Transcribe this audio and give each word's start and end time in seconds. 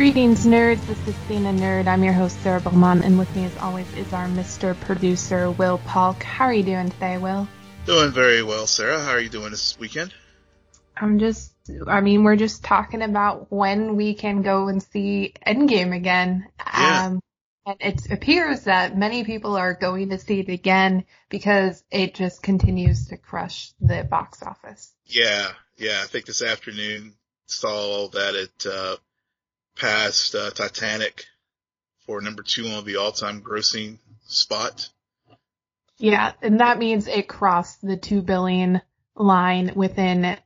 Greetings, 0.00 0.46
nerds. 0.46 0.80
This 0.86 1.08
is 1.08 1.14
Cena 1.28 1.52
Nerd. 1.52 1.86
I'm 1.86 2.02
your 2.02 2.14
host, 2.14 2.40
Sarah 2.40 2.58
Beaumont, 2.58 3.04
and 3.04 3.18
with 3.18 3.36
me, 3.36 3.44
as 3.44 3.54
always, 3.58 3.86
is 3.92 4.10
our 4.14 4.28
Mr. 4.28 4.74
Producer, 4.80 5.50
Will 5.50 5.76
Polk. 5.84 6.22
How 6.22 6.46
are 6.46 6.54
you 6.54 6.62
doing 6.62 6.88
today, 6.88 7.18
Will? 7.18 7.46
Doing 7.84 8.10
very 8.10 8.42
well, 8.42 8.66
Sarah. 8.66 8.98
How 8.98 9.10
are 9.10 9.20
you 9.20 9.28
doing 9.28 9.50
this 9.50 9.78
weekend? 9.78 10.14
I'm 10.96 11.18
just, 11.18 11.52
I 11.86 12.00
mean, 12.00 12.24
we're 12.24 12.36
just 12.36 12.64
talking 12.64 13.02
about 13.02 13.52
when 13.52 13.94
we 13.94 14.14
can 14.14 14.40
go 14.40 14.68
and 14.68 14.82
see 14.82 15.34
Endgame 15.46 15.94
again. 15.94 16.46
Yeah. 16.58 17.06
Um, 17.08 17.20
and 17.66 17.76
it 17.80 18.10
appears 18.10 18.64
that 18.64 18.96
many 18.96 19.24
people 19.24 19.56
are 19.56 19.74
going 19.74 20.08
to 20.08 20.18
see 20.18 20.40
it 20.40 20.48
again 20.48 21.04
because 21.28 21.84
it 21.90 22.14
just 22.14 22.42
continues 22.42 23.08
to 23.08 23.18
crush 23.18 23.74
the 23.82 24.02
box 24.04 24.42
office. 24.42 24.94
Yeah, 25.04 25.50
yeah. 25.76 26.00
I 26.02 26.06
think 26.06 26.24
this 26.24 26.40
afternoon 26.40 27.16
saw 27.48 27.68
all 27.68 28.08
that 28.08 28.34
it 28.34 28.66
uh, 28.66 28.96
passed 29.80 30.34
uh, 30.34 30.50
Titanic 30.50 31.24
for 32.06 32.20
number 32.20 32.42
two 32.42 32.66
on 32.68 32.84
the 32.84 32.96
all-time 32.96 33.42
grossing 33.42 33.98
spot. 34.26 34.88
Yeah, 35.98 36.32
and 36.42 36.60
that 36.60 36.78
means 36.78 37.06
it 37.06 37.28
crossed 37.28 37.86
the 37.86 37.96
two 37.96 38.22
billion 38.22 38.80
line 39.14 39.72
within 39.74 40.36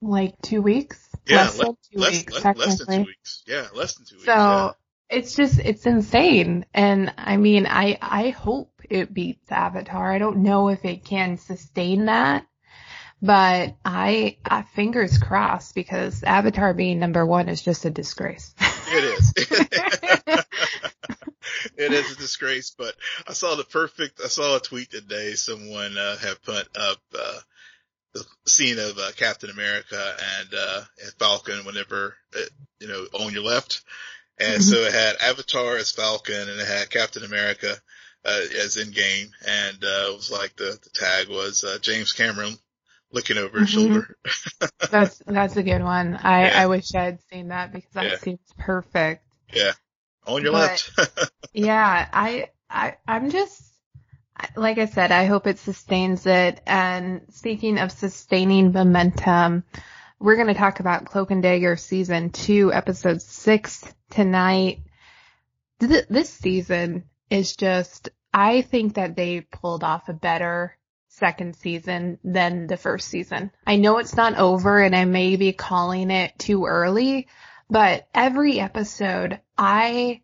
like 0.00 0.34
two 0.42 0.62
weeks. 0.62 1.08
Yeah, 1.26 1.38
less 1.38 1.58
than 1.58 1.76
two 1.92 1.98
less, 1.98 2.12
weeks, 2.12 2.44
less, 2.44 2.56
less 2.56 2.78
than 2.78 2.86
two 2.86 3.06
weeks. 3.06 3.42
Yeah, 3.46 3.66
less 3.74 3.94
than 3.94 4.06
two 4.06 4.16
weeks. 4.16 4.26
So 4.26 4.32
yeah. 4.32 4.72
it's 5.08 5.34
just 5.34 5.58
it's 5.58 5.86
insane, 5.86 6.66
and 6.74 7.12
I 7.16 7.36
mean, 7.36 7.66
I 7.66 7.96
I 8.00 8.30
hope 8.30 8.70
it 8.90 9.14
beats 9.14 9.50
Avatar. 9.50 10.12
I 10.12 10.18
don't 10.18 10.38
know 10.38 10.68
if 10.68 10.84
it 10.84 11.04
can 11.04 11.38
sustain 11.38 12.06
that, 12.06 12.46
but 13.24 13.74
I, 13.86 14.36
I 14.44 14.62
fingers 14.74 15.16
crossed 15.16 15.74
because 15.74 16.22
Avatar 16.22 16.74
being 16.74 16.98
number 16.98 17.24
one 17.24 17.48
is 17.48 17.62
just 17.62 17.86
a 17.86 17.90
disgrace. 17.90 18.54
It 18.86 19.04
is. 19.04 19.32
it 21.78 21.92
is 21.92 22.12
a 22.12 22.16
disgrace, 22.16 22.74
but 22.76 22.94
I 23.26 23.32
saw 23.32 23.54
the 23.54 23.64
perfect, 23.64 24.20
I 24.22 24.28
saw 24.28 24.56
a 24.56 24.60
tweet 24.60 24.90
today, 24.90 25.32
someone, 25.32 25.96
uh, 25.96 26.18
had 26.18 26.42
put 26.42 26.68
up, 26.76 26.98
uh, 27.18 27.38
the 28.12 28.26
scene 28.46 28.78
of, 28.78 28.98
uh, 28.98 29.12
Captain 29.16 29.48
America 29.48 30.16
and, 30.40 30.48
uh, 30.54 30.82
and 31.02 31.12
Falcon 31.18 31.64
whenever, 31.64 32.14
it, 32.34 32.50
you 32.78 32.88
know, 32.88 33.06
on 33.14 33.32
your 33.32 33.44
left. 33.44 33.84
And 34.38 34.62
so 34.62 34.76
it 34.76 34.92
had 34.92 35.16
Avatar 35.22 35.76
as 35.76 35.92
Falcon 35.92 36.48
and 36.50 36.60
it 36.60 36.68
had 36.68 36.90
Captain 36.90 37.24
America, 37.24 37.74
uh, 38.26 38.40
as 38.62 38.76
Endgame. 38.76 39.30
And, 39.46 39.82
uh, 39.82 40.10
it 40.10 40.14
was 40.14 40.30
like 40.30 40.56
the, 40.56 40.78
the 40.82 40.90
tag 40.90 41.30
was, 41.30 41.64
uh, 41.64 41.78
James 41.80 42.12
Cameron 42.12 42.58
looking 43.14 43.38
over 43.38 43.60
his 43.60 43.70
Mhm. 43.70 43.72
shoulder. 43.72 44.16
that's 44.90 45.18
that's 45.26 45.56
a 45.56 45.62
good 45.62 45.82
one. 45.82 46.16
I 46.16 46.46
Yeah. 46.48 46.62
I 46.62 46.66
wish 46.66 46.94
I 46.94 47.04
had 47.04 47.18
seen 47.32 47.48
that 47.48 47.72
because 47.72 47.92
that 47.92 48.04
Yeah. 48.04 48.16
seems 48.18 48.40
perfect. 48.58 49.24
yeah. 49.52 49.72
On 50.26 50.42
your 50.42 50.52
But- 50.52 50.90
left. 50.98 51.30
Yeah, 51.56 52.08
I, 52.12 52.48
I, 52.68 52.96
I'm 53.06 53.30
just, 53.30 53.62
like 54.56 54.78
I 54.78 54.86
said, 54.86 55.12
I 55.12 55.26
hope 55.26 55.46
it 55.46 55.60
sustains 55.60 56.26
it. 56.26 56.60
And 56.66 57.20
speaking 57.30 57.78
of 57.78 57.92
sustaining 57.92 58.72
momentum, 58.72 59.62
we're 60.18 60.34
going 60.34 60.48
to 60.48 60.54
talk 60.54 60.80
about 60.80 61.04
Cloak 61.04 61.30
and 61.30 61.42
Dagger 61.44 61.76
season 61.76 62.30
two, 62.30 62.72
episode 62.72 63.22
six 63.22 63.84
tonight. 64.10 64.80
Th- 65.78 66.06
this 66.10 66.30
season 66.30 67.04
is 67.30 67.54
just, 67.54 68.08
I 68.32 68.62
think 68.62 68.94
that 68.94 69.14
they 69.14 69.42
pulled 69.42 69.84
off 69.84 70.08
a 70.08 70.12
better 70.14 70.76
second 71.14 71.56
season 71.56 72.18
than 72.24 72.66
the 72.66 72.76
first 72.76 73.08
season. 73.08 73.50
I 73.66 73.76
know 73.76 73.98
it's 73.98 74.16
not 74.16 74.36
over 74.36 74.80
and 74.82 74.94
I 74.94 75.04
may 75.04 75.36
be 75.36 75.52
calling 75.52 76.10
it 76.10 76.38
too 76.38 76.66
early, 76.66 77.28
but 77.70 78.08
every 78.14 78.60
episode 78.60 79.40
I 79.56 80.22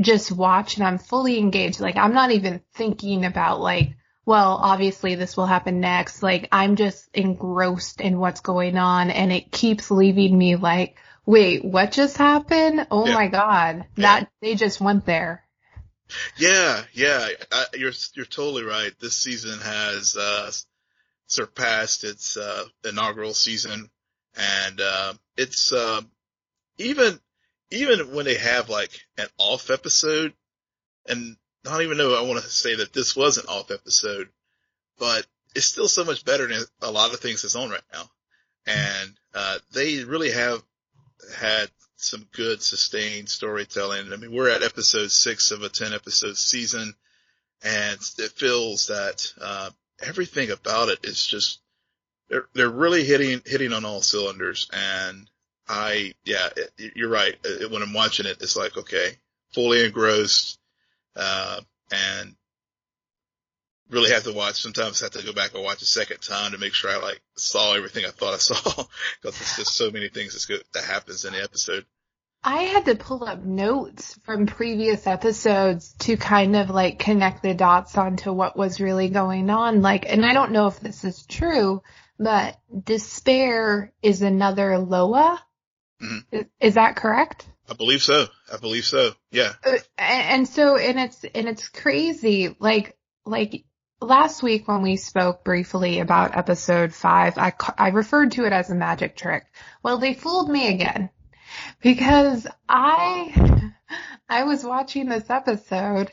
just 0.00 0.32
watch 0.32 0.76
and 0.76 0.86
I'm 0.86 0.98
fully 0.98 1.38
engaged. 1.38 1.80
Like 1.80 1.96
I'm 1.96 2.14
not 2.14 2.32
even 2.32 2.60
thinking 2.74 3.24
about 3.24 3.60
like, 3.60 3.96
well, 4.26 4.58
obviously 4.60 5.14
this 5.14 5.36
will 5.36 5.46
happen 5.46 5.80
next. 5.80 6.22
Like 6.22 6.48
I'm 6.50 6.76
just 6.76 7.08
engrossed 7.14 8.00
in 8.00 8.18
what's 8.18 8.40
going 8.40 8.76
on 8.76 9.10
and 9.10 9.32
it 9.32 9.52
keeps 9.52 9.90
leaving 9.90 10.36
me 10.36 10.56
like, 10.56 10.96
wait, 11.26 11.64
what 11.64 11.92
just 11.92 12.16
happened? 12.16 12.86
Oh 12.90 13.06
Yeah. 13.06 13.14
my 13.14 13.28
God. 13.28 13.76
Yeah. 13.96 14.20
That 14.20 14.30
they 14.40 14.56
just 14.56 14.80
went 14.80 15.06
there. 15.06 15.43
Yeah, 16.36 16.82
yeah, 16.92 17.28
I, 17.52 17.66
you're 17.74 17.92
you're 18.14 18.26
totally 18.26 18.64
right. 18.64 18.92
This 19.00 19.16
season 19.16 19.58
has 19.60 20.16
uh, 20.16 20.50
surpassed 21.26 22.04
its 22.04 22.36
uh, 22.36 22.64
inaugural 22.84 23.34
season, 23.34 23.90
and 24.36 24.80
uh, 24.80 25.14
it's 25.36 25.72
uh, 25.72 26.00
even 26.78 27.18
even 27.70 28.14
when 28.14 28.24
they 28.24 28.36
have 28.36 28.68
like 28.68 28.90
an 29.18 29.26
off 29.38 29.70
episode, 29.70 30.32
and 31.06 31.36
I 31.66 31.70
don't 31.70 31.82
even 31.82 31.98
know 31.98 32.14
I 32.14 32.26
want 32.28 32.42
to 32.42 32.50
say 32.50 32.76
that 32.76 32.92
this 32.92 33.16
was 33.16 33.38
an 33.38 33.46
off 33.46 33.70
episode, 33.70 34.28
but 34.98 35.26
it's 35.54 35.66
still 35.66 35.88
so 35.88 36.04
much 36.04 36.24
better 36.24 36.46
than 36.46 36.62
a 36.82 36.90
lot 36.90 37.12
of 37.12 37.20
things 37.20 37.42
that's 37.42 37.56
on 37.56 37.70
right 37.70 37.80
now, 37.92 38.10
and 38.66 39.10
uh, 39.34 39.58
they 39.72 40.04
really 40.04 40.32
have 40.32 40.62
had 41.36 41.70
some 42.04 42.26
good 42.32 42.62
sustained 42.62 43.28
storytelling. 43.28 44.12
I 44.12 44.16
mean, 44.16 44.32
we're 44.32 44.50
at 44.50 44.62
episode 44.62 45.10
six 45.10 45.50
of 45.50 45.62
a 45.62 45.68
10 45.68 45.92
episode 45.92 46.36
season 46.36 46.94
and 47.62 47.98
it 48.18 48.32
feels 48.32 48.88
that, 48.88 49.32
uh, 49.40 49.70
everything 50.02 50.50
about 50.50 50.88
it 50.88 51.00
is 51.04 51.24
just, 51.24 51.60
they're, 52.28 52.46
they're 52.54 52.68
really 52.68 53.04
hitting, 53.04 53.42
hitting 53.44 53.72
on 53.72 53.84
all 53.84 54.02
cylinders. 54.02 54.68
And 54.72 55.28
I, 55.68 56.14
yeah, 56.24 56.48
it, 56.56 56.92
you're 56.94 57.08
right. 57.08 57.34
It, 57.44 57.70
when 57.70 57.82
I'm 57.82 57.94
watching 57.94 58.26
it, 58.26 58.38
it's 58.40 58.56
like, 58.56 58.76
okay, 58.76 59.16
fully 59.52 59.84
engrossed, 59.84 60.58
uh, 61.16 61.60
and 61.90 62.34
really 63.90 64.10
have 64.10 64.24
to 64.24 64.32
watch, 64.32 64.60
sometimes 64.60 65.00
have 65.00 65.12
to 65.12 65.24
go 65.24 65.32
back 65.32 65.54
and 65.54 65.62
watch 65.62 65.82
a 65.82 65.86
second 65.86 66.20
time 66.20 66.52
to 66.52 66.58
make 66.58 66.74
sure 66.74 66.90
I 66.90 66.96
like 66.96 67.20
saw 67.36 67.74
everything 67.74 68.04
I 68.04 68.10
thought 68.10 68.34
I 68.34 68.38
saw 68.38 68.54
because 69.22 69.38
there's 69.38 69.56
just 69.56 69.74
so 69.74 69.90
many 69.90 70.08
things 70.08 70.32
that's 70.32 70.46
good, 70.46 70.62
that 70.74 70.84
happens 70.84 71.24
in 71.24 71.32
the 71.32 71.42
episode. 71.42 71.86
I 72.46 72.64
had 72.64 72.84
to 72.84 72.94
pull 72.94 73.24
up 73.24 73.42
notes 73.42 74.18
from 74.24 74.44
previous 74.44 75.06
episodes 75.06 75.94
to 76.00 76.18
kind 76.18 76.54
of 76.54 76.68
like 76.68 76.98
connect 76.98 77.42
the 77.42 77.54
dots 77.54 77.96
onto 77.96 78.32
what 78.32 78.54
was 78.54 78.82
really 78.82 79.08
going 79.08 79.48
on. 79.48 79.80
Like, 79.80 80.04
and 80.06 80.26
I 80.26 80.34
don't 80.34 80.52
know 80.52 80.66
if 80.66 80.78
this 80.78 81.04
is 81.04 81.24
true, 81.24 81.82
but 82.18 82.58
despair 82.84 83.92
is 84.02 84.20
another 84.20 84.78
Loa. 84.78 85.42
Mhm. 86.02 86.24
Is, 86.30 86.44
is 86.60 86.74
that 86.74 86.96
correct? 86.96 87.46
I 87.68 87.72
believe 87.72 88.02
so. 88.02 88.26
I 88.52 88.58
believe 88.58 88.84
so. 88.84 89.12
Yeah. 89.30 89.54
Uh, 89.64 89.78
and 89.96 90.46
so 90.46 90.76
and 90.76 91.00
it's 91.00 91.24
and 91.24 91.48
it's 91.48 91.68
crazy 91.70 92.54
like 92.58 92.94
like 93.24 93.64
last 94.02 94.42
week 94.42 94.68
when 94.68 94.82
we 94.82 94.96
spoke 94.96 95.44
briefly 95.44 96.00
about 96.00 96.36
episode 96.36 96.92
5 96.92 97.38
I 97.38 97.54
I 97.78 97.88
referred 97.88 98.32
to 98.32 98.44
it 98.44 98.52
as 98.52 98.68
a 98.68 98.74
magic 98.74 99.16
trick 99.16 99.44
well 99.82 99.96
they 99.96 100.12
fooled 100.12 100.50
me 100.50 100.68
again 100.68 101.08
because 101.82 102.46
I 102.68 103.72
I 104.28 104.44
was 104.44 104.64
watching 104.64 105.08
this 105.08 105.30
episode 105.30 106.12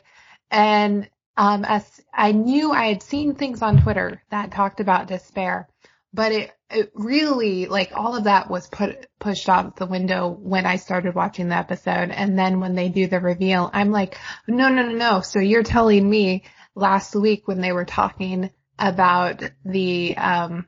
and 0.50 1.08
um 1.36 1.64
as 1.64 2.00
I 2.12 2.32
knew 2.32 2.72
I 2.72 2.86
had 2.86 3.02
seen 3.02 3.34
things 3.34 3.62
on 3.62 3.82
Twitter 3.82 4.22
that 4.30 4.52
talked 4.52 4.80
about 4.80 5.08
despair 5.08 5.68
but 6.12 6.32
it 6.32 6.52
it 6.70 6.90
really 6.94 7.66
like 7.66 7.92
all 7.94 8.16
of 8.16 8.24
that 8.24 8.50
was 8.50 8.66
put 8.66 9.06
pushed 9.18 9.48
out 9.48 9.76
the 9.76 9.86
window 9.86 10.28
when 10.28 10.66
I 10.66 10.76
started 10.76 11.14
watching 11.14 11.48
the 11.48 11.56
episode. 11.56 12.10
And 12.10 12.38
then 12.38 12.60
when 12.60 12.74
they 12.74 12.88
do 12.88 13.06
the 13.06 13.20
reveal 13.20 13.70
I'm 13.72 13.90
like 13.90 14.18
no 14.46 14.68
no 14.68 14.82
no 14.82 14.92
no. 14.92 15.20
So 15.20 15.38
you're 15.38 15.62
telling 15.62 16.08
me 16.08 16.44
last 16.74 17.14
week 17.14 17.46
when 17.46 17.60
they 17.60 17.72
were 17.72 17.84
talking 17.84 18.50
about 18.78 19.42
the 19.64 20.16
um 20.16 20.66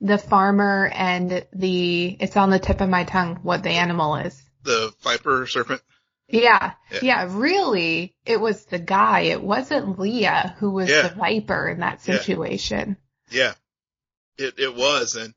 the 0.00 0.18
farmer 0.18 0.90
and 0.94 1.46
the 1.52 2.16
it's 2.20 2.36
on 2.36 2.50
the 2.50 2.58
tip 2.58 2.80
of 2.80 2.88
my 2.88 3.04
tongue 3.04 3.36
what 3.42 3.62
the 3.62 3.70
animal 3.70 4.16
is 4.16 4.40
The 4.62 4.92
Viper 5.02 5.46
Serpent. 5.46 5.80
yeah, 6.28 6.72
Yeah. 6.90 6.98
yeah, 7.02 7.28
really, 7.30 8.14
it 8.24 8.40
was 8.40 8.64
the 8.66 8.78
guy. 8.78 9.20
It 9.20 9.42
wasn't 9.42 9.98
Leah 9.98 10.54
who 10.58 10.70
was 10.70 10.88
Yeah. 10.90 11.08
the 11.08 11.14
viper 11.14 11.68
in 11.68 11.80
that 11.80 12.02
situation. 12.02 12.96
Yeah. 13.30 13.54
It, 14.38 14.58
it 14.58 14.74
was. 14.74 15.16
And, 15.16 15.34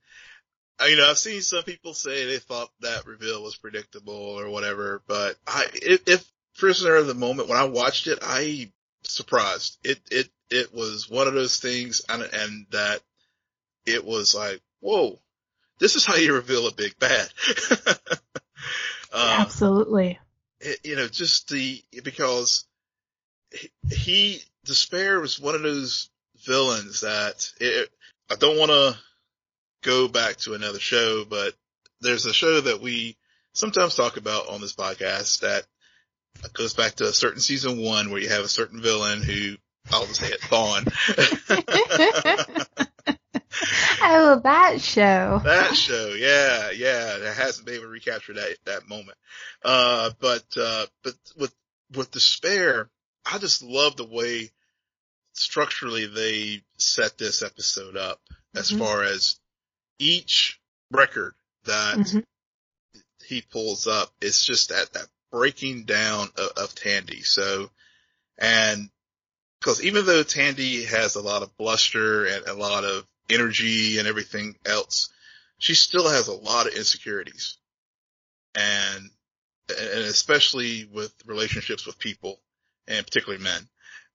uh, 0.82 0.86
you 0.86 0.98
know, 0.98 1.10
I've 1.10 1.18
seen 1.18 1.42
some 1.42 1.64
people 1.64 1.94
say 1.94 2.26
they 2.26 2.40
thought 2.40 2.70
that 2.82 3.06
reveal 3.06 3.42
was 3.44 3.56
predictable 3.56 4.14
or 4.14 4.50
whatever, 4.50 5.02
but 5.08 5.38
I, 5.48 5.68
if, 5.74 6.08
if 6.08 6.32
Prisoner 6.58 6.96
of 6.96 7.08
the 7.08 7.14
Moment, 7.14 7.48
when 7.48 7.58
I 7.58 7.64
watched 7.66 8.08
it, 8.08 8.20
I 8.22 8.72
surprised. 9.04 9.78
It, 9.84 10.00
it, 10.12 10.30
it 10.50 10.74
was 10.74 11.10
one 11.10 11.28
of 11.28 11.34
those 11.34 11.60
things 11.60 12.02
and, 12.10 12.22
and 12.24 12.66
that 12.72 13.00
it 13.86 14.06
was 14.06 14.36
like, 14.36 14.62
whoa, 14.80 15.20
this 15.80 15.96
is 15.96 16.06
how 16.06 16.16
you 16.16 16.34
reveal 16.34 16.68
a 16.68 16.74
big 16.74 16.98
bad. 17.00 17.28
uh, 19.14 19.38
Absolutely. 19.40 20.20
it, 20.60 20.80
you 20.84 20.96
know, 20.96 21.08
just 21.08 21.50
the, 21.50 21.82
because 22.04 22.66
he, 23.52 23.70
he, 23.90 24.42
Despair 24.66 25.20
was 25.20 25.40
one 25.40 25.56
of 25.56 25.62
those 25.62 26.10
villains 26.46 27.02
that 27.02 27.52
it, 27.60 27.90
I 28.30 28.36
don't 28.36 28.60
want 28.60 28.72
to 28.72 28.98
go 29.82 30.08
back 30.08 30.36
to 30.38 30.54
another 30.54 30.80
show, 30.80 31.26
but 31.28 31.54
there's 32.02 32.26
a 32.26 32.34
show 32.34 32.62
that 32.62 32.82
we 32.82 33.18
sometimes 33.54 33.96
talk 33.96 34.18
about 34.18 34.50
on 34.50 34.62
this 34.62 34.76
podcast 34.76 35.40
that 35.42 35.66
goes 36.54 36.74
back 36.74 36.96
to 36.96 37.06
a 37.06 37.14
certain 37.14 37.42
season 37.42 37.82
one 37.82 38.12
where 38.12 38.22
you 38.22 38.30
have 38.30 38.44
a 38.44 38.50
certain 38.50 38.82
villain 38.82 39.22
who 39.22 39.56
I'll 39.92 40.06
just 40.06 40.20
say 40.20 40.28
it, 40.28 40.42
Thawne. 40.42 40.86
oh, 44.02 44.42
that 44.44 44.82
show. 44.82 45.42
That 45.44 45.76
show, 45.76 46.10
yeah, 46.10 46.72
yeah. 46.72 47.18
It 47.18 47.36
hasn't 47.36 47.66
been 47.66 47.76
able 47.76 47.86
to 47.86 47.90
recapture 47.90 48.34
that 48.34 48.58
that 48.66 48.88
moment. 48.88 49.18
Uh, 49.64 50.12
but 50.20 50.46
uh, 50.60 50.86
but 51.04 51.14
with 51.38 51.54
with 51.96 52.12
despair, 52.12 52.90
I 53.26 53.38
just 53.38 53.64
love 53.64 53.96
the 53.96 54.06
way 54.06 54.52
structurally 55.34 56.06
they 56.06 56.64
set 56.78 57.18
this 57.18 57.42
episode 57.42 57.96
up 57.96 58.20
as 58.56 58.70
mm-hmm. 58.70 58.80
far 58.80 59.04
as 59.04 59.40
each 60.00 60.60
record 60.92 61.34
that 61.66 61.98
mm-hmm. 61.98 62.20
he 63.26 63.42
pulls 63.42 63.88
up. 63.88 64.12
It's 64.22 64.46
just 64.46 64.70
that 64.70 64.94
that 64.94 65.08
breaking 65.32 65.84
down 65.86 66.30
of, 66.38 66.64
of 66.64 66.76
Tandy. 66.76 67.22
So, 67.22 67.70
and 68.38 68.90
because 69.60 69.84
even 69.84 70.06
though 70.06 70.24
Tandy 70.24 70.86
has 70.86 71.16
a 71.16 71.22
lot 71.22 71.44
of 71.44 71.56
bluster 71.58 72.26
and 72.26 72.48
a 72.48 72.54
lot 72.54 72.84
of 72.84 73.06
energy 73.30 74.00
and 74.00 74.08
everything 74.08 74.56
else, 74.66 75.10
she 75.58 75.74
still 75.74 76.10
has 76.10 76.28
a 76.28 76.34
lot 76.34 76.68
of 76.68 76.74
insecurities. 76.74 77.58
And, 78.56 79.10
and 79.70 80.06
especially 80.06 80.90
with 80.92 81.14
relationships 81.26 81.86
with 81.86 82.00
people 82.00 82.40
and 82.88 83.06
particularly 83.06 83.44
men. 83.44 83.68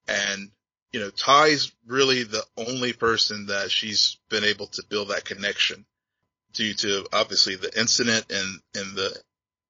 And, 0.07 0.51
you 0.91 0.99
know, 0.99 1.09
Ty's 1.09 1.71
really 1.87 2.23
the 2.23 2.43
only 2.57 2.93
person 2.93 3.47
that 3.47 3.71
she's 3.71 4.17
been 4.29 4.43
able 4.43 4.67
to 4.67 4.83
build 4.89 5.09
that 5.09 5.25
connection 5.25 5.85
due 6.53 6.73
to 6.73 7.05
obviously 7.13 7.55
the 7.55 7.77
incident 7.77 8.25
and, 8.29 8.59
and 8.75 8.95
the, 8.95 9.17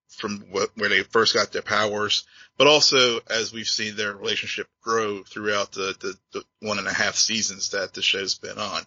from 0.10 0.40
where 0.52 0.90
they 0.90 1.04
first 1.04 1.34
got 1.34 1.52
their 1.52 1.62
powers, 1.62 2.26
but 2.58 2.68
also 2.68 3.20
as 3.30 3.52
we've 3.52 3.68
seen 3.68 3.96
their 3.96 4.16
relationship 4.16 4.68
grow 4.82 5.24
throughout 5.24 5.72
the, 5.72 5.96
the, 6.00 6.16
the 6.34 6.44
one 6.62 6.80
and 6.80 6.88
a 6.88 6.94
half 6.94 7.16
seasons 7.16 7.72
that 7.72 7.94
the 7.94 8.02
show's 8.02 8.36
been 8.36 8.58
on. 8.58 8.82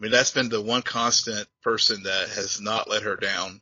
I 0.00 0.02
mean, 0.02 0.12
that's 0.12 0.30
been 0.30 0.48
the 0.48 0.62
one 0.62 0.80
constant 0.80 1.46
person 1.62 2.04
that 2.04 2.30
has 2.30 2.58
not 2.58 2.88
let 2.88 3.02
her 3.02 3.16
down, 3.16 3.60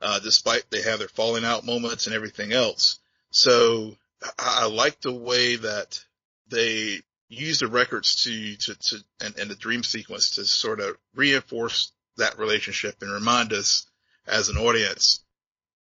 uh, 0.00 0.20
despite 0.20 0.70
they 0.70 0.82
have 0.82 1.00
their 1.00 1.08
falling 1.08 1.44
out 1.44 1.66
moments 1.66 2.06
and 2.06 2.14
everything 2.14 2.52
else. 2.52 3.00
So 3.30 3.96
I, 4.38 4.60
I 4.62 4.66
like 4.66 5.00
the 5.00 5.12
way 5.12 5.56
that 5.56 6.00
they 6.48 7.00
use 7.28 7.58
the 7.58 7.66
records 7.66 8.24
to, 8.24 8.56
to, 8.56 8.74
to, 8.74 8.96
and, 9.20 9.36
and 9.38 9.50
the 9.50 9.56
dream 9.56 9.82
sequence 9.82 10.36
to 10.36 10.44
sort 10.44 10.78
of 10.78 10.96
reinforce 11.14 11.92
that 12.18 12.38
relationship 12.38 12.96
and 13.00 13.10
remind 13.10 13.52
us 13.52 13.86
as 14.28 14.48
an 14.48 14.58
audience, 14.58 15.24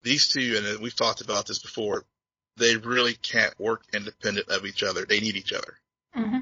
these 0.02 0.28
two, 0.28 0.56
and 0.56 0.81
we've 0.81 0.94
talked 0.94 1.20
about 1.20 1.46
this 1.46 1.58
before, 1.58 2.04
they 2.56 2.76
really 2.76 3.14
can't 3.14 3.58
work 3.58 3.82
independent 3.93 4.48
of 4.50 4.66
each 4.66 4.82
other. 4.82 5.04
They 5.04 5.20
need 5.20 5.36
each 5.36 5.52
other. 5.52 5.78
Mm-hmm. 6.16 6.38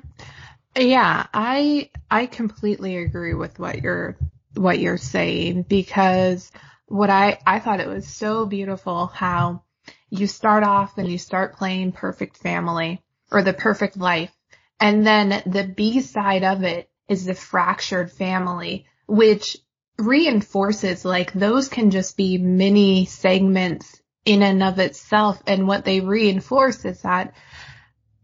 Yeah, 0.77 1.27
I 1.35 1.91
I 2.11 2.27
completely 2.27 2.97
agree 2.99 3.35
with 3.35 3.59
what 3.59 3.83
you're 3.83 4.17
what 4.55 4.79
you're 4.79 4.97
saying 4.99 5.63
because 5.63 6.51
what 6.87 7.11
I 7.11 7.39
I 7.47 7.59
thought 7.59 7.81
it 7.81 7.89
was 7.89 8.07
so 8.07 8.47
beautiful 8.47 9.07
how 9.07 9.63
you 10.11 10.27
start 10.27 10.65
off 10.65 10.99
and 10.99 11.09
you 11.09 11.19
start 11.19 11.57
playing 11.57 11.93
perfect 11.93 12.39
family 12.39 13.03
or 13.31 13.43
the 13.43 13.53
perfect 13.53 13.97
life 13.97 14.33
and 14.81 15.07
then 15.07 15.43
the 15.47 15.65
B 15.65 16.01
side 16.01 16.45
of 16.45 16.63
it 16.63 16.89
is 17.09 17.25
the 17.25 17.35
fractured 17.35 18.11
family 18.11 18.87
which 19.07 19.57
reinforces 19.99 21.05
like 21.05 21.33
those 21.33 21.69
can 21.69 21.91
just 21.91 22.17
be 22.17 22.39
mini 22.39 23.05
segments 23.05 24.01
in 24.25 24.43
and 24.43 24.63
of 24.63 24.79
itself 24.79 25.43
and 25.47 25.67
what 25.67 25.85
they 25.85 26.01
reinforce 26.01 26.85
is 26.85 27.03
that 27.03 27.35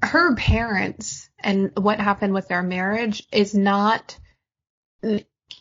her 0.03 0.35
parents 0.37 1.29
and 1.45 1.71
what 1.77 2.01
happened 2.01 2.35
with 2.35 2.49
their 2.49 2.63
marriage 2.63 3.27
is 3.31 3.55
not 3.55 4.19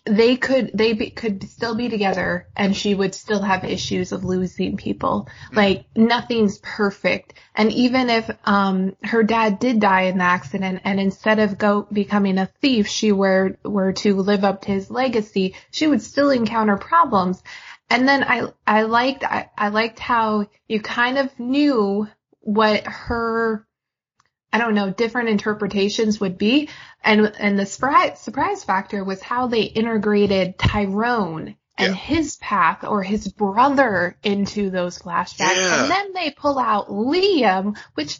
they 0.06 0.36
could 0.36 0.72
they 0.74 0.94
be, 0.94 1.10
could 1.10 1.44
still 1.50 1.76
be 1.76 1.90
together 1.90 2.48
and 2.56 2.76
she 2.76 2.94
would 2.94 3.16
still 3.16 3.42
have 3.42 3.64
issues 3.64 4.12
of 4.12 4.24
losing 4.24 4.76
people. 4.76 5.30
Like 5.54 5.86
nothing's 5.96 6.58
perfect. 6.58 7.34
And 7.56 7.72
even 7.72 8.10
if 8.10 8.30
um 8.46 8.96
her 9.04 9.24
dad 9.24 9.60
did 9.60 9.80
die 9.80 10.04
in 10.04 10.18
the 10.18 10.24
accident 10.24 10.82
and 10.84 11.00
instead 11.00 11.40
of 11.40 11.58
go 11.58 11.88
becoming 11.92 12.38
a 12.38 12.50
thief 12.62 12.88
she 12.88 13.12
were 13.12 13.58
were 13.64 13.94
to 13.94 14.16
live 14.16 14.44
up 14.44 14.62
to 14.64 14.72
his 14.72 14.90
legacy 14.90 15.56
she 15.72 15.88
would 15.88 16.02
still 16.02 16.32
encounter 16.32 16.78
problems. 16.78 17.42
And 17.90 18.08
then 18.08 18.24
i 18.24 18.52
i 18.68 18.84
liked 18.84 19.24
i, 19.24 19.50
I 19.58 19.70
liked 19.70 20.00
how 20.00 20.48
you 20.68 20.82
kind 20.82 21.18
of 21.18 21.40
knew 21.40 22.08
what 22.42 22.86
her 22.86 23.66
I 24.54 24.60
don't 24.60 24.76
know, 24.76 24.92
different 24.92 25.30
interpretations 25.30 26.20
would 26.20 26.38
be. 26.38 26.70
And, 27.04 27.34
and 27.40 27.58
the 27.58 27.66
surprise, 27.66 28.20
surprise 28.20 28.64
factor 28.64 29.04
was 29.04 29.20
how 29.20 29.48
they 29.48 29.64
integrated 29.64 30.60
Tyrone 30.60 31.56
and 31.76 31.96
yeah. 31.96 32.00
his 32.00 32.36
path 32.36 32.84
or 32.84 33.02
his 33.02 33.28
brother 33.28 34.16
into 34.24 34.70
those 34.70 35.00
flashbacks. 35.00 35.56
Yeah. 35.56 35.82
And 35.82 35.92
then 35.92 36.14
they 36.14 36.30
pull 36.30 36.60
out 36.60 36.88
Liam, 36.88 37.76
which 37.96 38.20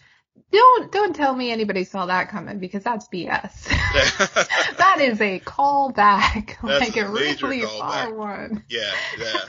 don't, 0.52 0.92
don't 0.92 1.16
tell 1.16 1.36
me 1.36 1.52
anybody 1.52 1.84
saw 1.84 2.08
that 2.08 2.30
coming 2.30 2.58
because 2.58 2.84
that's 2.84 3.08
BS. 3.10 3.68
that 4.78 5.02
is 5.02 5.22
a 5.22 5.40
callback. 5.40 6.64
like 6.64 6.98
a, 6.98 7.06
a 7.06 7.12
really 7.12 7.62
far 7.62 8.12
one. 8.12 8.64
Yeah, 8.70 8.92
yeah. 9.20 9.40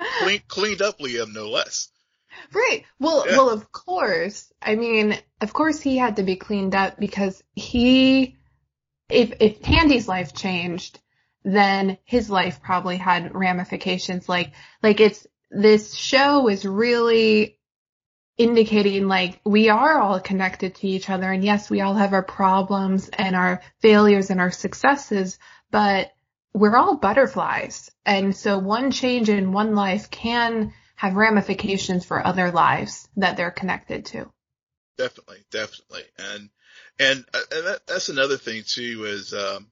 Clean, 0.20 0.40
cleaned 0.46 0.80
up 0.80 0.98
Liam, 1.00 1.34
no 1.34 1.50
less. 1.50 1.90
Right. 2.52 2.84
Well, 2.98 3.24
yeah. 3.26 3.36
well, 3.36 3.50
of 3.50 3.70
course. 3.72 4.52
I 4.62 4.76
mean, 4.76 5.18
of 5.40 5.52
course 5.52 5.80
he 5.80 5.96
had 5.96 6.16
to 6.16 6.22
be 6.22 6.36
cleaned 6.36 6.74
up 6.74 6.98
because 6.98 7.42
he, 7.54 8.36
if, 9.08 9.32
if 9.40 9.62
Tandy's 9.62 10.08
life 10.08 10.34
changed, 10.34 11.00
then 11.44 11.98
his 12.04 12.30
life 12.30 12.60
probably 12.62 12.96
had 12.96 13.34
ramifications. 13.34 14.28
Like, 14.28 14.52
like 14.82 15.00
it's, 15.00 15.26
this 15.50 15.94
show 15.94 16.48
is 16.48 16.64
really 16.64 17.58
indicating 18.38 19.06
like 19.06 19.38
we 19.44 19.68
are 19.68 20.00
all 20.00 20.18
connected 20.18 20.74
to 20.74 20.88
each 20.88 21.10
other 21.10 21.30
and 21.30 21.44
yes, 21.44 21.68
we 21.68 21.82
all 21.82 21.94
have 21.94 22.14
our 22.14 22.22
problems 22.22 23.10
and 23.10 23.36
our 23.36 23.60
failures 23.80 24.30
and 24.30 24.40
our 24.40 24.50
successes, 24.50 25.38
but 25.70 26.10
we're 26.54 26.76
all 26.76 26.96
butterflies. 26.96 27.90
And 28.06 28.34
so 28.34 28.58
one 28.58 28.92
change 28.92 29.28
in 29.28 29.52
one 29.52 29.74
life 29.74 30.10
can 30.10 30.72
have 31.00 31.14
ramifications 31.14 32.04
for 32.04 32.26
other 32.26 32.50
lives 32.50 33.08
that 33.16 33.34
they're 33.38 33.50
connected 33.50 34.04
to. 34.04 34.30
Definitely, 34.98 35.38
definitely. 35.50 36.02
And, 36.18 36.50
and, 36.98 37.24
uh, 37.32 37.40
and 37.52 37.66
that, 37.68 37.86
that's 37.86 38.10
another 38.10 38.36
thing 38.36 38.64
too 38.66 39.04
is, 39.06 39.32
um, 39.32 39.68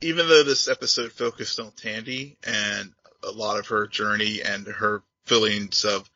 even 0.00 0.28
though 0.28 0.44
this 0.44 0.68
episode 0.68 1.10
focused 1.10 1.58
on 1.58 1.72
Tandy 1.72 2.38
and 2.46 2.92
a 3.24 3.32
lot 3.32 3.58
of 3.58 3.66
her 3.66 3.88
journey 3.88 4.40
and 4.40 4.68
her 4.68 5.02
feelings 5.24 5.84
of, 5.84 6.08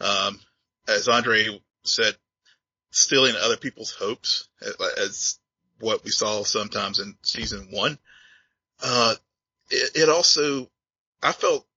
um, 0.00 0.40
as 0.88 1.06
Andre 1.06 1.60
said, 1.84 2.16
stealing 2.90 3.36
other 3.40 3.56
people's 3.56 3.92
hopes 3.92 4.48
as 5.00 5.38
what 5.78 6.02
we 6.02 6.10
saw 6.10 6.42
sometimes 6.42 6.98
in 6.98 7.14
season 7.22 7.68
one. 7.70 8.00
Uh, 8.82 9.14
it, 9.70 9.92
it 9.94 10.08
also, 10.08 10.68
I 11.22 11.30
felt 11.30 11.67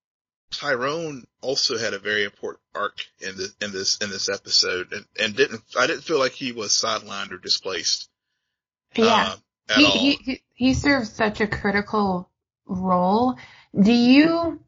Tyrone 0.51 1.25
also 1.41 1.77
had 1.77 1.93
a 1.93 1.99
very 1.99 2.23
important 2.23 2.61
arc 2.75 2.99
in 3.19 3.37
this 3.37 3.55
in 3.61 3.71
this 3.71 3.97
in 3.97 4.09
this 4.09 4.29
episode, 4.29 4.91
and 4.91 5.05
and 5.19 5.35
didn't 5.35 5.63
I 5.77 5.87
didn't 5.87 6.03
feel 6.03 6.19
like 6.19 6.33
he 6.33 6.51
was 6.51 6.71
sidelined 6.71 7.31
or 7.31 7.37
displaced. 7.37 8.09
Yeah, 8.95 9.35
uh, 9.69 9.75
he, 9.75 9.85
he, 9.85 10.11
he 10.11 10.41
he 10.53 10.73
serves 10.73 11.11
such 11.11 11.41
a 11.41 11.47
critical 11.47 12.29
role. 12.65 13.37
Do 13.79 13.93
you 13.93 14.59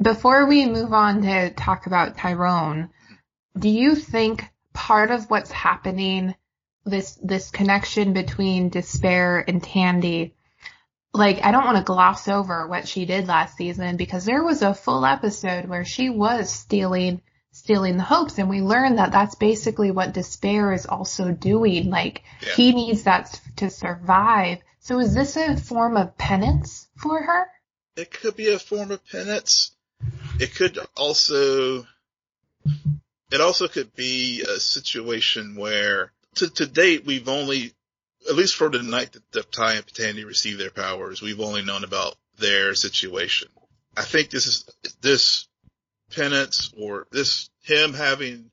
before 0.00 0.46
we 0.46 0.66
move 0.66 0.92
on 0.92 1.22
to 1.22 1.50
talk 1.50 1.86
about 1.86 2.16
Tyrone, 2.16 2.90
do 3.58 3.68
you 3.68 3.94
think 3.94 4.44
part 4.72 5.10
of 5.10 5.30
what's 5.30 5.50
happening 5.50 6.34
this 6.84 7.18
this 7.22 7.50
connection 7.50 8.12
between 8.12 8.70
despair 8.70 9.44
and 9.46 9.62
Tandy 9.62 10.34
like 11.18 11.44
I 11.44 11.50
don't 11.50 11.64
want 11.64 11.76
to 11.76 11.82
gloss 11.82 12.28
over 12.28 12.66
what 12.66 12.88
she 12.88 13.04
did 13.04 13.26
last 13.26 13.56
season 13.56 13.96
because 13.96 14.24
there 14.24 14.42
was 14.42 14.62
a 14.62 14.74
full 14.74 15.04
episode 15.04 15.66
where 15.66 15.84
she 15.84 16.08
was 16.08 16.50
stealing 16.50 17.20
stealing 17.50 17.96
the 17.96 18.02
hopes 18.04 18.38
and 18.38 18.48
we 18.48 18.60
learned 18.60 18.98
that 18.98 19.10
that's 19.10 19.34
basically 19.34 19.90
what 19.90 20.14
despair 20.14 20.72
is 20.72 20.86
also 20.86 21.32
doing 21.32 21.90
like 21.90 22.22
yeah. 22.40 22.52
he 22.54 22.72
needs 22.72 23.02
that 23.02 23.40
to 23.56 23.68
survive. 23.68 24.58
So 24.80 25.00
is 25.00 25.14
this 25.14 25.36
a 25.36 25.56
form 25.56 25.96
of 25.96 26.16
penance 26.16 26.88
for 26.96 27.20
her? 27.20 27.48
It 27.96 28.10
could 28.10 28.36
be 28.36 28.52
a 28.52 28.58
form 28.58 28.92
of 28.92 29.04
penance. 29.06 29.72
It 30.38 30.54
could 30.54 30.78
also 30.96 31.84
it 33.30 33.40
also 33.40 33.68
could 33.68 33.94
be 33.94 34.42
a 34.42 34.60
situation 34.60 35.56
where 35.56 36.12
to, 36.36 36.48
to 36.48 36.66
date 36.66 37.04
we've 37.04 37.28
only 37.28 37.72
at 38.28 38.36
least 38.36 38.56
for 38.56 38.68
the 38.68 38.82
night 38.82 39.12
that, 39.12 39.32
that 39.32 39.52
Ty 39.52 39.74
and 39.74 39.86
Tandy 39.86 40.24
received 40.24 40.60
their 40.60 40.70
powers, 40.70 41.22
we've 41.22 41.40
only 41.40 41.62
known 41.62 41.84
about 41.84 42.16
their 42.38 42.74
situation. 42.74 43.48
I 43.96 44.02
think 44.02 44.30
this 44.30 44.46
is 44.46 44.68
this 45.00 45.48
penance 46.14 46.72
or 46.76 47.06
this 47.10 47.50
him 47.62 47.94
having 47.94 48.50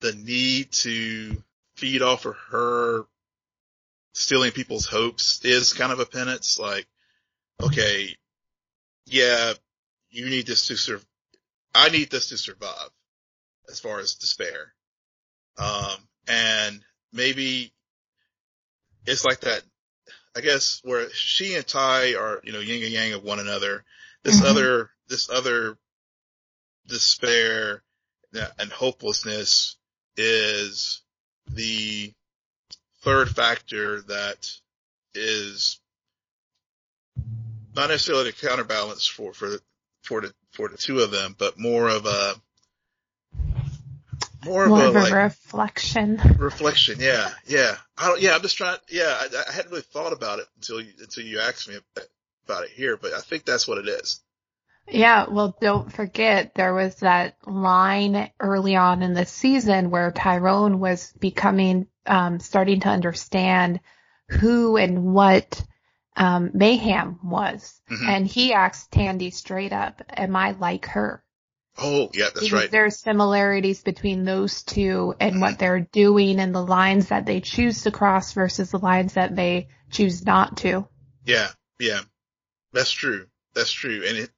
the 0.00 0.12
need 0.12 0.72
to 0.72 1.42
feed 1.76 2.02
off 2.02 2.26
of 2.26 2.36
her 2.50 3.06
stealing 4.14 4.52
people's 4.52 4.86
hopes 4.86 5.44
is 5.44 5.72
kind 5.72 5.92
of 5.92 6.00
a 6.00 6.06
penance. 6.06 6.58
Like, 6.58 6.86
okay, 7.62 8.14
yeah, 9.06 9.52
you 10.10 10.28
need 10.28 10.46
this 10.46 10.66
to 10.66 10.76
survive. 10.76 11.06
I 11.74 11.88
need 11.88 12.10
this 12.10 12.30
to 12.30 12.38
survive 12.38 12.90
as 13.70 13.80
far 13.80 14.00
as 14.00 14.14
despair. 14.14 14.74
Um, 15.56 15.96
and 16.26 16.80
maybe 17.12 17.72
it's 19.10 19.24
like 19.24 19.40
that, 19.40 19.62
I 20.36 20.40
guess 20.40 20.80
where 20.84 21.10
she 21.10 21.54
and 21.54 21.66
Ty 21.66 22.14
are, 22.14 22.40
you 22.44 22.52
know, 22.52 22.60
yin 22.60 22.82
and 22.82 22.92
yang 22.92 23.12
of 23.12 23.24
one 23.24 23.40
another. 23.40 23.84
This 24.22 24.36
mm-hmm. 24.36 24.46
other, 24.46 24.90
this 25.08 25.28
other 25.30 25.76
despair 26.86 27.82
and 28.58 28.70
hopelessness 28.70 29.76
is 30.16 31.02
the 31.50 32.12
third 33.02 33.30
factor 33.30 34.02
that 34.02 34.50
is 35.14 35.80
not 37.74 37.88
necessarily 37.88 38.24
the 38.24 38.46
counterbalance 38.46 39.06
for, 39.06 39.32
for, 39.32 39.58
for 40.02 40.20
the, 40.20 40.32
for 40.52 40.68
the 40.68 40.76
two 40.76 41.00
of 41.00 41.10
them, 41.10 41.34
but 41.38 41.58
more 41.58 41.88
of 41.88 42.06
a, 42.06 42.34
more, 44.44 44.66
more 44.66 44.84
of, 44.84 44.96
a, 44.96 45.00
like, 45.00 45.12
reflection. 45.12 46.20
Reflection, 46.38 46.96
yeah, 47.00 47.30
yeah. 47.46 47.76
I 47.96 48.08
don't, 48.08 48.20
yeah, 48.20 48.34
I'm 48.34 48.42
just 48.42 48.56
trying, 48.56 48.78
yeah, 48.88 49.16
I, 49.20 49.28
I 49.48 49.52
hadn't 49.52 49.70
really 49.70 49.82
thought 49.82 50.12
about 50.12 50.38
it 50.38 50.46
until 50.56 50.80
you, 50.80 50.92
until 51.00 51.24
you 51.24 51.40
asked 51.40 51.68
me 51.68 51.76
about 52.46 52.64
it 52.64 52.70
here, 52.70 52.96
but 52.96 53.12
I 53.12 53.20
think 53.20 53.44
that's 53.44 53.68
what 53.68 53.78
it 53.78 53.88
is. 53.88 54.20
Yeah, 54.88 55.26
well, 55.28 55.56
don't 55.60 55.92
forget 55.92 56.54
there 56.54 56.74
was 56.74 56.96
that 56.96 57.36
line 57.46 58.30
early 58.40 58.74
on 58.74 59.02
in 59.02 59.14
the 59.14 59.26
season 59.26 59.90
where 59.90 60.10
Tyrone 60.10 60.80
was 60.80 61.12
becoming, 61.20 61.86
um, 62.06 62.40
starting 62.40 62.80
to 62.80 62.88
understand 62.88 63.80
who 64.28 64.76
and 64.76 65.12
what 65.12 65.64
um, 66.16 66.50
Mayhem 66.54 67.20
was, 67.22 67.80
mm-hmm. 67.90 68.08
and 68.08 68.26
he 68.26 68.52
asked 68.52 68.90
Tandy 68.90 69.30
straight 69.30 69.72
up, 69.72 70.02
"Am 70.10 70.34
I 70.34 70.52
like 70.52 70.86
her?" 70.86 71.22
Oh, 71.80 72.10
yeah, 72.12 72.28
that's 72.34 72.52
right. 72.52 72.70
There's 72.70 72.98
similarities 72.98 73.82
between 73.82 74.24
those 74.24 74.62
two 74.62 75.14
and 75.18 75.32
mm-hmm. 75.32 75.40
what 75.40 75.58
they're 75.58 75.80
doing 75.80 76.38
and 76.38 76.54
the 76.54 76.64
lines 76.64 77.08
that 77.08 77.26
they 77.26 77.40
choose 77.40 77.82
to 77.82 77.90
cross 77.90 78.32
versus 78.32 78.70
the 78.70 78.78
lines 78.78 79.14
that 79.14 79.34
they 79.34 79.68
choose 79.90 80.24
not 80.24 80.58
to. 80.58 80.86
Yeah, 81.24 81.48
yeah, 81.78 82.00
that's 82.72 82.92
true. 82.92 83.26
That's 83.54 83.72
true, 83.72 84.04
and 84.06 84.18
it 84.18 84.30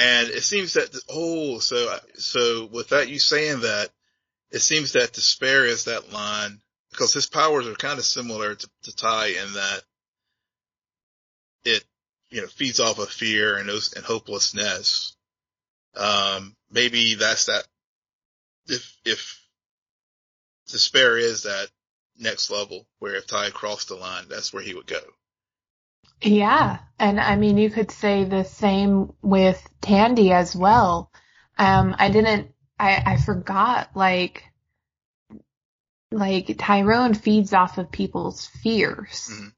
and 0.00 0.30
it 0.30 0.42
seems 0.42 0.74
that, 0.74 0.96
oh, 1.10 1.58
so, 1.58 1.98
so 2.14 2.68
without 2.72 3.10
you 3.10 3.18
saying 3.18 3.60
that, 3.60 3.90
it 4.50 4.60
seems 4.60 4.92
that 4.92 5.12
despair 5.12 5.66
is 5.66 5.84
that 5.84 6.10
line 6.10 6.60
because 6.90 7.12
his 7.12 7.26
powers 7.26 7.68
are 7.68 7.74
kind 7.74 7.98
of 7.98 8.04
similar 8.04 8.54
to, 8.54 8.70
to 8.84 8.96
Ty 8.96 9.26
in 9.26 9.52
that 9.52 9.82
it, 11.64 11.84
you 12.30 12.40
know, 12.40 12.46
feeds 12.46 12.80
off 12.80 12.98
of 12.98 13.10
fear 13.10 13.58
and 13.58 13.68
those, 13.68 13.92
and 13.92 14.02
hopelessness. 14.02 15.16
Um, 15.96 16.56
maybe 16.70 17.14
that's 17.14 17.46
that, 17.46 17.66
if, 18.66 18.96
if 19.04 19.40
despair 20.68 21.18
is 21.18 21.42
that 21.42 21.68
next 22.18 22.50
level 22.50 22.86
where 22.98 23.16
if 23.16 23.26
Ty 23.26 23.50
crossed 23.50 23.88
the 23.88 23.96
line, 23.96 24.26
that's 24.28 24.52
where 24.52 24.62
he 24.62 24.74
would 24.74 24.86
go. 24.86 25.00
Yeah. 26.22 26.78
And 26.98 27.18
I 27.18 27.36
mean, 27.36 27.56
you 27.58 27.70
could 27.70 27.90
say 27.90 28.24
the 28.24 28.44
same 28.44 29.12
with 29.22 29.60
Tandy 29.80 30.32
as 30.32 30.54
well. 30.54 31.10
Um, 31.58 31.96
I 31.98 32.10
didn't, 32.10 32.52
I, 32.78 33.02
I 33.04 33.16
forgot 33.16 33.90
like, 33.94 34.44
like 36.12 36.56
Tyrone 36.58 37.14
feeds 37.14 37.52
off 37.52 37.78
of 37.78 37.90
people's 37.90 38.46
fears. 38.46 39.30
Mm-hmm. 39.32 39.48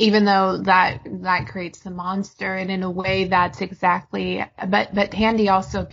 Even 0.00 0.24
though 0.24 0.58
that, 0.58 1.00
that 1.22 1.48
creates 1.48 1.80
the 1.80 1.90
monster 1.90 2.54
and 2.54 2.70
in 2.70 2.84
a 2.84 2.90
way 2.90 3.24
that's 3.24 3.60
exactly, 3.60 4.44
but, 4.68 4.94
but 4.94 5.10
Tandy 5.10 5.48
also, 5.48 5.88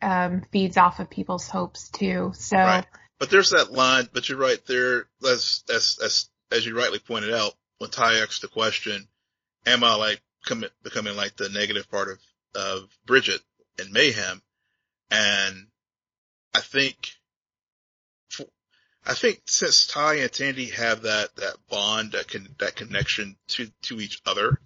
um, 0.00 0.42
feeds 0.52 0.76
off 0.76 1.00
of 1.00 1.10
people's 1.10 1.48
hopes 1.48 1.88
too. 1.88 2.32
So. 2.34 2.56
Right. 2.56 2.86
But 3.18 3.28
there's 3.28 3.50
that 3.50 3.72
line, 3.72 4.08
but 4.12 4.28
you're 4.28 4.38
right 4.38 4.64
there, 4.66 5.08
as, 5.28 5.64
as, 5.68 5.98
as, 6.02 6.30
as 6.50 6.64
you 6.64 6.78
rightly 6.78 7.00
pointed 7.00 7.34
out, 7.34 7.52
when 7.78 7.90
Ty 7.90 8.20
asked 8.20 8.42
the 8.42 8.48
question, 8.48 9.08
am 9.66 9.84
I 9.84 9.94
like 9.96 10.20
becoming 10.82 11.16
like 11.16 11.36
the 11.36 11.48
negative 11.48 11.90
part 11.90 12.08
of, 12.08 12.18
of 12.54 12.88
Brigid 13.04 13.40
and 13.78 13.92
Mayhem? 13.92 14.40
And 15.10 15.66
I 16.54 16.60
think, 16.60 16.96
I 19.06 19.14
think 19.14 19.40
since 19.46 19.86
Ty 19.86 20.16
and 20.16 20.32
Tandy 20.32 20.66
have 20.66 21.02
that, 21.02 21.34
that 21.36 21.56
bond, 21.68 22.12
that 22.12 22.28
can, 22.28 22.54
that 22.58 22.76
connection 22.76 23.36
to, 23.48 23.70
to 23.82 24.00
each 24.00 24.20
other, 24.26 24.60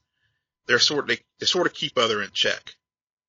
they're 0.67 0.79
sort 0.79 1.05
of, 1.05 1.09
they, 1.09 1.19
they 1.39 1.47
sort 1.47 1.67
of 1.67 1.75
keep 1.75 1.97
other 1.97 2.23
in 2.23 2.31
check. 2.33 2.75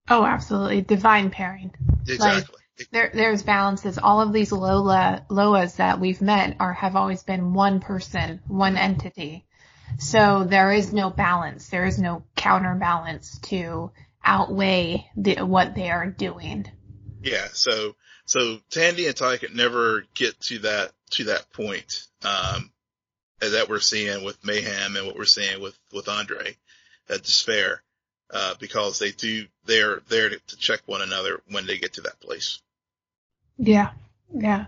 Oh, 0.09 0.25
absolutely. 0.25 0.81
Divine 0.81 1.29
pairing. 1.29 1.73
Exactly. 2.07 2.55
Like, 2.77 2.89
there, 2.91 3.11
there's 3.13 3.43
balances. 3.43 3.97
All 3.97 4.21
of 4.21 4.33
these 4.33 4.51
Lola, 4.51 5.25
Loas 5.29 5.77
that 5.77 5.99
we've 5.99 6.21
met 6.21 6.57
are, 6.59 6.73
have 6.73 6.95
always 6.95 7.23
been 7.23 7.53
one 7.53 7.79
person, 7.79 8.41
one 8.47 8.75
entity. 8.75 9.45
So 9.97 10.43
there 10.43 10.71
is 10.71 10.91
no 10.91 11.09
balance. 11.09 11.69
There 11.69 11.85
is 11.85 11.99
no 11.99 12.25
counterbalance 12.35 13.39
to 13.43 13.91
outweigh 14.23 15.05
the, 15.15 15.45
what 15.45 15.75
they 15.75 15.89
are 15.89 16.07
doing. 16.07 16.67
Yeah. 17.21 17.47
So, 17.53 17.95
so 18.25 18.59
Tandy 18.69 19.07
and 19.07 19.15
Ty 19.15 19.37
could 19.37 19.55
never 19.55 20.03
get 20.13 20.39
to 20.41 20.59
that, 20.59 20.91
to 21.11 21.25
that 21.25 21.51
point, 21.51 22.07
um, 22.23 22.71
that 23.39 23.69
we're 23.69 23.79
seeing 23.79 24.23
with 24.23 24.43
Mayhem 24.43 24.95
and 24.95 25.05
what 25.05 25.15
we're 25.15 25.25
seeing 25.25 25.61
with, 25.61 25.77
with 25.93 26.07
Andre, 26.09 26.55
that 27.07 27.23
despair, 27.23 27.81
uh, 28.31 28.55
because 28.59 28.99
they 28.99 29.11
do, 29.11 29.45
they're 29.65 30.01
there 30.07 30.29
to, 30.29 30.39
to 30.39 30.57
check 30.57 30.81
one 30.85 31.01
another 31.01 31.41
when 31.49 31.65
they 31.65 31.77
get 31.77 31.93
to 31.93 32.01
that 32.01 32.19
place. 32.19 32.59
Yeah. 33.57 33.91
Yeah. 34.33 34.65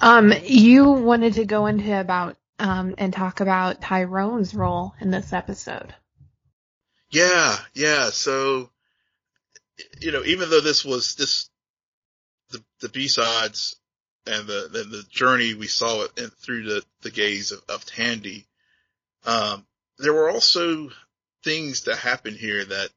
Um, 0.00 0.32
you 0.44 0.90
wanted 0.90 1.34
to 1.34 1.44
go 1.44 1.66
into 1.66 1.98
about 1.98 2.36
um, 2.58 2.94
and 2.98 3.12
talk 3.12 3.40
about 3.40 3.80
Tyrone's 3.80 4.54
role 4.54 4.94
in 5.00 5.10
this 5.10 5.32
episode. 5.32 5.94
Yeah, 7.10 7.56
yeah. 7.74 8.10
So, 8.10 8.70
you 10.00 10.12
know, 10.12 10.22
even 10.24 10.50
though 10.50 10.60
this 10.60 10.84
was 10.84 11.14
this, 11.14 11.48
the, 12.50 12.62
the 12.80 12.88
B-sides 12.88 13.76
and 14.26 14.46
the, 14.46 14.68
the, 14.72 15.04
journey 15.08 15.54
we 15.54 15.66
saw 15.66 16.02
it 16.02 16.10
in, 16.16 16.30
through 16.30 16.64
the, 16.64 16.84
the 17.02 17.10
gaze 17.10 17.52
of, 17.52 17.62
of 17.68 17.84
Tandy, 17.84 18.46
um, 19.24 19.64
there 19.98 20.12
were 20.12 20.30
also 20.30 20.90
things 21.44 21.82
that 21.82 21.96
happened 21.96 22.36
here 22.36 22.64
that, 22.64 22.88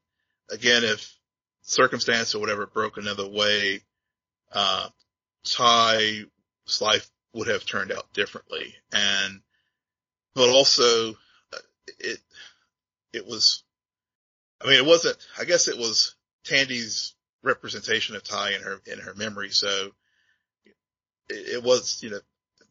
again, 0.50 0.84
if 0.84 1.14
circumstance 1.62 2.34
or 2.34 2.40
whatever 2.40 2.66
broke 2.66 2.96
another 2.96 3.28
way, 3.28 3.80
uh, 4.52 4.88
Ty's 5.44 6.26
life 6.80 7.08
would 7.32 7.48
have 7.48 7.64
turned 7.64 7.92
out 7.92 8.12
differently. 8.12 8.74
And 8.92 9.40
but 10.34 10.48
also 10.48 11.10
uh, 11.52 11.58
it 11.98 12.18
it 13.12 13.26
was 13.26 13.62
I 14.60 14.66
mean 14.66 14.76
it 14.76 14.86
wasn't 14.86 15.16
I 15.38 15.44
guess 15.44 15.68
it 15.68 15.78
was 15.78 16.14
Tandy's 16.44 17.14
representation 17.42 18.16
of 18.16 18.24
Ty 18.24 18.54
in 18.54 18.62
her 18.62 18.80
in 18.86 18.98
her 19.00 19.14
memory 19.14 19.50
so 19.50 19.90
it, 21.30 21.54
it 21.56 21.62
was 21.62 22.02
you 22.02 22.10
know 22.10 22.20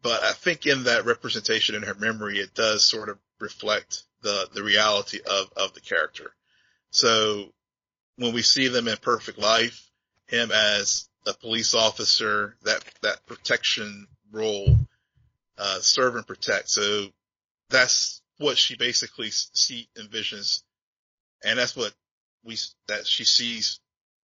but 0.02 0.22
I 0.22 0.32
think 0.32 0.66
in 0.66 0.84
that 0.84 1.04
representation 1.04 1.74
in 1.74 1.82
her 1.82 1.94
memory 1.94 2.38
it 2.38 2.54
does 2.54 2.84
sort 2.84 3.08
of 3.08 3.18
reflect 3.38 4.04
the 4.22 4.48
the 4.54 4.62
reality 4.62 5.18
of 5.28 5.50
of 5.56 5.74
the 5.74 5.80
character. 5.80 6.32
So 6.90 7.52
when 8.16 8.32
we 8.34 8.42
see 8.42 8.68
them 8.68 8.88
in 8.88 8.96
perfect 8.98 9.38
life 9.38 9.90
him 10.30 10.50
as 10.52 11.08
a 11.26 11.34
police 11.34 11.74
officer 11.74 12.56
that 12.62 12.84
that 13.02 13.26
protection 13.26 14.06
role 14.32 14.76
uh, 15.58 15.80
serve 15.80 16.16
and 16.16 16.26
protect. 16.26 16.70
So 16.70 17.06
that's 17.68 18.22
what 18.38 18.56
she 18.56 18.76
basically 18.76 19.28
see 19.30 19.88
envisions, 19.98 20.62
and 21.44 21.58
that's 21.58 21.76
what 21.76 21.92
we 22.44 22.56
that 22.88 23.06
she 23.06 23.24
sees 23.24 23.80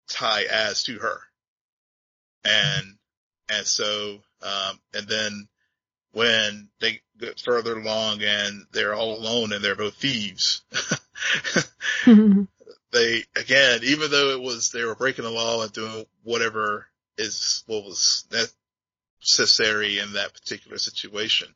Ty 0.09 0.43
as 0.43 0.83
to 0.83 0.99
her, 0.99 1.19
and 2.43 2.97
and 3.49 3.65
so 3.65 4.19
um, 4.41 4.79
and 4.93 5.07
then 5.07 5.47
when 6.11 6.69
they 6.79 7.01
get 7.17 7.39
further 7.39 7.77
along 7.77 8.21
and 8.21 8.65
they're 8.71 8.93
all 8.93 9.17
alone 9.17 9.51
and 9.51 9.63
they're 9.63 9.75
both 9.75 9.95
thieves, 9.95 10.63
they 12.91 13.23
again, 13.35 13.79
even 13.83 14.11
though 14.11 14.29
it 14.29 14.41
was 14.41 14.71
they 14.71 14.83
were 14.83 14.95
breaking 14.95 15.25
the 15.25 15.31
law 15.31 15.63
and 15.63 15.73
doing 15.73 16.05
whatever 16.23 16.87
is 17.17 17.63
what 17.67 17.83
was 17.83 18.25
necessary 19.21 19.99
in 19.99 20.13
that 20.13 20.33
particular 20.33 20.77
situation, 20.77 21.47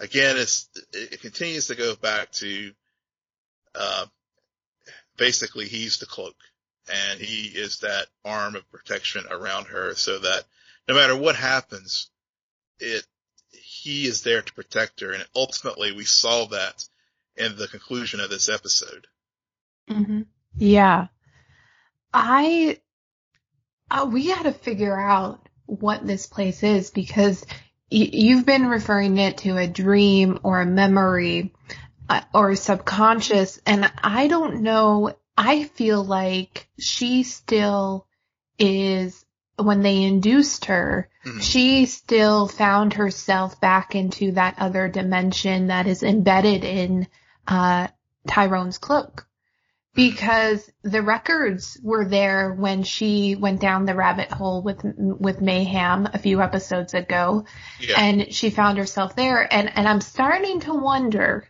again, 0.00 0.36
it's, 0.36 0.68
it 0.92 1.20
continues 1.20 1.68
to 1.68 1.74
go 1.74 1.94
back 1.96 2.30
to, 2.32 2.72
uh, 3.74 4.06
basically 5.16 5.66
he's 5.66 5.98
the 5.98 6.06
cloak 6.06 6.36
and 6.92 7.20
he 7.20 7.46
is 7.46 7.78
that 7.78 8.06
arm 8.24 8.56
of 8.56 8.70
protection 8.70 9.24
around 9.30 9.66
her 9.66 9.94
so 9.94 10.18
that 10.18 10.44
no 10.88 10.94
matter 10.94 11.16
what 11.16 11.36
happens, 11.36 12.10
it, 12.78 13.06
he 13.50 14.06
is 14.06 14.22
there 14.22 14.42
to 14.42 14.54
protect 14.54 15.00
her. 15.00 15.12
And 15.12 15.24
ultimately 15.34 15.92
we 15.92 16.04
saw 16.04 16.46
that 16.46 16.86
in 17.36 17.56
the 17.56 17.68
conclusion 17.68 18.20
of 18.20 18.30
this 18.30 18.48
episode. 18.48 19.06
Mm-hmm. 19.90 20.22
Yeah. 20.56 21.08
I, 22.12 22.78
uh, 23.90 24.08
we 24.10 24.28
got 24.28 24.44
to 24.44 24.52
figure 24.52 24.98
out 24.98 25.48
what 25.66 26.06
this 26.06 26.26
place 26.26 26.62
is 26.62 26.90
because 26.90 27.44
y- 27.90 28.10
you've 28.12 28.46
been 28.46 28.66
referring 28.66 29.18
it 29.18 29.38
to 29.38 29.56
a 29.56 29.66
dream 29.66 30.38
or 30.42 30.60
a 30.60 30.66
memory 30.66 31.52
uh, 32.08 32.20
or 32.32 32.54
subconscious 32.54 33.60
and 33.66 33.90
I 34.02 34.28
don't 34.28 34.62
know. 34.62 35.16
I 35.36 35.64
feel 35.64 36.04
like 36.04 36.68
she 36.78 37.24
still 37.24 38.06
is 38.58 39.23
when 39.56 39.82
they 39.82 40.02
induced 40.02 40.66
her, 40.66 41.08
Mhm. 41.24 41.42
she 41.42 41.86
still 41.86 42.48
found 42.48 42.94
herself 42.94 43.60
back 43.60 43.94
into 43.94 44.32
that 44.32 44.56
other 44.58 44.88
dimension 44.88 45.68
that 45.68 45.86
is 45.86 46.02
embedded 46.02 46.64
in 46.64 47.06
uh, 47.46 47.88
Tyrone's 48.26 48.78
cloak. 48.78 49.26
Because 49.94 50.68
the 50.82 51.02
records 51.02 51.78
were 51.82 52.04
there 52.04 52.52
when 52.52 52.82
she 52.82 53.36
went 53.36 53.60
down 53.60 53.84
the 53.84 53.94
rabbit 53.94 54.28
hole 54.32 54.60
with 54.60 54.80
with 54.82 55.40
Mayhem 55.40 56.08
a 56.12 56.18
few 56.18 56.42
episodes 56.42 56.94
ago, 56.94 57.44
Yeah. 57.78 58.00
and 58.00 58.34
she 58.34 58.50
found 58.50 58.78
herself 58.78 59.14
there. 59.14 59.46
And 59.54 59.70
and 59.76 59.86
I'm 59.86 60.00
starting 60.00 60.58
to 60.60 60.74
wonder 60.74 61.48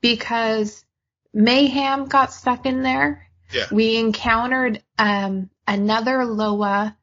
because 0.00 0.84
Mayhem 1.32 2.06
got 2.06 2.32
stuck 2.32 2.64
in 2.66 2.82
there. 2.82 3.26
Yeah. 3.52 3.66
We 3.72 3.96
encountered 3.96 4.82
um 4.98 5.50
another 5.66 6.24
Loa, 6.26 6.96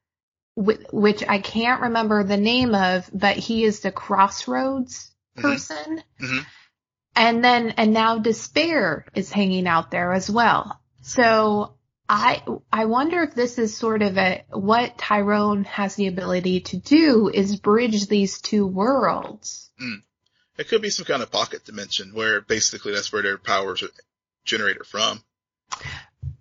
which 0.56 1.24
I 1.28 1.40
can't 1.40 1.82
remember 1.82 2.24
the 2.24 2.38
name 2.38 2.76
of, 2.76 3.10
but 3.14 3.38
he 3.38 3.64
is 3.64 3.80
the 3.80 3.92
crossroads 3.92 5.12
Mhm. 5.38 5.42
person. 5.42 6.04
Mhm. 6.20 6.46
And 7.16 7.44
then 7.44 7.72
and 7.72 7.94
now 7.94 8.20
Despair 8.20 9.06
is 9.14 9.32
hanging 9.32 9.68
out 9.68 9.92
there 9.92 10.14
as 10.14 10.30
well. 10.30 10.82
So 11.02 11.76
I 12.08 12.44
I 12.72 12.86
wonder 12.86 13.24
if 13.24 13.34
this 13.34 13.58
is 13.58 13.76
sort 13.76 14.02
of 14.02 14.18
a 14.18 14.44
what 14.50 14.98
Tyrone 14.98 15.64
has 15.64 15.96
the 15.96 16.08
ability 16.08 16.62
to 16.62 16.78
do 16.78 17.30
is 17.34 17.60
bridge 17.60 18.08
these 18.08 18.42
two 18.42 18.68
worlds. 18.68 19.70
It 20.58 20.68
could 20.68 20.82
be 20.82 20.90
some 20.90 21.06
kind 21.06 21.24
of 21.24 21.32
pocket 21.32 21.66
dimension 21.66 22.14
where 22.14 22.42
basically 22.42 22.94
that's 22.94 23.12
where 23.12 23.24
their 23.24 23.38
powers 23.38 23.82
are 23.82 23.90
generated 24.44 24.86
from. 24.86 25.24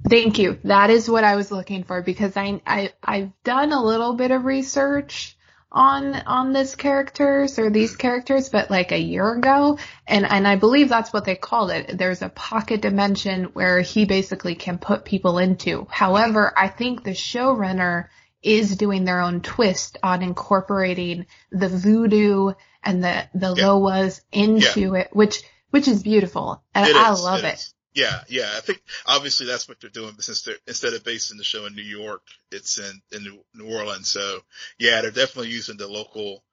Thank 0.09 0.39
you. 0.39 0.59
That 0.65 0.91
is 0.91 1.09
what 1.09 1.25
I 1.25 1.37
was 1.37 1.51
looking 1.51 1.85
for 1.85 2.03
because 2.03 2.37
I, 2.37 2.61
I 2.67 2.93
I've 3.03 3.31
done 3.45 3.73
a 3.73 3.83
little 3.83 4.15
bit 4.15 4.31
of 4.31 4.45
research 4.45 5.37
on 5.73 6.15
on 6.15 6.53
this 6.53 6.75
characters 6.75 7.59
or 7.59 7.71
these 7.71 7.95
characters, 7.97 8.49
but 8.49 8.71
like 8.71 8.93
a 8.93 8.99
year 8.99 9.33
ago, 9.35 9.79
and 10.07 10.25
and 10.27 10.49
I 10.49 10.57
believe 10.57 10.89
that's 10.89 11.13
what 11.13 11.25
they 11.25 11.37
called 11.37 11.71
it. 11.71 11.97
There's 11.97 12.23
a 12.23 12.29
pocket 12.29 12.81
dimension 12.83 13.45
where 13.53 13.81
he 13.81 14.05
basically 14.05 14.55
can 14.55 14.79
put 14.79 15.05
people 15.05 15.39
into. 15.39 15.87
However, 15.91 16.53
I 16.57 16.69
think 16.69 17.05
the 17.05 17.11
showrunner 17.11 18.09
is 18.43 18.77
doing 18.77 19.05
their 19.05 19.21
own 19.21 19.43
twist 19.43 19.99
on 20.03 20.23
incorporating 20.23 21.27
the 21.53 21.69
voodoo 21.69 22.53
and 22.83 23.05
the 23.05 23.29
the 23.35 23.55
Yeah. 23.55 23.65
Loas 23.67 24.23
into 24.33 24.95
it, 24.95 25.11
which 25.13 25.43
which 25.71 25.87
is 25.87 26.03
beautiful, 26.03 26.63
and 26.75 26.89
It 26.89 26.97
I 26.97 27.13
is, 27.13 27.23
love 27.23 27.45
it. 27.45 27.55
is. 27.55 27.75
Yeah, 27.95 28.21
yeah. 28.29 28.49
I 28.57 28.61
think 28.61 28.83
obviously 29.07 29.47
that's 29.47 29.69
what 29.69 29.81
they're 29.81 29.91
doing, 29.91 30.13
but 30.15 30.25
since 30.25 30.43
they're 30.43 30.57
instead 30.67 30.95
of 30.95 31.05
basing 31.05 31.39
the 31.39 31.45
show 31.45 31.67
in 31.67 31.75
New 31.75 31.83
York, 31.83 32.23
it's 32.53 32.79
in 32.79 33.03
in 33.13 33.43
New- 33.55 33.65
Orleans. 33.65 34.09
So 34.09 34.41
yeah, 34.79 35.01
they're 35.01 35.11
definitely 35.11 35.51
using 35.51 35.77
the 35.77 35.89
local 35.89 36.45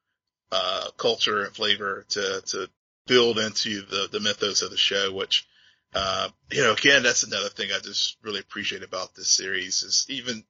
uh 0.51 0.89
culture 0.97 1.43
and 1.43 1.55
flavor 1.55 2.05
to 2.09 2.41
to 2.47 2.69
build 3.05 3.37
into 3.37 3.81
the 3.85 4.07
the 4.11 4.19
mythos 4.19 4.61
of 4.63 4.71
the 4.71 4.77
show. 4.77 5.13
Which 5.13 5.45
uh 5.93 6.29
you 6.51 6.63
know 6.63 6.73
again 6.73 7.03
that's 7.03 7.23
another 7.23 7.49
thing 7.49 7.69
I 7.71 7.79
just 7.79 8.17
really 8.23 8.39
appreciate 8.39 8.83
about 8.83 9.13
this 9.15 9.29
series 9.29 9.83
is 9.83 10.05
even 10.09 10.43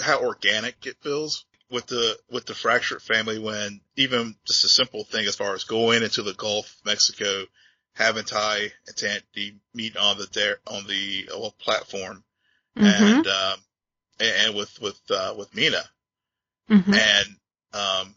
how 0.00 0.20
organic 0.20 0.84
it 0.86 0.96
feels 1.00 1.44
with 1.70 1.86
the 1.86 2.18
with 2.30 2.46
the 2.46 2.54
fractured 2.54 3.02
family 3.02 3.38
when 3.38 3.80
even 3.96 4.34
just 4.46 4.64
a 4.64 4.68
simple 4.68 5.04
thing 5.04 5.26
as 5.26 5.36
far 5.36 5.54
as 5.54 5.64
going 5.64 6.02
into 6.02 6.22
the 6.22 6.34
Gulf 6.34 6.66
of 6.80 6.86
Mexico 6.86 7.44
having 7.94 8.24
Ty 8.24 8.72
and 8.86 8.96
Tandy 8.96 9.56
meet 9.72 9.96
on 9.96 10.18
the 10.18 10.26
there 10.32 10.58
on 10.66 10.86
the 10.86 11.28
uh, 11.34 11.50
platform 11.62 12.24
Mhm. 12.76 13.18
and 13.18 13.26
um 13.26 13.58
and, 14.20 14.46
and 14.46 14.54
with 14.56 14.80
with 14.80 15.00
uh 15.10 15.34
with 15.36 15.54
Mina 15.54 15.82
Mhm. 16.70 16.92
and 16.94 17.28
um 17.72 18.16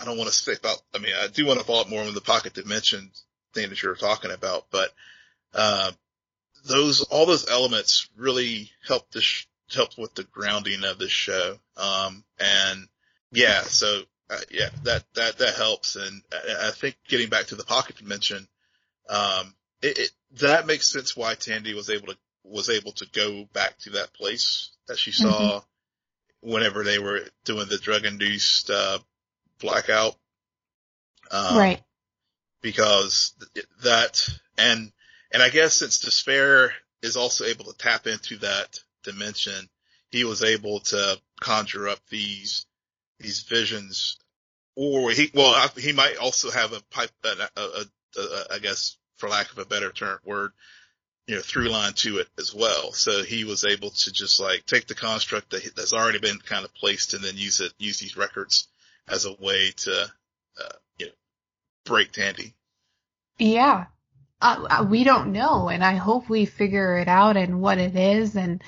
I 0.00 0.04
don't 0.04 0.16
want 0.18 0.30
to 0.30 0.34
say 0.36 0.52
about 0.54 0.80
I 0.94 0.98
mean 0.98 1.14
I 1.14 1.26
do 1.28 1.46
want 1.46 1.58
to 1.58 1.64
follow 1.66 1.80
up 1.82 1.88
more 1.88 2.02
on 2.02 2.14
the 2.14 2.20
pocket 2.20 2.54
dimension 2.54 3.10
thing 3.54 3.68
that 3.68 3.82
you 3.82 3.88
were 3.88 3.96
talking 3.96 4.30
about 4.30 4.66
but 4.70 4.92
uh 5.52 5.92
those 6.64 7.02
all 7.02 7.26
those 7.26 7.48
elements 7.50 8.08
really 8.16 8.70
help 8.86 9.10
this 9.10 9.46
help 9.74 9.98
with 9.98 10.14
the 10.14 10.24
grounding 10.24 10.84
of 10.84 10.98
this 10.98 11.10
show 11.10 11.58
um 11.76 12.24
and 12.38 12.88
yeah 13.32 13.62
so 13.62 14.02
uh, 14.30 14.38
yeah 14.50 14.68
that 14.84 15.04
that 15.14 15.38
that 15.38 15.54
helps 15.56 15.96
and 15.96 16.22
I, 16.32 16.68
I 16.68 16.70
think 16.70 16.96
getting 17.08 17.28
back 17.30 17.46
to 17.46 17.56
the 17.56 17.64
pocket 17.64 17.96
dimension 17.96 18.46
um, 19.08 19.54
it, 19.82 19.98
it, 19.98 20.10
that 20.40 20.66
makes 20.66 20.88
sense 20.88 21.16
why 21.16 21.34
Tandy 21.34 21.74
was 21.74 21.90
able 21.90 22.08
to, 22.08 22.16
was 22.44 22.70
able 22.70 22.92
to 22.92 23.06
go 23.12 23.44
back 23.52 23.78
to 23.80 23.90
that 23.90 24.14
place 24.14 24.70
that 24.88 24.98
she 24.98 25.12
saw 25.12 25.60
whenever 26.40 26.82
they 26.82 26.98
were 26.98 27.20
doing 27.44 27.68
the 27.68 27.78
drug 27.78 28.04
induced, 28.04 28.70
uh, 28.70 28.98
blackout. 29.60 30.16
Um, 31.30 31.56
right. 31.56 31.82
because 32.60 33.34
th- 33.54 33.66
that, 33.84 34.28
and, 34.58 34.92
and 35.32 35.42
I 35.42 35.48
guess 35.48 35.76
since 35.76 36.00
despair 36.00 36.74
is 37.00 37.16
also 37.16 37.44
able 37.44 37.66
to 37.66 37.78
tap 37.78 38.06
into 38.06 38.36
that 38.38 38.78
dimension, 39.02 39.68
he 40.10 40.24
was 40.24 40.42
able 40.42 40.80
to 40.80 41.18
conjure 41.40 41.88
up 41.88 42.00
these, 42.10 42.66
these 43.18 43.40
visions 43.42 44.18
or 44.74 45.10
he, 45.10 45.30
well, 45.34 45.68
he 45.76 45.92
might 45.92 46.16
also 46.16 46.50
have 46.50 46.72
a 46.72 46.80
pipe, 46.90 47.10
a, 47.24 47.60
a, 47.60 47.84
a, 48.16 48.54
I 48.54 48.58
guess 48.58 48.96
for 49.16 49.28
lack 49.28 49.50
of 49.52 49.58
a 49.58 49.64
better 49.64 49.92
term 49.92 50.18
word, 50.24 50.52
you 51.26 51.36
know, 51.36 51.40
through 51.40 51.68
line 51.68 51.92
to 51.94 52.18
it 52.18 52.28
as 52.38 52.54
well. 52.54 52.92
So 52.92 53.22
he 53.22 53.44
was 53.44 53.64
able 53.64 53.90
to 53.90 54.12
just 54.12 54.40
like 54.40 54.66
take 54.66 54.86
the 54.86 54.94
construct 54.94 55.50
that, 55.50 55.74
that's 55.76 55.92
already 55.92 56.18
been 56.18 56.38
kind 56.38 56.64
of 56.64 56.74
placed 56.74 57.14
and 57.14 57.22
then 57.22 57.36
use 57.36 57.60
it, 57.60 57.72
use 57.78 57.98
these 57.98 58.16
records 58.16 58.68
as 59.08 59.24
a 59.24 59.34
way 59.40 59.72
to, 59.76 59.92
uh, 60.60 60.72
you 60.98 61.06
know, 61.06 61.12
break 61.84 62.12
Tandy. 62.12 62.54
Yeah. 63.38 63.86
Uh, 64.40 64.66
uh, 64.68 64.86
we 64.88 65.04
don't 65.04 65.30
know, 65.30 65.68
and 65.68 65.84
I 65.84 65.94
hope 65.94 66.28
we 66.28 66.46
figure 66.46 66.98
it 66.98 67.06
out 67.06 67.36
and 67.36 67.60
what 67.60 67.78
it 67.78 67.94
is, 67.94 68.34
and 68.34 68.60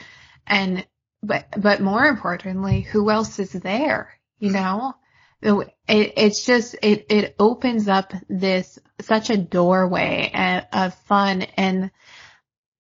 and 0.46 0.87
but 1.20 1.48
but 1.57 1.80
more 1.80 2.04
importantly, 2.04 2.83
who 2.83 3.11
else 3.11 3.40
is 3.40 3.50
there? 3.50 4.12
You 4.38 4.50
know, 4.50 4.94
it, 5.42 5.75
it's 5.88 6.44
just 6.44 6.77
it 6.83 7.07
it 7.11 7.35
opens 7.38 7.88
up 7.88 8.12
this 8.29 8.79
such 9.01 9.31
a 9.31 9.37
doorway 9.37 10.31
and, 10.33 10.66
of 10.73 10.94
fun 10.94 11.42
and 11.57 11.90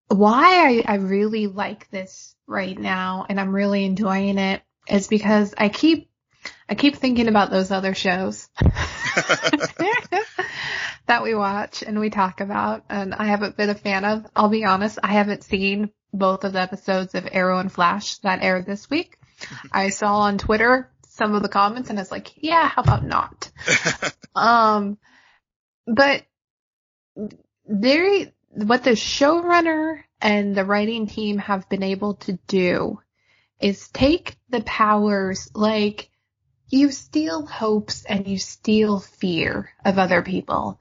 why 0.08 0.82
I, 0.86 0.92
I 0.92 0.94
really 0.96 1.46
like 1.46 1.90
this 1.90 2.34
right 2.46 2.78
now 2.78 3.26
and 3.28 3.40
I'm 3.40 3.54
really 3.54 3.84
enjoying 3.84 4.38
it 4.38 4.62
is 4.88 5.08
because 5.08 5.54
I 5.56 5.68
keep 5.68 6.10
I 6.68 6.74
keep 6.74 6.96
thinking 6.96 7.28
about 7.28 7.50
those 7.50 7.70
other 7.70 7.94
shows 7.94 8.48
that 11.06 11.22
we 11.22 11.34
watch 11.34 11.82
and 11.82 11.98
we 11.98 12.10
talk 12.10 12.40
about 12.40 12.84
and 12.88 13.14
I 13.14 13.26
haven't 13.26 13.56
been 13.56 13.70
a 13.70 13.74
fan 13.74 14.04
of. 14.04 14.26
I'll 14.34 14.48
be 14.48 14.64
honest, 14.64 14.98
I 15.02 15.08
haven't 15.08 15.44
seen 15.44 15.90
both 16.12 16.44
of 16.44 16.52
the 16.52 16.60
episodes 16.60 17.14
of 17.14 17.28
Arrow 17.30 17.58
and 17.58 17.72
Flash 17.72 18.18
that 18.18 18.42
aired 18.42 18.66
this 18.66 18.88
week. 18.88 19.18
I 19.72 19.90
saw 19.90 20.20
on 20.20 20.38
Twitter 20.38 20.90
some 21.14 21.34
of 21.34 21.42
the 21.42 21.48
comments 21.48 21.90
and 21.90 21.98
I 21.98 22.02
was 22.02 22.10
like, 22.10 22.32
yeah, 22.36 22.68
how 22.68 22.82
about 22.82 23.04
not? 23.04 23.50
Um, 24.36 24.98
but 25.86 26.24
they, 27.68 28.32
what 28.50 28.82
the 28.82 28.96
showrunner 28.96 30.02
and 30.20 30.56
the 30.56 30.64
writing 30.64 31.06
team 31.06 31.38
have 31.38 31.68
been 31.68 31.84
able 31.84 32.14
to 32.14 32.32
do 32.48 32.98
is 33.60 33.88
take 33.90 34.36
the 34.48 34.60
powers 34.62 35.50
like 35.54 36.10
you 36.68 36.90
steal 36.90 37.46
hopes 37.46 38.04
and 38.04 38.26
you 38.26 38.38
steal 38.38 38.98
fear 38.98 39.70
of 39.84 40.00
other 40.00 40.22
people 40.22 40.80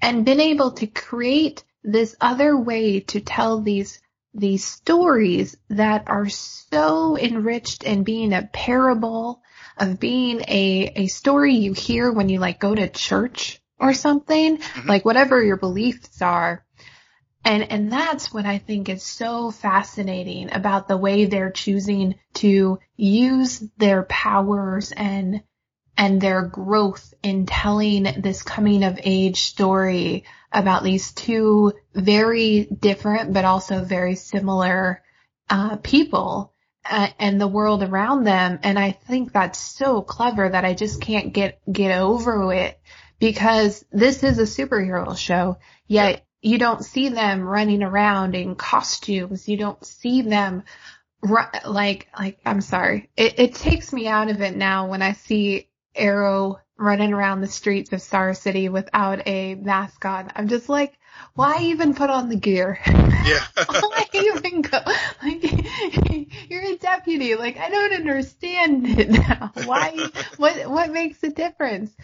and 0.00 0.24
been 0.24 0.40
able 0.40 0.70
to 0.74 0.86
create 0.86 1.64
this 1.82 2.14
other 2.20 2.56
way 2.56 3.00
to 3.00 3.20
tell 3.20 3.60
these 3.62 4.00
these 4.34 4.64
stories 4.64 5.56
that 5.68 6.04
are 6.06 6.28
so 6.28 7.18
enriched 7.18 7.82
in 7.82 8.04
being 8.04 8.32
a 8.32 8.48
parable 8.52 9.42
of 9.78 9.98
being 10.00 10.40
a 10.48 10.92
a 10.96 11.06
story 11.08 11.54
you 11.54 11.72
hear 11.72 12.10
when 12.12 12.28
you 12.28 12.38
like 12.38 12.60
go 12.60 12.74
to 12.74 12.88
church 12.88 13.60
or 13.78 13.94
something 13.94 14.58
Mhm. 14.58 14.86
like 14.88 15.04
whatever 15.04 15.42
your 15.42 15.56
beliefs 15.56 16.20
are 16.22 16.64
And, 17.44 17.72
and 17.72 17.90
that's 17.92 18.32
what 18.32 18.46
I 18.46 18.58
think 18.58 18.88
is 18.88 19.02
so 19.02 19.50
fascinating 19.50 20.52
about 20.54 20.86
the 20.86 20.96
way 20.96 21.24
they're 21.24 21.50
choosing 21.50 22.14
to 22.34 22.78
use 22.96 23.58
their 23.78 24.04
powers 24.04 24.92
and, 24.92 25.42
and 25.96 26.20
their 26.20 26.42
growth 26.42 27.12
in 27.22 27.46
telling 27.46 28.04
this 28.22 28.42
coming 28.42 28.84
of 28.84 29.00
age 29.02 29.42
story 29.42 30.22
about 30.52 30.84
these 30.84 31.12
two 31.12 31.72
very 31.94 32.64
different 32.66 33.32
but 33.32 33.44
also 33.44 33.82
very 33.82 34.14
similar 34.14 35.02
uh, 35.50 35.76
people 35.78 36.51
Uh, 36.84 37.08
and 37.18 37.40
the 37.40 37.46
world 37.46 37.82
around 37.82 38.24
them. 38.24 38.58
And 38.62 38.78
I 38.78 38.90
think 38.90 39.32
that's 39.32 39.58
so 39.58 40.02
clever 40.02 40.48
that 40.48 40.64
I 40.64 40.74
just 40.74 41.00
can't 41.00 41.32
get 41.32 41.60
get 41.70 41.96
over 41.96 42.52
it 42.52 42.80
because 43.20 43.84
this 43.92 44.24
is 44.24 44.38
a 44.38 44.42
superhero 44.42 45.16
show. 45.16 45.58
Yet 45.86 46.26
you 46.40 46.58
don't 46.58 46.84
see 46.84 47.08
them 47.08 47.42
running 47.42 47.84
around 47.84 48.34
in 48.34 48.56
costumes. 48.56 49.48
You 49.48 49.56
don't 49.56 49.84
see 49.84 50.22
them 50.22 50.64
run, 51.22 51.48
like 51.66 52.08
like 52.18 52.40
I'm 52.44 52.60
sorry. 52.60 53.10
It, 53.16 53.38
it 53.38 53.54
takes 53.54 53.92
me 53.92 54.08
out 54.08 54.28
of 54.28 54.40
it 54.40 54.56
now 54.56 54.88
when 54.88 55.02
I 55.02 55.12
see 55.12 55.68
Arrow 55.94 56.58
running 56.76 57.12
around 57.12 57.40
the 57.40 57.46
streets 57.46 57.92
of 57.92 58.02
Star 58.02 58.34
City 58.34 58.68
without 58.68 59.26
a 59.26 59.54
mask 59.54 60.04
on. 60.04 60.32
I'm 60.34 60.48
just 60.48 60.68
like, 60.68 60.98
why 61.34 61.58
even 61.62 61.94
put 61.94 62.10
on 62.10 62.28
the 62.28 62.36
gear? 62.36 62.78
Yeah. 62.86 63.44
why 63.66 64.06
even 64.14 64.62
go? 64.62 64.80
Like, 65.22 66.50
you're 66.50 66.64
a 66.64 66.76
deputy. 66.76 67.34
Like, 67.36 67.56
I 67.56 67.70
don't 67.70 67.94
understand 67.94 68.86
it 68.98 69.10
now. 69.10 69.52
Why? 69.64 70.10
what? 70.36 70.68
What 70.68 70.90
makes 70.90 71.18
the 71.18 71.30
difference? 71.30 71.94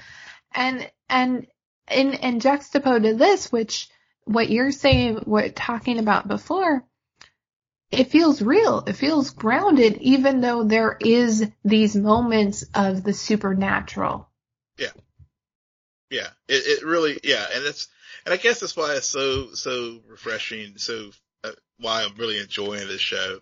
And 0.53 0.90
and 1.09 1.47
in 1.90 2.14
and 2.14 2.40
juxtaposed 2.40 3.05
to 3.05 3.14
this, 3.14 3.51
which 3.53 3.88
what 4.25 4.51
you're 4.51 4.73
saying, 4.73 5.23
what 5.25 5.57
talking 5.57 5.99
about 5.99 6.29
before, 6.29 6.85
it 7.90 8.11
feels 8.11 8.42
real. 8.42 8.85
It 8.87 8.94
feels 8.94 9.31
grounded, 9.31 9.99
even 10.03 10.40
though 10.40 10.64
there 10.64 10.97
is 11.01 11.51
these 11.64 11.97
moments 11.97 12.64
of 12.75 13.03
the 13.03 13.14
supernatural. 13.14 14.29
Yeah. 14.79 14.92
Yeah. 16.11 16.29
It, 16.47 16.81
it 16.81 16.85
really, 16.85 17.18
yeah. 17.25 17.47
And 17.55 17.64
it's, 17.64 17.88
and 18.28 18.34
I 18.34 18.36
guess 18.36 18.60
that's 18.60 18.76
why 18.76 18.94
it's 18.94 19.06
so, 19.06 19.54
so 19.54 20.00
refreshing. 20.06 20.76
So 20.76 21.12
uh, 21.44 21.52
why 21.80 22.02
I'm 22.02 22.14
really 22.18 22.38
enjoying 22.38 22.86
this 22.86 23.00
show. 23.00 23.40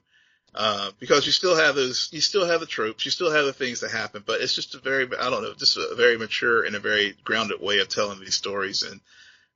Uh, 0.54 0.92
because 1.00 1.26
you 1.26 1.32
still 1.32 1.56
have 1.56 1.74
those, 1.74 2.08
you 2.12 2.20
still 2.20 2.46
have 2.46 2.60
the 2.60 2.66
tropes, 2.66 3.04
you 3.04 3.10
still 3.10 3.32
have 3.32 3.46
the 3.46 3.52
things 3.52 3.80
that 3.80 3.90
happen, 3.90 4.22
but 4.24 4.40
it's 4.40 4.54
just 4.54 4.76
a 4.76 4.78
very, 4.78 5.04
I 5.18 5.28
don't 5.28 5.42
know, 5.42 5.54
just 5.54 5.76
a 5.76 5.96
very 5.96 6.16
mature 6.16 6.62
and 6.62 6.76
a 6.76 6.78
very 6.78 7.16
grounded 7.24 7.60
way 7.60 7.80
of 7.80 7.88
telling 7.88 8.20
these 8.20 8.36
stories. 8.36 8.84
And, 8.84 9.00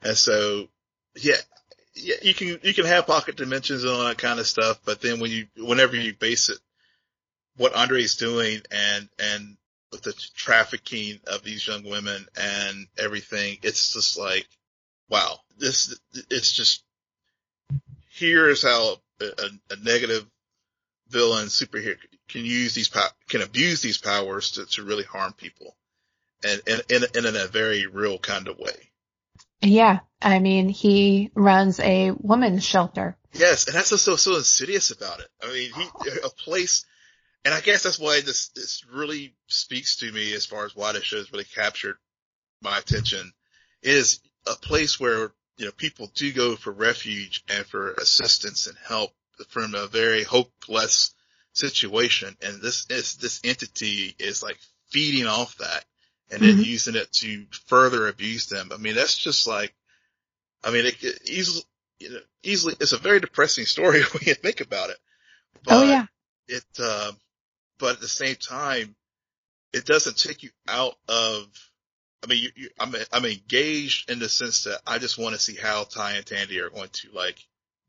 and 0.02 0.16
so, 0.16 0.66
yeah, 1.14 1.36
yeah, 1.94 2.16
you 2.22 2.34
can 2.34 2.58
you 2.64 2.74
can 2.74 2.86
have 2.86 3.06
pocket 3.06 3.36
dimensions 3.36 3.84
and 3.84 3.92
all 3.92 4.04
that 4.08 4.18
kind 4.18 4.40
of 4.40 4.48
stuff, 4.48 4.80
but 4.84 5.00
then 5.00 5.20
when 5.20 5.30
you 5.30 5.46
whenever 5.56 5.94
you 5.94 6.12
base 6.12 6.48
it, 6.48 6.58
what 7.56 7.76
Andre's 7.76 8.16
doing 8.16 8.62
and 8.72 9.08
and 9.20 9.56
with 9.92 10.02
the 10.02 10.12
trafficking 10.34 11.20
of 11.28 11.44
these 11.44 11.66
young 11.66 11.84
women 11.84 12.26
and 12.36 12.88
everything, 12.98 13.58
it's 13.62 13.92
just 13.92 14.18
like, 14.18 14.48
wow, 15.10 15.38
this 15.58 15.98
it's 16.30 16.52
just 16.52 16.82
here's 18.10 18.62
how 18.62 18.96
a, 19.20 19.24
a 19.70 19.76
negative 19.82 20.26
villain 21.08 21.46
superhero 21.46 21.96
can 22.28 22.44
use 22.44 22.74
these 22.74 22.90
can 23.28 23.42
abuse 23.42 23.82
these 23.82 23.98
powers 23.98 24.52
to, 24.52 24.66
to 24.66 24.82
really 24.82 25.04
harm 25.04 25.32
people, 25.32 25.76
and 26.44 26.60
in, 26.66 26.80
in 26.88 27.26
in 27.26 27.36
a 27.36 27.46
very 27.46 27.86
real 27.86 28.18
kind 28.18 28.48
of 28.48 28.58
way. 28.58 28.90
Yeah. 29.62 30.00
I 30.22 30.38
mean, 30.38 30.68
he 30.68 31.30
runs 31.34 31.80
a 31.80 32.12
women's 32.12 32.64
shelter. 32.64 33.16
Yes. 33.32 33.66
And 33.66 33.74
that's 33.74 33.90
what's 33.90 34.02
so, 34.02 34.16
so 34.16 34.36
insidious 34.36 34.90
about 34.90 35.20
it. 35.20 35.28
I 35.42 35.46
mean, 35.48 35.70
he, 35.72 36.10
a 36.24 36.30
place, 36.30 36.84
and 37.44 37.54
I 37.54 37.60
guess 37.60 37.82
that's 37.82 37.98
why 37.98 38.20
this, 38.20 38.48
this 38.48 38.84
really 38.92 39.34
speaks 39.48 39.96
to 39.98 40.10
me 40.10 40.34
as 40.34 40.46
far 40.46 40.64
as 40.64 40.74
why 40.74 40.92
the 40.92 41.02
show's 41.02 41.32
really 41.32 41.44
captured 41.44 41.96
my 42.62 42.78
attention 42.78 43.32
is 43.82 44.20
a 44.46 44.54
place 44.56 44.98
where, 44.98 45.32
you 45.56 45.66
know, 45.66 45.72
people 45.72 46.10
do 46.14 46.32
go 46.32 46.56
for 46.56 46.72
refuge 46.72 47.44
and 47.48 47.66
for 47.66 47.92
assistance 47.92 48.66
and 48.66 48.76
help 48.86 49.12
from 49.48 49.74
a 49.74 49.86
very 49.86 50.22
hopeless 50.22 51.14
situation. 51.52 52.36
And 52.42 52.60
this 52.60 52.86
is, 52.90 53.16
this 53.16 53.40
entity 53.44 54.14
is 54.18 54.42
like 54.42 54.58
feeding 54.90 55.26
off 55.26 55.56
that 55.58 55.84
and 56.30 56.42
then 56.42 56.54
mm-hmm. 56.54 56.62
using 56.62 56.94
it 56.94 57.12
to 57.12 57.46
further 57.66 58.08
abuse 58.08 58.46
them. 58.46 58.70
I 58.72 58.76
mean, 58.76 58.94
that's 58.94 59.16
just 59.16 59.46
like, 59.46 59.74
I 60.62 60.70
mean, 60.70 60.86
it, 60.86 61.02
it 61.02 61.28
easily, 61.28 61.62
you 61.98 62.10
know, 62.10 62.20
easily, 62.42 62.74
it's 62.80 62.92
a 62.92 62.98
very 62.98 63.20
depressing 63.20 63.64
story 63.66 64.02
when 64.12 64.22
you 64.22 64.34
think 64.34 64.60
about 64.60 64.90
it. 64.90 64.98
But 65.64 65.74
oh 65.74 65.84
yeah. 65.84 66.06
It, 66.48 66.64
uh, 66.78 67.12
but 67.78 67.94
at 67.94 68.00
the 68.00 68.08
same 68.08 68.36
time, 68.36 68.94
it 69.72 69.84
doesn't 69.84 70.16
take 70.16 70.42
you 70.42 70.50
out 70.68 70.96
of, 71.08 71.46
I 72.22 72.26
mean, 72.26 72.42
you, 72.42 72.50
you, 72.54 72.68
I'm, 72.78 72.94
I'm 73.12 73.24
engaged 73.24 74.10
in 74.10 74.18
the 74.18 74.28
sense 74.28 74.64
that 74.64 74.80
I 74.86 74.98
just 74.98 75.18
want 75.18 75.34
to 75.34 75.40
see 75.40 75.56
how 75.56 75.84
Ty 75.84 76.12
and 76.12 76.26
Tandy 76.26 76.60
are 76.60 76.70
going 76.70 76.90
to 76.90 77.08
like 77.14 77.38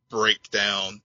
break 0.10 0.50
down 0.52 1.02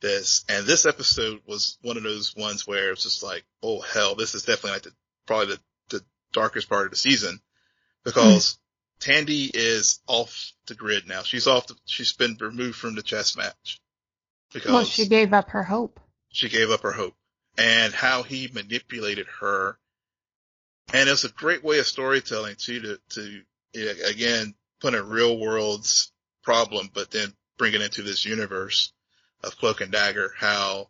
this. 0.00 0.44
And 0.48 0.66
this 0.66 0.86
episode 0.86 1.40
was 1.46 1.78
one 1.82 1.96
of 1.96 2.02
those 2.02 2.36
ones 2.36 2.66
where 2.66 2.92
it's 2.92 3.02
just 3.02 3.22
like, 3.22 3.44
oh 3.62 3.80
hell, 3.80 4.14
this 4.14 4.34
is 4.34 4.44
definitely 4.44 4.72
like 4.72 4.82
the, 4.82 4.92
probably 5.26 5.54
the 5.54 5.60
the 5.98 6.04
darkest 6.32 6.68
part 6.68 6.84
of 6.84 6.90
the 6.90 6.96
season 6.96 7.40
because 8.04 8.54
mm. 8.54 8.58
Tandy 9.00 9.50
is 9.52 10.00
off 10.06 10.52
the 10.66 10.74
grid 10.74 11.06
now. 11.06 11.22
She's 11.22 11.46
off. 11.46 11.66
The, 11.66 11.74
she's 11.84 12.12
been 12.12 12.36
removed 12.40 12.76
from 12.76 12.94
the 12.94 13.02
chess 13.02 13.36
match 13.36 13.80
because 14.52 14.72
well, 14.72 14.84
she 14.84 15.06
gave 15.06 15.32
up 15.32 15.50
her 15.50 15.62
hope. 15.62 16.00
She 16.30 16.48
gave 16.48 16.70
up 16.70 16.82
her 16.82 16.92
hope, 16.92 17.14
and 17.56 17.92
how 17.92 18.22
he 18.22 18.48
manipulated 18.52 19.26
her, 19.40 19.78
and 20.92 21.08
it's 21.08 21.24
a 21.24 21.30
great 21.30 21.64
way 21.64 21.78
of 21.78 21.86
storytelling 21.86 22.56
too. 22.56 22.80
To 22.80 22.98
to 23.10 23.42
again 24.06 24.54
put 24.80 24.94
a 24.94 25.02
real 25.02 25.38
world's 25.38 26.12
problem, 26.42 26.90
but 26.92 27.10
then 27.10 27.32
bring 27.56 27.74
it 27.74 27.82
into 27.82 28.02
this 28.02 28.24
universe 28.24 28.92
of 29.42 29.56
Cloak 29.58 29.80
and 29.80 29.92
Dagger. 29.92 30.32
How 30.36 30.88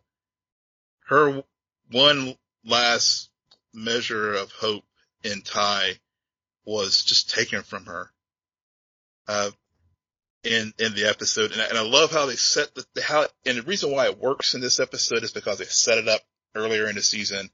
her 1.07 1.43
one 1.91 2.35
last 2.65 3.29
measure 3.73 4.33
of 4.33 4.51
hope 4.51 4.83
in 5.23 5.41
Ty 5.41 5.93
was 6.65 7.03
just 7.03 7.29
taken 7.29 7.63
from 7.63 7.85
her. 7.85 8.11
Uh, 9.27 9.51
in, 10.43 10.73
in 10.79 10.93
the 10.95 11.07
episode. 11.09 11.51
And 11.51 11.61
I, 11.61 11.65
and 11.65 11.77
I 11.77 11.81
love 11.81 12.11
how 12.11 12.25
they 12.25 12.35
set 12.35 12.73
the, 12.75 13.01
how, 13.01 13.25
and 13.45 13.57
the 13.57 13.63
reason 13.63 13.91
why 13.91 14.05
it 14.05 14.19
works 14.19 14.55
in 14.55 14.61
this 14.61 14.79
episode 14.79 15.23
is 15.23 15.31
because 15.31 15.59
they 15.59 15.65
set 15.65 15.97
it 15.97 16.07
up 16.07 16.21
earlier 16.55 16.87
in 16.87 16.95
the 16.95 17.01
season 17.01 17.49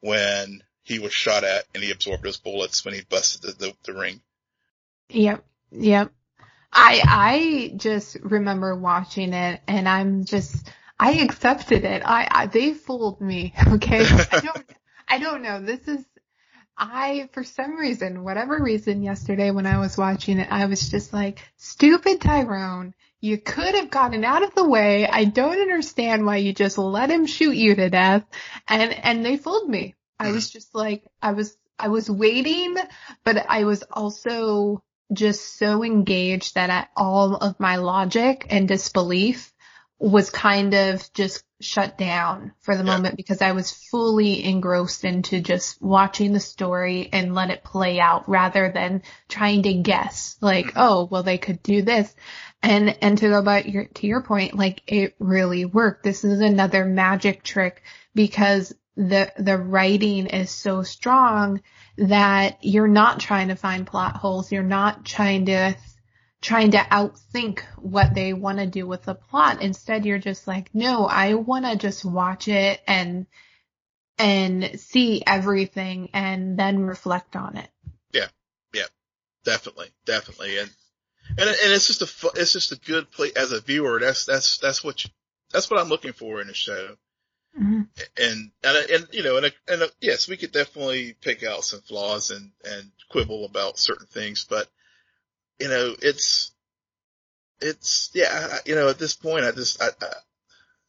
when 0.00 0.62
he 0.90 0.98
was 0.98 1.12
shot 1.12 1.44
at 1.44 1.64
and 1.72 1.84
he 1.84 1.92
absorbed 1.92 2.24
those 2.24 2.36
bullets 2.36 2.84
when 2.84 2.94
he 2.94 3.02
busted 3.02 3.42
the, 3.42 3.66
the, 3.66 3.74
the 3.84 3.98
ring. 3.98 4.20
Yep. 5.10 5.44
Yep. 5.70 6.12
I, 6.72 7.02
I 7.06 7.72
just 7.76 8.16
remember 8.22 8.74
watching 8.74 9.32
it 9.32 9.60
and 9.68 9.88
I'm 9.88 10.24
just, 10.24 10.68
I 10.98 11.12
accepted 11.12 11.84
it. 11.84 12.02
I, 12.04 12.26
I 12.28 12.46
they 12.46 12.74
fooled 12.74 13.20
me. 13.20 13.54
Okay. 13.68 14.00
I 14.00 14.40
don't, 14.40 14.70
I 15.08 15.18
don't 15.18 15.42
know. 15.42 15.60
This 15.60 15.86
is, 15.86 16.04
I, 16.76 17.28
for 17.32 17.44
some 17.44 17.76
reason, 17.76 18.24
whatever 18.24 18.60
reason 18.60 19.04
yesterday 19.04 19.52
when 19.52 19.66
I 19.66 19.78
was 19.78 19.96
watching 19.96 20.40
it, 20.40 20.48
I 20.50 20.66
was 20.66 20.90
just 20.90 21.12
like, 21.12 21.40
stupid 21.56 22.20
Tyrone. 22.20 22.94
You 23.20 23.38
could 23.38 23.76
have 23.76 23.90
gotten 23.90 24.24
out 24.24 24.42
of 24.42 24.56
the 24.56 24.68
way. 24.68 25.06
I 25.06 25.24
don't 25.24 25.60
understand 25.60 26.26
why 26.26 26.38
you 26.38 26.52
just 26.52 26.78
let 26.78 27.10
him 27.10 27.26
shoot 27.26 27.54
you 27.54 27.76
to 27.76 27.90
death. 27.90 28.24
And, 28.66 28.92
and 28.92 29.24
they 29.24 29.36
fooled 29.36 29.68
me. 29.68 29.94
I 30.20 30.32
was 30.32 30.50
just 30.50 30.74
like, 30.74 31.04
I 31.22 31.32
was, 31.32 31.56
I 31.78 31.88
was 31.88 32.10
waiting, 32.10 32.76
but 33.24 33.46
I 33.48 33.64
was 33.64 33.82
also 33.90 34.82
just 35.12 35.58
so 35.58 35.82
engaged 35.82 36.54
that 36.54 36.70
I, 36.70 36.86
all 36.96 37.36
of 37.36 37.58
my 37.58 37.76
logic 37.76 38.46
and 38.50 38.68
disbelief 38.68 39.52
was 39.98 40.30
kind 40.30 40.72
of 40.74 41.12
just 41.12 41.44
shut 41.60 41.98
down 41.98 42.52
for 42.60 42.74
the 42.74 42.84
yeah. 42.84 42.90
moment 42.96 43.16
because 43.16 43.42
I 43.42 43.52
was 43.52 43.70
fully 43.70 44.44
engrossed 44.44 45.04
into 45.04 45.40
just 45.40 45.80
watching 45.82 46.32
the 46.32 46.40
story 46.40 47.10
and 47.12 47.34
let 47.34 47.50
it 47.50 47.62
play 47.62 48.00
out 48.00 48.26
rather 48.26 48.72
than 48.72 49.02
trying 49.28 49.62
to 49.64 49.74
guess 49.74 50.38
like, 50.40 50.66
mm-hmm. 50.66 50.78
oh, 50.78 51.08
well, 51.10 51.22
they 51.22 51.36
could 51.36 51.62
do 51.62 51.82
this. 51.82 52.14
And, 52.62 52.96
and 53.02 53.18
to 53.18 53.28
go 53.28 53.42
back 53.42 53.66
your, 53.66 53.84
to 53.84 54.06
your 54.06 54.22
point, 54.22 54.56
like 54.56 54.82
it 54.86 55.16
really 55.18 55.66
worked. 55.66 56.02
This 56.02 56.24
is 56.24 56.40
another 56.40 56.84
magic 56.86 57.42
trick 57.42 57.82
because 58.14 58.74
the, 58.96 59.32
the 59.38 59.56
writing 59.56 60.26
is 60.26 60.50
so 60.50 60.82
strong 60.82 61.62
that 61.96 62.58
you're 62.62 62.88
not 62.88 63.20
trying 63.20 63.48
to 63.48 63.54
find 63.54 63.86
plot 63.86 64.16
holes. 64.16 64.50
You're 64.52 64.62
not 64.62 65.04
trying 65.04 65.46
to 65.46 65.76
trying 66.40 66.70
to 66.70 66.78
outthink 66.78 67.60
what 67.76 68.14
they 68.14 68.32
want 68.32 68.58
to 68.58 68.66
do 68.66 68.86
with 68.86 69.02
the 69.02 69.14
plot. 69.14 69.60
Instead, 69.60 70.06
you're 70.06 70.18
just 70.18 70.46
like, 70.46 70.74
no, 70.74 71.04
I 71.04 71.34
want 71.34 71.66
to 71.66 71.76
just 71.76 72.02
watch 72.02 72.48
it 72.48 72.80
and, 72.86 73.26
and 74.18 74.80
see 74.80 75.22
everything 75.26 76.08
and 76.14 76.58
then 76.58 76.80
reflect 76.80 77.36
on 77.36 77.58
it. 77.58 77.68
Yeah. 78.12 78.28
Yeah. 78.72 78.86
Definitely. 79.44 79.88
Definitely. 80.06 80.58
And, 80.58 80.70
and 81.38 81.48
and 81.48 81.72
it's 81.72 81.86
just 81.86 82.02
a 82.02 82.40
it's 82.40 82.52
just 82.52 82.72
a 82.72 82.76
good 82.76 83.10
play 83.10 83.30
as 83.36 83.52
a 83.52 83.60
viewer. 83.60 84.00
That's 84.00 84.26
that's 84.26 84.58
that's 84.58 84.82
what 84.82 85.04
you, 85.04 85.10
that's 85.52 85.70
what 85.70 85.80
I'm 85.80 85.88
looking 85.88 86.12
for 86.12 86.40
in 86.40 86.48
a 86.48 86.54
show. 86.54 86.96
Mm-hmm. 87.58 87.82
And, 88.16 88.50
and, 88.62 88.90
and, 88.90 89.08
you 89.12 89.22
know, 89.22 89.36
and, 89.36 89.52
and, 89.68 89.82
yes, 90.00 90.28
we 90.28 90.36
could 90.36 90.52
definitely 90.52 91.14
pick 91.20 91.42
out 91.42 91.64
some 91.64 91.80
flaws 91.80 92.30
and, 92.30 92.50
and 92.64 92.90
quibble 93.10 93.44
about 93.44 93.78
certain 93.78 94.06
things, 94.06 94.46
but, 94.48 94.68
you 95.58 95.68
know, 95.68 95.94
it's, 96.00 96.52
it's, 97.60 98.10
yeah, 98.14 98.58
you 98.64 98.74
know, 98.74 98.88
at 98.88 98.98
this 98.98 99.14
point, 99.14 99.44
I 99.44 99.50
just, 99.50 99.82
I, 99.82 99.88
I 100.00 100.06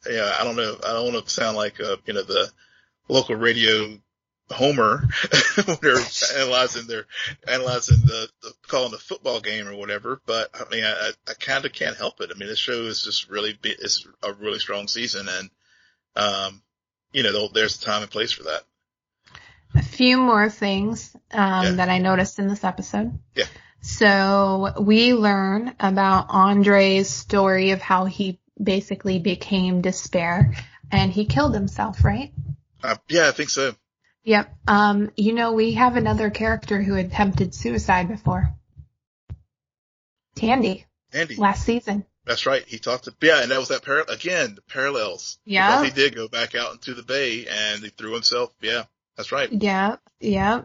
yeah, 0.10 0.34
I 0.40 0.44
don't 0.44 0.56
know. 0.56 0.76
I 0.84 0.94
don't 0.94 1.14
want 1.14 1.26
to 1.26 1.32
sound 1.32 1.58
like, 1.58 1.80
uh, 1.80 1.98
you 2.06 2.14
know, 2.14 2.24
the 2.24 2.50
local 3.08 3.36
radio 3.36 3.98
homer 4.50 5.08
when 5.66 5.78
they're 5.82 5.98
analyzing 6.38 6.88
their, 6.88 7.06
analyzing 7.48 8.02
the, 8.02 8.28
the, 8.42 8.54
calling 8.68 8.92
the 8.92 8.98
football 8.98 9.40
game 9.40 9.68
or 9.68 9.76
whatever, 9.76 10.22
but 10.26 10.50
I 10.54 10.64
mean, 10.72 10.84
I, 10.84 11.12
I 11.28 11.34
kind 11.40 11.66
of 11.66 11.72
can't 11.72 11.98
help 11.98 12.20
it. 12.22 12.32
I 12.34 12.38
mean, 12.38 12.50
this 12.50 12.60
show 12.60 12.84
is 12.84 13.04
just 13.04 13.30
really, 13.30 13.58
it's 13.64 14.08
a 14.24 14.34
really 14.34 14.60
strong 14.60 14.88
season 14.88 15.28
and, 15.30 15.50
um, 16.16 16.62
you 17.12 17.24
know, 17.24 17.48
there's 17.54 17.82
a 17.82 17.86
time 17.86 18.02
and 18.04 18.12
place 18.12 18.32
for 18.32 18.44
that. 18.44 18.64
A 19.76 19.84
few 19.84 20.18
more 20.18 20.50
things 20.50 21.16
um, 21.32 21.64
yeah. 21.64 21.72
that 21.72 21.90
I 21.90 22.00
noticed 22.00 22.40
in 22.40 22.48
this 22.48 22.64
episode. 22.64 23.18
Yeah. 23.36 23.46
So 23.82 24.74
we 24.80 25.14
learn 25.14 25.76
about 25.80 26.28
Andre's 26.30 27.10
story 27.10 27.72
of 27.72 27.82
how 27.82 28.06
he 28.06 28.40
basically 28.62 29.20
became 29.20 29.82
despair 29.82 30.54
and 30.92 31.12
he 31.12 31.26
killed 31.26 31.54
himself, 31.54 32.04
right? 32.04 32.34
Uh, 32.84 32.96
yeah, 33.08 33.28
I 33.28 33.32
think 33.32 33.50
so. 33.50 33.74
Yep. 34.24 34.54
Um, 34.68 35.12
you 35.16 35.34
know, 35.34 35.54
we 35.54 35.74
have 35.74 35.96
another 35.96 36.30
character 36.30 36.82
who 36.82 36.96
attempted 36.96 37.56
suicide 37.56 38.08
before. 38.08 38.54
Tandy. 40.36 40.86
Tandy. 41.12 41.36
Last 41.36 41.66
season. 41.66 42.06
That's 42.26 42.46
right. 42.46 42.64
He 42.68 42.78
talked 42.78 43.06
to, 43.06 43.16
yeah, 43.22 43.42
and 43.42 43.52
that 43.52 43.60
was 43.60 43.70
that 43.70 43.84
par, 43.84 44.06
again, 44.08 44.56
the 44.56 44.62
parallels. 44.62 45.40
Yeah. 45.46 45.84
he 45.84 45.90
did 45.90 46.16
go 46.16 46.28
back 46.28 46.56
out 46.56 46.74
into 46.74 46.94
the 46.94 47.04
bay 47.04 47.48
and 47.48 47.82
he 47.82 47.90
threw 47.90 48.14
himself. 48.14 48.54
Yeah, 48.62 48.84
that's 49.18 49.32
right. 49.32 49.52
Yeah. 49.52 49.96
Yeah. 50.20 50.64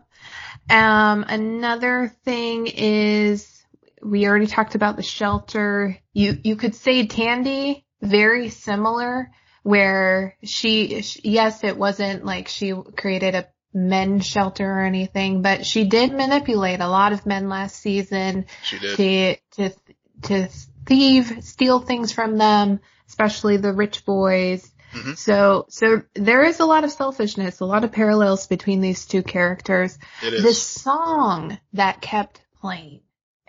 Um, 0.68 1.24
another 1.28 2.12
thing 2.24 2.66
is 2.66 3.64
we 4.02 4.26
already 4.26 4.46
talked 4.46 4.74
about 4.74 4.96
the 4.96 5.02
shelter. 5.02 5.98
You, 6.12 6.38
you 6.42 6.56
could 6.56 6.74
say 6.74 7.06
Tandy, 7.06 7.84
very 8.02 8.50
similar 8.50 9.30
where 9.62 10.36
she, 10.44 11.02
yes, 11.24 11.64
it 11.64 11.76
wasn't 11.76 12.24
like 12.24 12.48
she 12.48 12.72
created 12.96 13.34
a 13.34 13.48
men's 13.74 14.24
shelter 14.26 14.64
or 14.64 14.84
anything, 14.84 15.42
but 15.42 15.66
she 15.66 15.84
did 15.84 16.12
manipulate 16.12 16.80
a 16.80 16.88
lot 16.88 17.12
of 17.12 17.26
men 17.26 17.48
last 17.48 17.76
season. 17.76 18.46
She 18.62 18.78
did. 18.78 18.96
To, 18.96 19.36
to, 19.70 19.76
to 20.22 20.48
thieve, 20.86 21.44
steal 21.44 21.80
things 21.80 22.12
from 22.12 22.38
them, 22.38 22.80
especially 23.08 23.56
the 23.56 23.72
rich 23.72 24.04
boys. 24.04 24.72
Mm-hmm. 24.92 25.14
So, 25.14 25.66
so 25.68 26.02
there 26.14 26.44
is 26.44 26.60
a 26.60 26.66
lot 26.66 26.84
of 26.84 26.92
selfishness, 26.92 27.60
a 27.60 27.66
lot 27.66 27.84
of 27.84 27.92
parallels 27.92 28.46
between 28.46 28.80
these 28.80 29.04
two 29.04 29.22
characters. 29.22 29.98
It 30.22 30.32
is. 30.32 30.42
The 30.42 30.54
song 30.54 31.58
that 31.74 32.00
kept 32.00 32.40
playing 32.60 33.00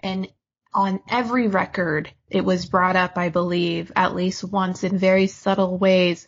and 0.04 0.28
on 0.74 1.00
every 1.10 1.48
record, 1.48 2.12
it 2.30 2.44
was 2.44 2.66
brought 2.66 2.96
up, 2.96 3.18
I 3.18 3.30
believe, 3.30 3.92
at 3.96 4.16
least 4.16 4.44
once 4.44 4.84
in 4.84 4.98
very 4.98 5.28
subtle 5.28 5.78
ways. 5.78 6.28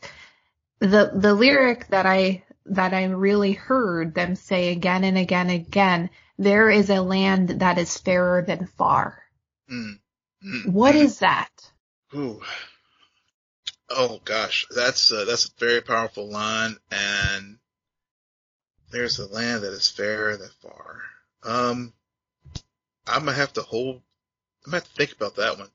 The, 0.79 1.11
the 1.13 1.33
lyric 1.33 1.87
that 1.89 2.05
I, 2.05 2.43
that 2.67 2.93
I 2.93 3.03
really 3.05 3.53
heard 3.53 4.15
them 4.15 4.35
say 4.35 4.71
again 4.71 5.03
and 5.03 5.17
again 5.17 5.49
and 5.49 5.67
again, 5.67 6.09
there 6.37 6.69
is 6.69 6.89
a 6.89 7.01
land 7.01 7.49
that 7.59 7.77
is 7.77 7.97
fairer 7.97 8.41
than 8.41 8.65
far. 8.65 9.21
Mm. 9.71 9.99
What 10.65 10.95
is 10.95 11.19
that? 11.19 11.49
Ooh. 12.15 12.41
Oh 13.89 14.19
gosh, 14.23 14.67
that's 14.73 15.11
uh, 15.11 15.25
that's 15.25 15.45
a 15.47 15.51
very 15.59 15.81
powerful 15.81 16.29
line, 16.29 16.77
and 16.91 17.57
there's 18.91 19.19
a 19.19 19.27
land 19.27 19.63
that 19.63 19.73
is 19.73 19.89
fairer 19.89 20.37
than 20.37 20.49
far. 20.61 21.01
Um, 21.43 21.93
I'm 23.07 23.25
gonna 23.25 23.33
have 23.33 23.53
to 23.53 23.61
hold. 23.61 24.01
I'm 24.65 24.71
gonna 24.71 24.77
have 24.77 24.89
to 24.89 24.95
think 24.95 25.13
about 25.13 25.37
that 25.37 25.57
one. 25.57 25.69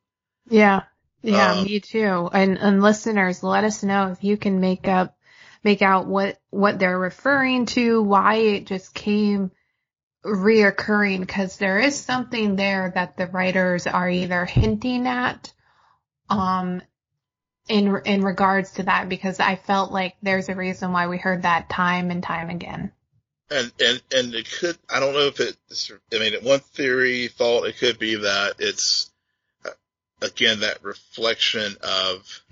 Yeah, 0.48 0.82
yeah, 1.22 1.52
um, 1.52 1.64
me 1.64 1.80
too. 1.80 2.28
And 2.32 2.58
and 2.58 2.82
listeners, 2.82 3.42
let 3.42 3.64
us 3.64 3.82
know 3.82 4.12
if 4.12 4.22
you 4.22 4.36
can 4.36 4.60
make 4.60 4.86
up, 4.86 5.16
make 5.64 5.82
out 5.82 6.06
what 6.06 6.38
what 6.50 6.78
they're 6.78 6.98
referring 6.98 7.66
to, 7.66 8.02
why 8.02 8.36
it 8.36 8.66
just 8.66 8.94
came 8.94 9.50
reoccurring 10.24 11.20
because 11.20 11.56
there 11.58 11.78
is 11.78 12.00
something 12.00 12.56
there 12.56 12.92
that 12.94 13.16
the 13.16 13.26
writers 13.26 13.86
are 13.86 14.08
either 14.08 14.44
hinting 14.44 15.06
at 15.06 15.52
um 16.30 16.80
in 17.68 18.00
in 18.04 18.22
regards 18.22 18.72
to 18.72 18.82
that 18.84 19.08
because 19.08 19.40
I 19.40 19.56
felt 19.56 19.92
like 19.92 20.16
there's 20.22 20.48
a 20.48 20.54
reason 20.54 20.92
why 20.92 21.06
we 21.06 21.18
heard 21.18 21.42
that 21.42 21.68
time 21.70 22.10
and 22.10 22.22
time 22.22 22.50
again. 22.50 22.92
And 23.50 23.72
and 23.80 24.02
and 24.14 24.34
it 24.34 24.50
could 24.50 24.78
I 24.88 25.00
don't 25.00 25.14
know 25.14 25.26
if 25.26 25.40
it 25.40 25.56
I 26.12 26.18
mean 26.18 26.34
one 26.42 26.60
theory 26.60 27.28
thought 27.28 27.66
it 27.66 27.78
could 27.78 27.98
be 27.98 28.16
that 28.16 28.54
it's 28.58 29.10
uh, 29.64 29.70
again 30.22 30.60
that 30.60 30.82
reflection 30.82 31.76
of 31.82 32.42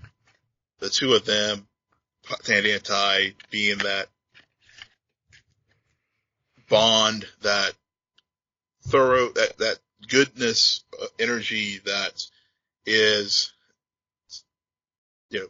the 0.78 0.90
two 0.90 1.14
of 1.14 1.24
them 1.24 1.66
Tandy 2.44 2.72
and 2.72 2.84
Ty 2.84 3.34
being 3.50 3.78
that 3.78 4.08
bond, 6.72 7.26
that 7.42 7.74
thorough, 8.88 9.28
that, 9.28 9.58
that 9.58 9.78
goodness, 10.08 10.84
uh, 11.00 11.06
energy 11.18 11.80
that 11.84 12.26
is, 12.86 13.52
you 15.28 15.40
know, 15.40 15.46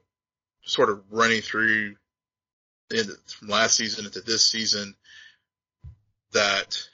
sort 0.63 0.91
of 0.91 1.01
running 1.13 1.41
through 1.41 1.95
in, 2.91 3.05
from 3.29 3.49
last 3.49 3.77
season 3.77 4.05
into 4.05 4.21
this 4.21 4.45
season 4.45 4.97
that 6.33 6.89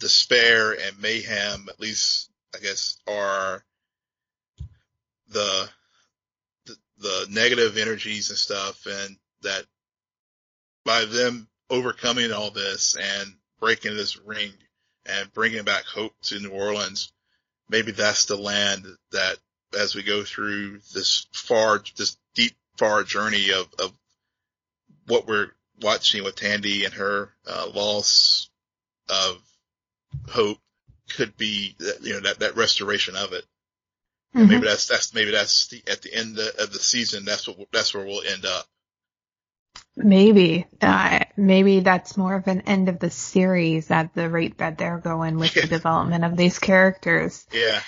despair 0.00 0.72
and 0.72 1.00
mayhem, 1.00 1.68
at 1.68 1.78
least 1.78 2.28
I 2.52 2.58
guess, 2.58 2.98
are 3.06 3.64
the, 5.28 5.68
the, 6.66 6.76
the 6.98 7.26
negative 7.30 7.78
energies 7.78 8.30
and 8.30 8.38
stuff 8.38 8.84
and 8.86 9.16
that 9.42 9.64
by 10.84 11.04
them 11.04 11.46
overcoming 11.70 12.32
all 12.32 12.50
this 12.50 12.96
and 12.96 13.36
breaking 13.60 13.96
this 13.96 14.18
ring 14.18 14.52
and 15.06 15.32
bringing 15.32 15.64
back 15.64 15.84
hope 15.84 16.12
to 16.22 16.40
New 16.40 16.50
Orleans. 16.50 17.12
Maybe 17.68 17.92
that's 17.92 18.26
the 18.26 18.36
land 18.36 18.84
that 19.12 19.36
as 19.78 19.94
we 19.94 20.02
go 20.02 20.24
through 20.24 20.80
this 20.94 21.26
far, 21.32 21.82
this 21.96 22.16
deep, 22.34 22.54
far 22.76 23.04
journey 23.04 23.50
of, 23.52 23.68
of 23.78 23.92
what 25.06 25.26
we're 25.26 25.52
watching 25.80 26.24
with 26.24 26.36
Tandy 26.36 26.84
and 26.84 26.94
her 26.94 27.32
uh, 27.46 27.68
loss 27.72 28.50
of 29.08 29.40
hope 30.28 30.58
could 31.10 31.36
be, 31.36 31.76
you 32.00 32.14
know, 32.14 32.20
that, 32.20 32.40
that 32.40 32.56
restoration 32.56 33.16
of 33.16 33.32
it. 33.32 33.44
Mm-hmm. 34.34 34.48
Maybe 34.48 34.66
that's, 34.66 34.86
that's, 34.86 35.14
maybe 35.14 35.30
that's 35.30 35.68
the, 35.68 35.82
at 35.88 36.02
the 36.02 36.14
end 36.14 36.38
of 36.38 36.72
the 36.72 36.78
season, 36.78 37.24
that's 37.24 37.48
what, 37.48 37.58
that's 37.72 37.94
where 37.94 38.04
we'll 38.04 38.22
end 38.22 38.44
up. 38.44 38.66
Maybe, 39.96 40.66
uh, 40.80 41.20
maybe 41.36 41.80
that's 41.80 42.16
more 42.16 42.34
of 42.34 42.46
an 42.46 42.62
end 42.62 42.88
of 42.88 42.98
the 42.98 43.10
series 43.10 43.90
at 43.90 44.14
the 44.14 44.30
rate 44.30 44.58
that 44.58 44.78
they're 44.78 44.98
going 44.98 45.36
with 45.36 45.54
the 45.54 45.66
development 45.66 46.24
of 46.24 46.36
these 46.36 46.58
characters. 46.58 47.46
Yeah. 47.52 47.80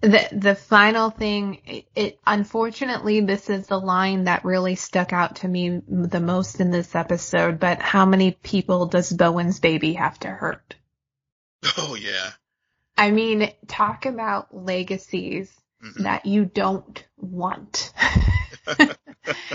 The 0.00 0.28
the 0.32 0.54
final 0.54 1.10
thing, 1.10 1.62
it, 1.64 1.86
it, 1.94 2.20
unfortunately 2.26 3.20
this 3.20 3.48
is 3.48 3.66
the 3.66 3.78
line 3.78 4.24
that 4.24 4.44
really 4.44 4.74
stuck 4.74 5.12
out 5.12 5.36
to 5.36 5.48
me 5.48 5.80
the 5.88 6.20
most 6.20 6.60
in 6.60 6.70
this 6.70 6.94
episode. 6.94 7.58
But 7.58 7.80
how 7.80 8.04
many 8.04 8.32
people 8.32 8.86
does 8.86 9.12
Bowen's 9.12 9.58
baby 9.58 9.94
have 9.94 10.18
to 10.20 10.28
hurt? 10.28 10.74
Oh 11.76 11.94
yeah. 11.94 12.30
I 12.96 13.10
mean, 13.10 13.52
talk 13.68 14.06
about 14.06 14.54
legacies 14.54 15.50
mm-hmm. 15.82 16.02
that 16.04 16.26
you 16.26 16.44
don't 16.44 17.04
want. 17.16 17.92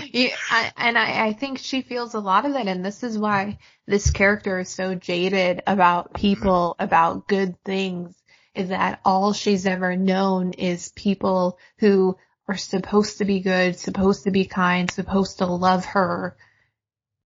I, 0.50 0.72
and 0.76 0.98
I, 0.98 1.26
I 1.26 1.32
think 1.32 1.58
she 1.58 1.82
feels 1.82 2.14
a 2.14 2.20
lot 2.20 2.44
of 2.44 2.54
that, 2.54 2.68
and 2.68 2.84
this 2.84 3.02
is 3.02 3.18
why 3.18 3.58
this 3.86 4.10
character 4.10 4.60
is 4.60 4.68
so 4.68 4.94
jaded 4.94 5.62
about 5.66 6.06
mm-hmm. 6.06 6.20
people, 6.20 6.76
about 6.78 7.28
good 7.28 7.62
things, 7.64 8.14
is 8.54 8.68
that 8.68 9.00
all 9.04 9.32
she's 9.32 9.66
ever 9.66 9.96
known 9.96 10.52
is 10.52 10.90
people 10.90 11.58
who 11.78 12.16
are 12.48 12.56
supposed 12.56 13.18
to 13.18 13.24
be 13.24 13.40
good, 13.40 13.78
supposed 13.78 14.24
to 14.24 14.30
be 14.30 14.44
kind, 14.44 14.90
supposed 14.90 15.38
to 15.38 15.46
love 15.46 15.84
her. 15.86 16.36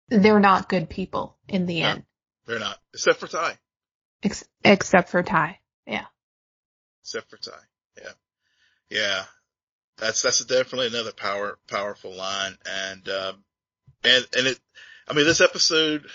They're 0.10 0.39
not 0.39 0.69
good 0.69 0.89
people 0.89 1.38
in 1.47 1.65
the 1.65 1.82
no, 1.82 1.88
end. 1.88 2.04
They're 2.45 2.60
not, 2.60 2.78
except 2.93 3.19
for 3.19 3.28
Ty. 3.28 3.58
Ex- 4.23 4.45
except 4.63 5.10
for 5.10 5.23
Ty, 5.23 5.60
yeah. 5.86 6.06
Except 7.02 7.30
for 7.30 7.38
Ty, 7.38 7.60
yeah, 7.97 8.12
yeah 8.89 9.23
that's 9.98 10.22
that's 10.22 10.44
definitely 10.46 10.88
another 10.88 11.12
power 11.12 11.58
powerful 11.68 12.16
line, 12.16 12.58
and 12.66 13.08
um, 13.10 13.44
and 14.04 14.28
and 14.38 14.48
it, 14.48 14.60
I 15.08 15.14
mean, 15.14 15.26
this 15.26 15.42
episode 15.42 16.06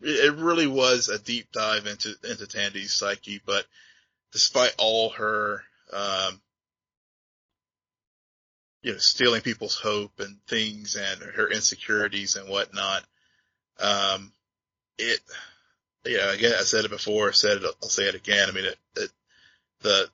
it 0.00 0.34
really 0.34 0.68
was 0.68 1.08
a 1.08 1.18
deep 1.18 1.50
dive 1.52 1.86
into 1.86 2.14
into 2.28 2.46
Tandy's 2.46 2.94
psyche, 2.94 3.40
but 3.44 3.66
despite 4.32 4.74
all 4.78 5.10
her 5.10 5.62
um, 5.92 6.40
you 8.82 8.92
know, 8.92 8.98
stealing 8.98 9.42
people's 9.42 9.78
hope 9.78 10.20
and 10.20 10.36
things 10.46 10.96
and 10.96 11.20
her 11.34 11.50
insecurities 11.50 12.36
and 12.36 12.48
whatnot. 12.48 13.04
Um, 13.80 14.32
it, 14.98 15.20
yeah, 16.04 16.32
again, 16.32 16.54
I 16.58 16.62
said 16.62 16.84
it 16.84 16.90
before, 16.90 17.28
I 17.28 17.32
said 17.32 17.58
it, 17.58 17.74
I'll 17.82 17.88
say 17.88 18.04
it 18.04 18.14
again. 18.14 18.48
I 18.48 18.52
mean, 18.52 18.64
it, 18.66 18.78
it 18.96 19.10
the 19.80 20.08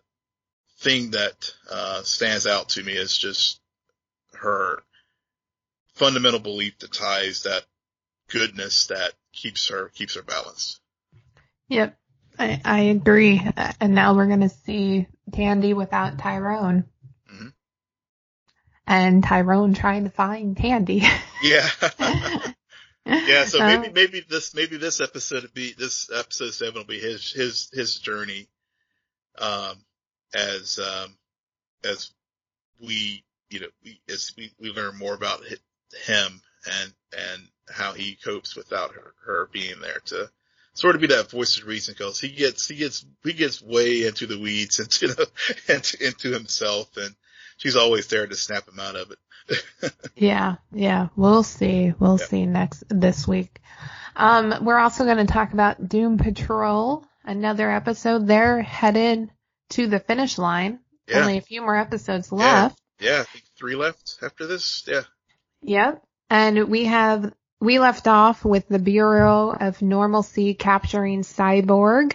thing 0.85 1.11
that, 1.13 1.51
uh, 1.71 2.03
stands 2.03 2.47
out 2.47 2.69
to 2.71 2.83
me 2.83 2.93
is 2.93 3.17
just 3.17 3.61
her 4.35 4.83
fundamental 5.95 6.41
belief 6.41 6.79
that 6.81 6.93
ties 6.93 7.45
that 7.45 7.65
goodness 8.29 8.89
that 8.89 9.13
keeps 9.33 9.69
her, 9.69 9.89
keeps 9.95 10.15
her 10.15 10.23
balanced. 10.23 10.81
Yep. 11.69 11.97
I, 12.39 12.61
I 12.65 12.81
agree. 12.81 13.41
And 13.81 13.95
now 13.95 14.15
we're 14.15 14.27
going 14.27 14.41
to 14.41 14.49
see 14.49 15.07
Tandy 15.33 15.73
without 15.73 16.19
Tyrone. 16.19 16.85
Mhm. 17.33 17.53
And 18.87 19.25
Tyrone 19.25 19.73
trying 19.75 20.05
to 20.05 20.11
find 20.11 20.57
Tandy. 20.57 21.05
Yeah. 21.43 21.69
yeah. 23.07 23.45
So 23.45 23.61
maybe, 23.61 23.89
Uh, 23.89 23.93
maybe 23.95 24.25
this, 24.29 24.55
maybe 24.55 24.77
this 24.79 25.01
episode 25.01 25.49
be, 25.55 25.73
this 25.73 26.11
episode 26.13 26.53
seven 26.55 26.75
will 26.75 26.85
be 26.85 26.99
his, 26.99 27.31
his, 27.33 27.71
his 27.73 27.97
journey, 27.97 28.49
um, 29.39 29.77
as, 30.35 30.79
um, 30.79 31.17
as 31.85 32.11
we, 32.81 33.25
you 33.51 33.61
know, 33.61 33.67
we, 33.85 34.01
as 34.09 34.33
we, 34.37 34.51
we 34.61 34.71
learn 34.71 34.97
more 34.99 35.15
about 35.15 35.41
him 35.45 36.41
and, 36.81 36.93
and 37.17 37.43
how 37.71 37.93
he 37.93 38.17
copes 38.25 38.57
without 38.57 38.93
her, 38.95 39.15
her 39.25 39.49
being 39.53 39.81
there 39.81 40.01
to 40.07 40.29
sort 40.75 40.95
of 40.97 41.01
be 41.01 41.07
that 41.09 41.31
voice 41.31 41.59
of 41.59 41.67
reason 41.67 41.95
because 41.97 42.19
he 42.21 42.29
gets, 42.29 42.67
he 42.69 42.77
gets, 42.77 43.05
he 43.23 43.33
gets 43.33 43.63
way 43.63 44.07
into 44.07 44.27
the 44.27 44.39
weeds 44.39 44.81
into 44.81 45.09
the, 45.09 45.29
into, 45.69 46.05
into 46.07 46.31
himself 46.33 46.97
and 46.97 47.15
she's 47.59 47.77
always 47.77 48.07
there 48.09 48.27
to 48.27 48.35
snap 48.37 48.69
him 48.69 48.81
out 48.81 48.97
of 48.97 49.11
it. 49.13 49.19
Yeah, 50.17 50.57
yeah, 50.73 51.09
we'll 51.17 51.43
see. 51.43 51.93
We'll 51.99 52.19
Yeah. 52.19 52.27
see 52.27 52.47
next 52.47 52.85
this 52.89 53.27
week. 53.29 53.61
Um, 54.17 54.65
we're 54.65 54.79
also 54.79 55.05
going 55.05 55.19
to 55.27 55.31
talk 55.33 55.53
about 55.53 55.89
Doom 55.89 56.19
Patrol, 56.19 57.05
another 57.25 57.69
episode. 57.71 58.27
They're 58.29 58.63
headed 58.63 59.31
to 59.71 59.87
the 59.87 60.01
finish 60.01 60.39
line. 60.39 60.81
Yeah. 61.09 61.21
Only 61.21 61.39
a 61.39 61.43
few 61.43 61.61
more 61.61 61.77
episodes 61.77 62.33
left. 62.33 62.81
Yeah. 63.01 63.21
I 63.21 63.25
think 63.25 63.45
three 63.57 63.77
left 63.77 64.19
after 64.23 64.47
this. 64.47 64.85
Yeah. 64.87 65.03
Yep. 65.63 66.03
And 66.31 66.69
we 66.69 66.87
have 66.87 67.33
we 67.61 67.79
left 67.79 68.07
off 68.07 68.45
with 68.45 68.69
the 68.69 68.79
Bureau 68.79 69.51
of 69.51 69.81
Normalcy 69.81 70.55
capturing 70.55 71.23
Cyborg, 71.23 72.15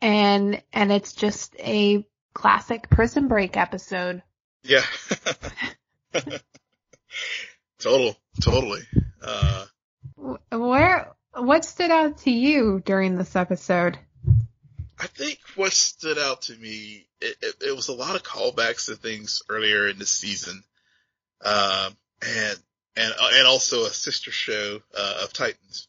and 0.00 0.62
and 0.72 0.92
it's 0.92 1.12
just 1.12 1.54
a 1.58 2.06
classic 2.32 2.88
Prison 2.88 3.28
Break 3.28 3.56
episode. 3.56 4.22
Yeah. 4.62 4.84
Total, 7.78 8.16
totally. 8.40 8.80
Uh, 9.22 9.66
Where 10.50 11.14
what 11.34 11.64
stood 11.64 11.90
out 11.90 12.18
to 12.18 12.30
you 12.30 12.82
during 12.84 13.16
this 13.16 13.36
episode? 13.36 13.98
I 15.00 15.06
think 15.06 15.38
what 15.54 15.72
stood 15.72 16.18
out 16.18 16.42
to 16.42 16.56
me, 16.56 17.06
it, 17.20 17.36
it, 17.40 17.54
it 17.68 17.76
was 17.76 17.88
a 17.88 17.94
lot 17.94 18.16
of 18.16 18.22
callbacks 18.22 18.86
to 18.86 18.96
things 18.96 19.42
earlier 19.48 19.88
in 19.88 19.98
the 19.98 20.06
season. 20.06 20.62
Um, 21.44 21.96
and, 22.22 22.58
and, 22.96 23.12
uh, 23.12 23.28
and 23.34 23.46
also 23.46 23.84
a 23.84 23.90
sister 23.90 24.32
show, 24.32 24.80
uh, 24.96 25.20
of 25.22 25.32
Titans. 25.32 25.88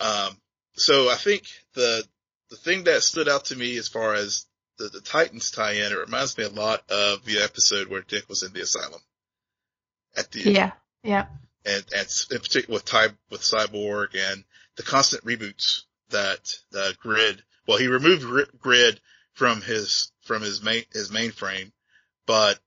Um, 0.00 0.36
so 0.72 1.10
I 1.10 1.16
think 1.16 1.44
the, 1.74 2.04
the 2.50 2.56
thing 2.56 2.84
that 2.84 3.02
stood 3.02 3.28
out 3.28 3.46
to 3.46 3.56
me 3.56 3.76
as 3.76 3.88
far 3.88 4.14
as 4.14 4.46
the, 4.78 4.88
the 4.88 5.00
Titans 5.00 5.50
tie 5.50 5.72
in, 5.72 5.92
it 5.92 5.98
reminds 5.98 6.36
me 6.38 6.44
a 6.44 6.48
lot 6.48 6.90
of 6.90 7.24
the 7.24 7.42
episode 7.42 7.88
where 7.88 8.02
Dick 8.02 8.28
was 8.28 8.42
in 8.42 8.52
the 8.52 8.62
asylum. 8.62 9.00
At 10.16 10.30
the, 10.30 10.50
Yeah, 10.50 10.72
yeah, 11.02 11.26
and, 11.66 11.84
and 11.94 12.24
in 12.30 12.38
particular 12.38 12.74
with 12.74 12.84
Ty, 12.84 13.08
with 13.30 13.42
Cyborg 13.42 14.14
and 14.14 14.44
the 14.76 14.82
constant 14.82 15.24
reboots 15.24 15.82
that 16.10 16.54
the 16.70 16.94
Grid. 17.00 17.42
Well, 17.66 17.78
he 17.78 17.88
removed 17.88 18.22
Gri- 18.22 18.46
Grid 18.58 19.00
from 19.34 19.60
his 19.62 20.12
from 20.22 20.42
his 20.42 20.62
main 20.62 20.84
his 20.92 21.10
mainframe, 21.10 21.72
but 22.26 22.58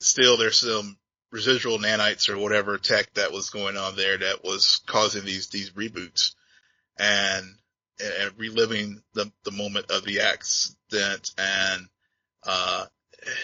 still 0.00 0.36
there's 0.36 0.58
some 0.58 0.98
residual 1.32 1.78
nanites 1.78 2.28
or 2.28 2.38
whatever 2.38 2.78
tech 2.78 3.12
that 3.14 3.32
was 3.32 3.50
going 3.50 3.76
on 3.76 3.96
there 3.96 4.18
that 4.18 4.44
was 4.44 4.80
causing 4.86 5.24
these 5.24 5.48
these 5.48 5.70
reboots 5.70 6.34
and 6.98 7.46
and 8.00 8.32
reliving 8.38 9.02
the 9.14 9.30
the 9.44 9.50
moment 9.50 9.90
of 9.90 10.04
the 10.04 10.20
accident 10.20 11.30
and 11.38 11.88
uh 12.44 12.86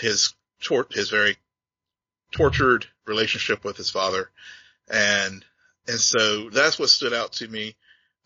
his 0.01 0.35
tor- 0.61 0.87
his 0.91 1.11
very 1.11 1.37
tortured 2.33 2.87
relationship 3.07 3.65
with 3.65 3.77
his 3.77 3.91
father 3.91 4.31
and 4.89 5.45
and 5.89 5.99
so 5.99 6.49
that's 6.51 6.79
what 6.79 6.91
stood 6.91 7.13
out 7.13 7.33
to 7.35 7.49
me. 7.49 7.75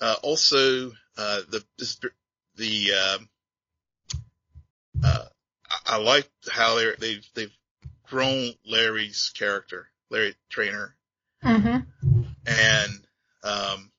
Uh, 0.01 0.17
also, 0.23 0.91
uh, 1.17 1.41
the 1.49 1.65
this, 1.79 1.99
the 2.57 2.93
um, 2.93 3.29
uh, 5.05 5.25
I, 5.87 5.97
like 5.99 6.29
how 6.51 6.77
they 6.77 6.93
they've 6.99 7.29
they've 7.35 7.57
grown 8.09 8.53
Larry's 8.65 9.33
character, 9.37 9.89
Larry 10.11 10.35
Trainer, 10.49 10.95
hmm 11.43 11.79
and 12.47 13.07
um, 13.43 13.91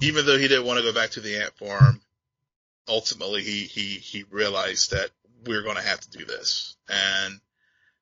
even 0.00 0.26
though 0.26 0.38
he 0.38 0.48
didn't 0.48 0.66
want 0.66 0.78
to 0.78 0.84
go 0.84 0.92
back 0.92 1.10
to 1.10 1.20
the 1.20 1.36
ant 1.36 1.56
farm, 1.58 2.00
ultimately 2.88 3.42
he 3.42 3.64
he 3.64 3.94
he 3.94 4.24
realized 4.30 4.92
that 4.92 5.10
we're 5.46 5.62
going 5.62 5.76
to 5.76 5.82
have 5.82 6.00
to 6.00 6.10
do 6.10 6.24
this, 6.24 6.76
and 6.88 7.40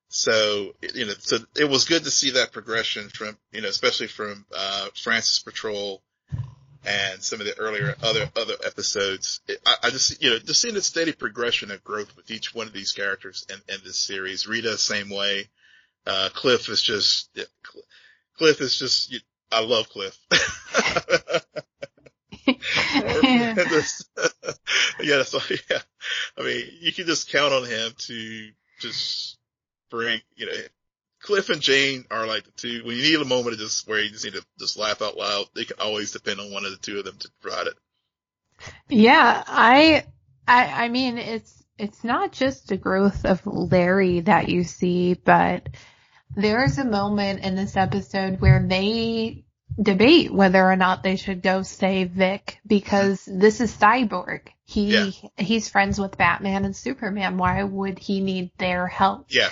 so 0.09 0.75
you 0.95 1.07
know, 1.07 1.15
so 1.19 1.39
it 1.57 1.69
was 1.69 1.85
good 1.85 2.05
to 2.05 2.11
see 2.11 2.31
that 2.31 2.53
progression 2.53 3.09
from 3.09 3.37
you 3.53 3.61
know, 3.61 3.69
especially 3.69 4.07
from 4.07 4.47
uh, 4.57 4.89
Frances 4.95 5.41
Patrol 5.41 6.03
and 6.89 7.23
some 7.23 7.41
of 7.41 7.47
the 7.47 7.59
earlier 7.59 7.95
other 8.03 8.31
other 8.37 8.55
episodes. 8.65 9.41
I, 9.67 9.75
I 9.85 9.91
just 9.91 10.23
you 10.23 10.31
know 10.31 10.39
just 10.39 10.61
seeing 10.61 10.75
the 10.75 10.83
steady 10.83 11.13
progression 11.13 11.71
of 11.71 11.85
growth 11.85 12.17
with 12.17 12.31
each 12.31 12.55
one 12.55 12.67
of 12.67 12.73
these 12.73 12.93
characters 12.93 13.47
in, 13.49 13.57
in 13.75 13.81
this 13.85 13.99
series. 13.99 14.47
Rita, 14.47 14.79
same 14.79 15.11
way. 15.11 15.49
Uh, 16.07 16.31
Cliff 16.33 16.69
is 16.69 16.83
just 16.83 17.31
Cliff 18.37 18.61
is 18.61 18.79
just 18.79 19.13
you, 19.13 19.21
I 19.53 19.65
love 19.65 19.89
Cliff. 19.89 20.19
yeah. 23.23 23.55
Yeah, 25.01 25.23
so 25.23 25.39
yeah. 25.71 25.79
I 26.37 26.43
mean, 26.43 26.65
you 26.81 26.93
can 26.93 27.07
just 27.07 27.31
count 27.31 27.53
on 27.53 27.65
him 27.65 27.93
to 27.97 28.51
just 28.81 29.39
bring, 29.91 30.21
you 30.37 30.47
know, 30.47 30.53
Cliff 31.21 31.51
and 31.51 31.61
Jane 31.61 32.05
are 32.11 32.27
like 32.27 32.45
the 32.45 32.51
two, 32.53 32.83
when 32.85 32.97
you 32.97 33.03
need 33.03 33.21
a 33.21 33.25
moment 33.25 33.55
of 33.55 33.59
just 33.59 33.89
where 33.89 34.01
you 34.01 34.11
just 34.11 34.25
need 34.25 34.35
to 34.35 34.45
just 34.59 34.79
laugh 34.79 35.03
out 35.03 35.17
loud, 35.17 35.47
they 35.55 35.65
can 35.65 35.79
always 35.81 36.13
depend 36.13 36.41
on 36.41 36.53
one 36.53 36.65
of 36.65 36.71
the 36.71 36.77
two 36.77 36.99
of 36.99 37.05
them 37.05 37.17
to 37.19 37.31
provide 37.41 37.67
it. 37.67 37.75
Yeah, 38.89 39.43
I, 39.47 40.05
I, 40.47 40.85
I 40.85 40.89
mean, 40.89 41.19
it's, 41.19 41.65
it's 41.77 42.05
not 42.05 42.33
just 42.33 42.69
the 42.69 42.77
growth 42.77 43.25
of 43.25 43.47
Larry 43.47 44.21
that 44.21 44.49
you 44.49 44.65
see, 44.65 45.15
but 45.15 45.69
there's 46.35 46.79
a 46.79 46.85
moment 46.85 47.45
in 47.45 47.55
this 47.55 47.77
episode 47.77 48.41
where 48.41 48.65
they 48.67 49.45
debate 49.81 50.33
whether 50.33 50.65
or 50.65 50.77
not 50.77 51.03
they 51.03 51.17
should 51.17 51.43
go 51.43 51.63
save 51.63 52.11
Vic 52.11 52.59
because 52.67 53.25
this 53.27 53.61
is 53.61 53.75
Cyborg. 53.75 54.49
He, 54.69 54.93
Yeah. 55.23 55.29
he's 55.39 55.71
friends 55.71 55.99
with 55.99 56.19
Batman 56.19 56.67
and 56.67 56.77
Superman. 56.77 57.39
Why 57.39 57.63
would 57.63 57.99
he 57.99 58.21
need 58.21 58.51
their 58.59 58.87
help? 58.87 59.27
Yeah. 59.31 59.49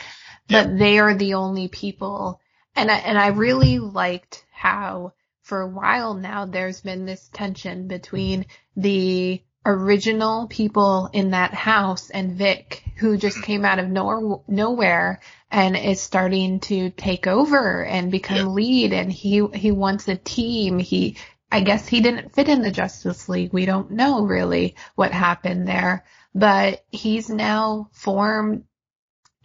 but 0.48 0.78
they 0.78 0.98
are 0.98 1.14
the 1.14 1.34
only 1.34 1.68
people. 1.68 2.38
And 2.76 2.90
I, 2.90 2.98
and 2.98 3.18
I 3.18 3.28
really 3.28 3.78
liked 3.78 4.44
how 4.52 5.14
for 5.42 5.62
a 5.62 5.66
while 5.68 6.12
now 6.14 6.44
there's 6.44 6.82
been 6.82 7.06
this 7.06 7.30
tension 7.32 7.88
between 7.88 8.44
the 8.76 9.40
original 9.64 10.46
people 10.48 11.08
in 11.14 11.30
that 11.30 11.54
house 11.54 12.10
and 12.10 12.36
Vic, 12.36 12.84
who 12.98 13.16
just 13.16 13.42
came 13.42 13.64
out 13.64 13.78
of 13.78 13.88
nowhere 13.88 15.20
and 15.50 15.76
is 15.76 16.00
starting 16.00 16.60
to 16.60 16.90
take 16.90 17.26
over 17.26 17.82
and 17.84 18.10
become 18.12 18.36
Yeah. 18.36 18.44
lead. 18.44 18.92
And 18.92 19.10
he, 19.10 19.44
he 19.54 19.72
wants 19.72 20.06
a 20.08 20.16
team. 20.16 20.78
He, 20.78 21.16
I 21.50 21.60
guess 21.60 21.86
he 21.86 22.00
didn't 22.00 22.34
fit 22.34 22.48
in 22.48 22.62
the 22.62 22.70
Justice 22.70 23.28
League. 23.28 23.52
We 23.52 23.66
don't 23.66 23.92
know 23.92 24.24
really 24.24 24.76
what 24.94 25.12
happened 25.12 25.66
there, 25.66 26.04
but 26.34 26.84
he's 26.90 27.28
now 27.28 27.88
formed 27.92 28.64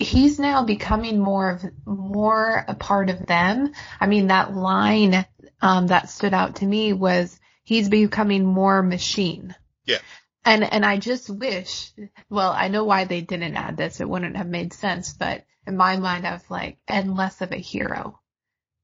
he's 0.01 0.39
now 0.39 0.63
becoming 0.63 1.19
more 1.19 1.51
of 1.51 1.65
more 1.85 2.65
a 2.67 2.75
part 2.75 3.09
of 3.09 3.25
them. 3.25 3.71
I 3.99 4.07
mean, 4.07 4.27
that 4.27 4.53
line 4.53 5.25
um, 5.61 5.87
that 5.87 6.09
stood 6.09 6.33
out 6.33 6.57
to 6.57 6.65
me 6.65 6.93
was 6.93 7.39
he's 7.63 7.89
becoming 7.89 8.45
more 8.45 8.81
machine. 8.81 9.55
Yeah. 9.85 9.99
And 10.43 10.63
and 10.63 10.85
I 10.85 10.97
just 10.97 11.29
wish, 11.29 11.91
well, 12.29 12.51
I 12.51 12.67
know 12.67 12.83
why 12.83 13.05
they 13.05 13.21
didn't 13.21 13.55
add 13.55 13.77
this. 13.77 14.01
It 14.01 14.09
wouldn't 14.09 14.37
have 14.37 14.47
made 14.47 14.73
sense, 14.73 15.13
but 15.13 15.45
in 15.67 15.77
my 15.77 15.97
mind, 15.97 16.25
I 16.25 16.33
was 16.33 16.49
like, 16.49 16.79
and 16.87 17.15
less 17.15 17.41
of 17.41 17.51
a 17.51 17.57
hero. 17.57 18.19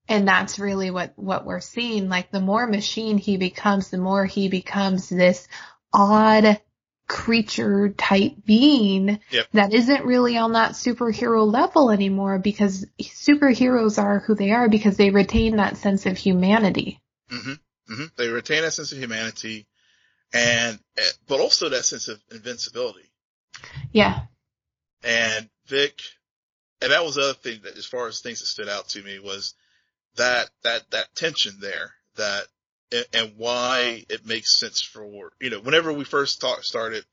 And 0.09 0.27
that's 0.27 0.59
really 0.59 0.89
what 0.91 1.13
what 1.17 1.45
we're 1.45 1.59
seeing. 1.59 2.09
Like 2.09 2.31
the 2.31 2.39
more 2.39 2.65
machine 2.67 3.17
he 3.17 3.37
becomes, 3.37 3.89
the 3.89 3.97
more 3.97 4.25
he 4.25 4.47
becomes 4.47 5.09
this 5.09 5.47
odd 5.93 6.61
creature 7.07 7.89
type 7.89 8.33
being 8.45 9.19
Yep. 9.31 9.47
that 9.53 9.73
isn't 9.73 10.05
really 10.05 10.37
on 10.37 10.53
that 10.53 10.71
superhero 10.73 11.49
level 11.49 11.89
anymore 11.89 12.37
because 12.37 12.85
superheroes 13.01 14.01
are 14.01 14.19
who 14.19 14.35
they 14.35 14.51
are 14.51 14.67
because 14.67 14.97
they 14.97 15.09
retain 15.09 15.55
that 15.55 15.77
sense 15.77 16.05
of 16.05 16.17
humanity. 16.17 17.01
hmm 17.29 17.53
hmm 17.87 18.05
They 18.17 18.27
retain 18.27 18.63
that 18.63 18.73
sense 18.73 18.91
of 18.91 18.97
humanity 18.97 19.67
and, 20.33 20.79
but 21.27 21.39
also 21.39 21.69
that 21.69 21.85
sense 21.85 22.09
of 22.09 22.19
invincibility. 22.31 23.09
Yeah. 23.93 24.23
And 25.03 25.49
Vic, 25.67 26.01
and 26.81 26.91
that 26.91 27.03
was 27.05 27.15
the 27.15 27.21
other 27.21 27.33
thing 27.33 27.61
that 27.63 27.77
as 27.77 27.85
far 27.85 28.07
as 28.07 28.19
things 28.19 28.39
that 28.39 28.47
stood 28.47 28.67
out 28.67 28.89
to 28.89 29.01
me 29.01 29.19
was 29.19 29.55
that, 30.17 30.49
that, 30.63 30.89
that 30.91 31.15
tension 31.15 31.53
there 31.59 31.93
that, 32.15 32.45
and, 33.13 33.33
why 33.37 34.05
it 34.09 34.25
makes 34.25 34.57
sense 34.59 34.81
for, 34.81 35.31
you 35.41 35.49
know, 35.49 35.59
whenever 35.59 35.91
we 35.91 36.03
first 36.03 36.39
talk, 36.39 36.63
started 36.63 37.03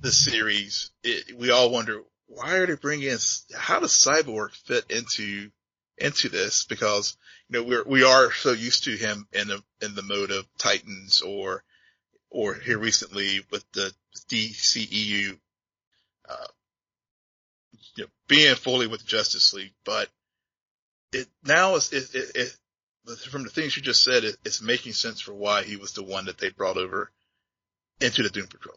the 0.00 0.10
series, 0.10 0.90
it, 1.04 1.36
we 1.36 1.50
all 1.50 1.70
wonder, 1.70 2.02
why 2.26 2.56
are 2.56 2.66
they 2.66 2.74
bringing 2.74 3.08
in, 3.08 3.18
how 3.54 3.80
does 3.80 3.92
Cyborg 3.92 4.52
fit 4.52 4.90
into, 4.90 5.50
into 5.98 6.28
this? 6.28 6.64
Because, 6.64 7.16
you 7.48 7.58
know, 7.58 7.66
we're, 7.66 7.84
we 7.84 8.04
are 8.04 8.32
so 8.32 8.52
used 8.52 8.84
to 8.84 8.96
him 8.96 9.26
in 9.32 9.48
the, 9.48 9.62
in 9.82 9.94
the 9.94 10.02
mode 10.02 10.30
of 10.30 10.46
Titans 10.56 11.20
or, 11.20 11.62
or 12.30 12.54
here 12.54 12.78
recently 12.78 13.44
with 13.50 13.64
the 13.72 13.92
DCEU, 14.30 15.38
uh, 16.28 16.46
you 17.96 18.04
know, 18.04 18.10
being 18.28 18.54
fully 18.54 18.86
with 18.86 19.04
Justice 19.04 19.52
League, 19.52 19.74
but 19.84 20.08
it 21.12 21.28
now 21.44 21.76
is, 21.76 21.92
it, 21.92 22.14
it, 22.14 22.30
it 23.06 23.18
from 23.30 23.42
the 23.44 23.50
things 23.50 23.76
you 23.76 23.82
just 23.82 24.04
said, 24.04 24.24
it, 24.24 24.36
it's 24.44 24.62
making 24.62 24.92
sense 24.92 25.20
for 25.20 25.32
why 25.34 25.62
he 25.62 25.76
was 25.76 25.92
the 25.92 26.02
one 26.02 26.26
that 26.26 26.38
they 26.38 26.50
brought 26.50 26.76
over 26.76 27.10
into 28.00 28.22
the 28.22 28.30
Doom 28.30 28.46
Patrol. 28.46 28.76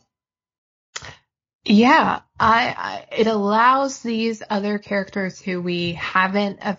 Yeah, 1.66 2.22
I, 2.40 2.76
I 2.78 3.16
it 3.16 3.28
allows 3.28 4.02
these 4.02 4.44
other 4.50 4.80
characters 4.80 5.40
who 5.40 5.62
we 5.62 5.94
haven't 5.94 6.60
uh, 6.62 6.76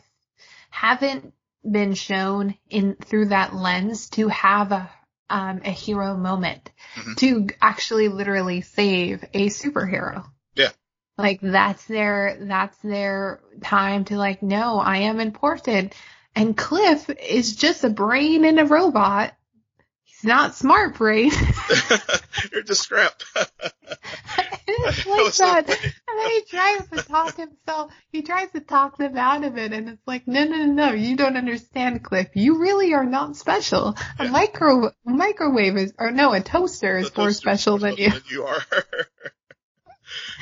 haven't 0.69 1.33
been 1.69 1.95
shown 1.95 2.55
in 2.69 2.97
through 2.97 3.27
that 3.27 3.55
lens 3.55 4.11
to 4.11 4.29
have 4.29 4.73
a 4.73 4.91
um, 5.31 5.63
a 5.65 5.71
hero 5.71 6.17
moment 6.17 6.71
Mhm. 6.97 7.17
to 7.17 7.49
actually 7.63 8.09
literally 8.09 8.61
save 8.61 9.25
a 9.33 9.49
superhero. 9.49 10.27
Yeah. 10.55 10.71
Like 11.17 11.41
that's 11.41 11.85
their 11.87 12.37
that's 12.41 12.77
their 12.79 13.41
time 13.63 14.05
to 14.07 14.17
like 14.17 14.43
no, 14.43 14.79
I 14.79 14.99
am 14.99 15.21
important. 15.21 15.95
And 16.35 16.57
Cliff 16.57 17.09
is 17.11 17.55
just 17.55 17.85
a 17.85 17.91
brain 17.91 18.45
in 18.45 18.59
a 18.59 18.65
robot. 18.65 19.35
He's 20.03 20.25
not 20.25 20.57
smart 20.57 20.97
brain. 20.99 21.31
You're 22.53 22.63
just 22.65 22.83
scrap. 22.83 23.23
it's 24.67 25.05
That 25.05 25.07
like 25.07 25.23
was 25.25 25.35
so 25.37 25.45
that. 25.47 25.69
And 25.69 26.19
then 26.19 26.31
he 26.31 26.43
tries 26.49 26.89
to 26.89 27.03
talk 27.09 27.37
himself, 27.37 27.93
he 28.11 28.23
tries 28.23 28.51
to 28.53 28.61
talk 28.61 28.97
them 28.99 29.17
out 29.17 29.45
of 29.45 29.57
it, 29.59 29.73
and 29.73 29.89
it's 29.89 30.03
like, 30.07 30.27
no, 30.27 30.45
no, 30.45 30.57
no, 30.67 30.89
no, 30.89 30.93
you 30.93 31.17
don't 31.17 31.37
understand, 31.37 32.03
Cliff. 32.03 32.29
You 32.35 32.59
really 32.61 32.95
are 32.95 33.05
not 33.05 33.37
special. 33.37 33.97
A 34.19 34.29
micro, 34.29 34.91
microwave 35.05 35.77
is, 35.77 35.93
or 35.99 36.11
no, 36.11 36.33
a 36.33 36.41
toaster 36.41 36.99
is 36.99 37.11
The 37.11 37.21
more 37.21 37.31
special 37.33 37.77
is 37.77 37.83
than 37.83 37.97
you. 37.97 38.11
special 38.11 38.31
you 38.31 38.45
are. 38.45 38.63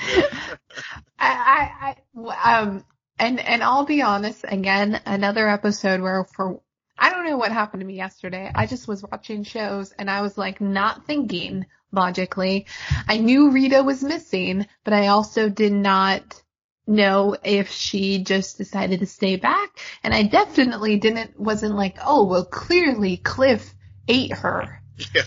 I, 1.18 1.94
I, 2.18 2.60
um, 2.60 2.84
and, 3.18 3.40
and 3.40 3.62
I'll 3.62 3.84
be 3.84 4.02
honest, 4.02 4.44
again, 4.46 5.00
another 5.06 5.48
episode 5.48 6.00
where 6.00 6.24
for, 6.24 6.60
I 6.98 7.10
don't 7.10 7.24
know 7.24 7.36
what 7.36 7.52
happened 7.52 7.80
to 7.80 7.86
me 7.86 7.94
yesterday. 7.94 8.50
I 8.54 8.66
just 8.66 8.88
was 8.88 9.02
watching 9.02 9.44
shows 9.44 9.92
and 9.92 10.10
I 10.10 10.22
was 10.22 10.36
like 10.36 10.60
not 10.60 11.06
thinking 11.06 11.66
logically. 11.92 12.66
I 13.06 13.18
knew 13.18 13.50
Rita 13.50 13.82
was 13.82 14.02
missing, 14.02 14.66
but 14.84 14.94
I 14.94 15.08
also 15.08 15.48
did 15.48 15.72
not 15.72 16.42
know 16.86 17.36
if 17.44 17.70
she 17.70 18.24
just 18.24 18.58
decided 18.58 19.00
to 19.00 19.06
stay 19.06 19.36
back. 19.36 19.78
And 20.02 20.12
I 20.12 20.24
definitely 20.24 20.98
didn't, 20.98 21.38
wasn't 21.38 21.76
like, 21.76 21.98
oh, 22.04 22.24
well, 22.24 22.44
clearly 22.44 23.16
Cliff 23.18 23.72
ate 24.08 24.32
her 24.32 24.82
yeah. 25.14 25.22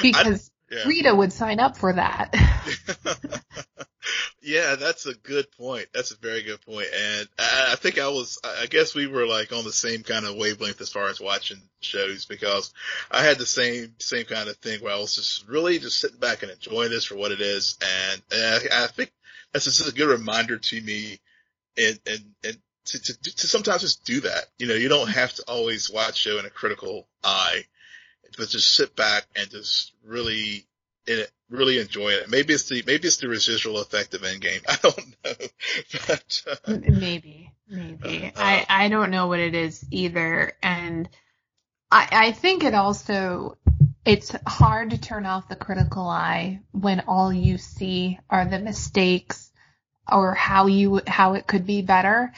because 0.00 0.49
Yeah. 0.70 0.84
Rita 0.86 1.14
would 1.14 1.32
sign 1.32 1.60
up 1.60 1.76
for 1.76 1.92
that. 1.92 2.34
yeah, 4.42 4.76
that's 4.76 5.06
a 5.06 5.14
good 5.14 5.50
point. 5.52 5.86
That's 5.92 6.10
a 6.10 6.18
very 6.18 6.42
good 6.42 6.60
point. 6.62 6.86
And 6.94 7.28
I, 7.38 7.68
I 7.72 7.76
think 7.76 7.98
I 7.98 8.08
was, 8.08 8.38
I 8.44 8.66
guess 8.66 8.94
we 8.94 9.06
were 9.06 9.26
like 9.26 9.52
on 9.52 9.64
the 9.64 9.72
same 9.72 10.02
kind 10.02 10.26
of 10.26 10.36
wavelength 10.36 10.80
as 10.80 10.90
far 10.90 11.08
as 11.08 11.20
watching 11.20 11.60
shows 11.80 12.26
because 12.26 12.72
I 13.10 13.22
had 13.22 13.38
the 13.38 13.46
same, 13.46 13.94
same 13.98 14.24
kind 14.24 14.48
of 14.48 14.56
thing 14.56 14.82
where 14.82 14.94
I 14.94 14.98
was 14.98 15.14
just 15.14 15.46
really 15.48 15.78
just 15.78 15.98
sitting 15.98 16.18
back 16.18 16.42
and 16.42 16.50
enjoying 16.50 16.90
this 16.90 17.04
for 17.04 17.16
what 17.16 17.32
it 17.32 17.40
is. 17.40 17.78
And, 17.82 18.22
and 18.32 18.70
I, 18.72 18.84
I 18.84 18.86
think 18.88 19.12
that's 19.52 19.64
just 19.64 19.88
a 19.88 19.94
good 19.94 20.08
reminder 20.08 20.58
to 20.58 20.80
me 20.80 21.18
and, 21.76 21.98
and, 22.06 22.24
and 22.44 22.58
to, 22.86 23.02
to, 23.02 23.22
to 23.22 23.46
sometimes 23.46 23.82
just 23.82 24.04
do 24.04 24.20
that. 24.20 24.46
You 24.58 24.68
know, 24.68 24.74
you 24.74 24.88
don't 24.88 25.10
have 25.10 25.34
to 25.34 25.44
always 25.46 25.90
watch 25.90 26.16
show 26.18 26.38
in 26.38 26.46
a 26.46 26.50
critical 26.50 27.06
eye, 27.22 27.64
but 28.36 28.48
just 28.48 28.72
sit 28.74 28.96
back 28.96 29.24
and 29.36 29.50
just 29.50 29.92
really 30.04 30.66
it, 31.06 31.30
really 31.48 31.78
enjoy 31.78 32.10
it. 32.10 32.30
Maybe 32.30 32.54
it's 32.54 32.68
the 32.68 32.82
maybe 32.86 33.08
it's 33.08 33.18
the 33.18 33.28
residual 33.28 33.80
effect 33.80 34.14
of 34.14 34.22
Endgame. 34.22 34.64
I 34.68 34.76
don't 34.82 35.16
know, 35.24 35.46
but 36.06 36.42
uh, 36.46 36.78
Maybe, 36.88 37.52
maybe. 37.68 38.32
I, 38.36 38.66
I 38.68 38.88
don't 38.88 39.10
know 39.10 39.26
what 39.26 39.40
it 39.40 39.54
is 39.54 39.84
either. 39.90 40.52
And 40.62 41.08
I, 41.90 42.08
I 42.10 42.32
think 42.32 42.64
it 42.64 42.74
also, 42.74 43.58
it's 44.04 44.34
hard 44.46 44.90
to 44.90 44.98
turn 44.98 45.26
off 45.26 45.48
the 45.48 45.56
critical 45.56 46.06
eye 46.06 46.60
when 46.72 47.00
all 47.00 47.32
you 47.32 47.58
see 47.58 48.18
are 48.28 48.44
the 48.44 48.58
mistakes 48.58 49.50
or 50.10 50.34
how 50.34 50.66
you, 50.66 51.00
how 51.06 51.34
it 51.34 51.46
could 51.46 51.66
be 51.66 51.82
better. 51.82 52.32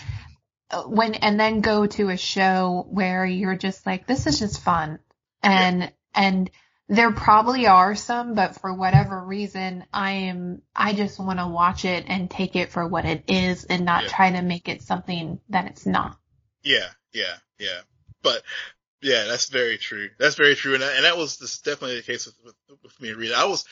Uh, 0.71 0.83
When, 0.85 1.15
and 1.15 1.39
then 1.39 1.61
go 1.61 1.87
to 1.87 2.09
a 2.09 2.17
show 2.17 2.87
where 2.89 3.27
you're 3.27 3.57
just 3.57 3.85
like, 3.85 4.07
this 4.07 4.27
is 4.27 4.39
just 4.39 4.63
fun. 4.63 4.99
And, 5.43 5.93
and 6.15 6.51
there 6.89 7.13
probably 7.13 7.67
are 7.67 7.95
some, 7.95 8.35
but 8.35 8.57
for 8.61 8.73
whatever 8.75 9.23
reason, 9.25 9.85
I 9.93 10.11
am, 10.13 10.63
I 10.75 10.93
just 10.93 11.19
want 11.19 11.39
to 11.39 11.47
watch 11.49 11.85
it 11.85 12.05
and 12.09 12.31
take 12.31 12.55
it 12.57 12.71
for 12.71 12.87
what 12.87 13.05
it 13.05 13.25
is 13.29 13.65
and 13.65 13.85
not 13.85 14.05
Yeah. 14.05 14.09
try 14.11 14.31
to 14.33 14.43
make 14.43 14.69
it 14.69 14.83
something 14.83 15.41
that 15.49 15.67
it's 15.67 15.87
not. 15.87 16.17
yeah, 16.63 16.89
yeah, 17.13 17.35
yeah. 17.59 17.81
But 18.23 18.43
yeah, 19.01 19.25
that's 19.25 19.49
very 19.49 19.79
true. 19.79 20.11
That's 20.19 20.37
very 20.37 20.55
true, 20.55 20.75
and, 20.75 20.83
that- 20.83 20.95
and 20.97 21.05
that 21.05 21.17
was 21.17 21.39
this 21.39 21.59
definitely 21.61 21.97
the 21.97 22.03
case 22.03 22.27
with, 22.27 22.37
with 22.45 22.79
with 22.85 23.01
me 23.01 23.09
and 23.11 23.19
Rita. 23.19 23.37
I 23.37 23.47
was, 23.47 23.65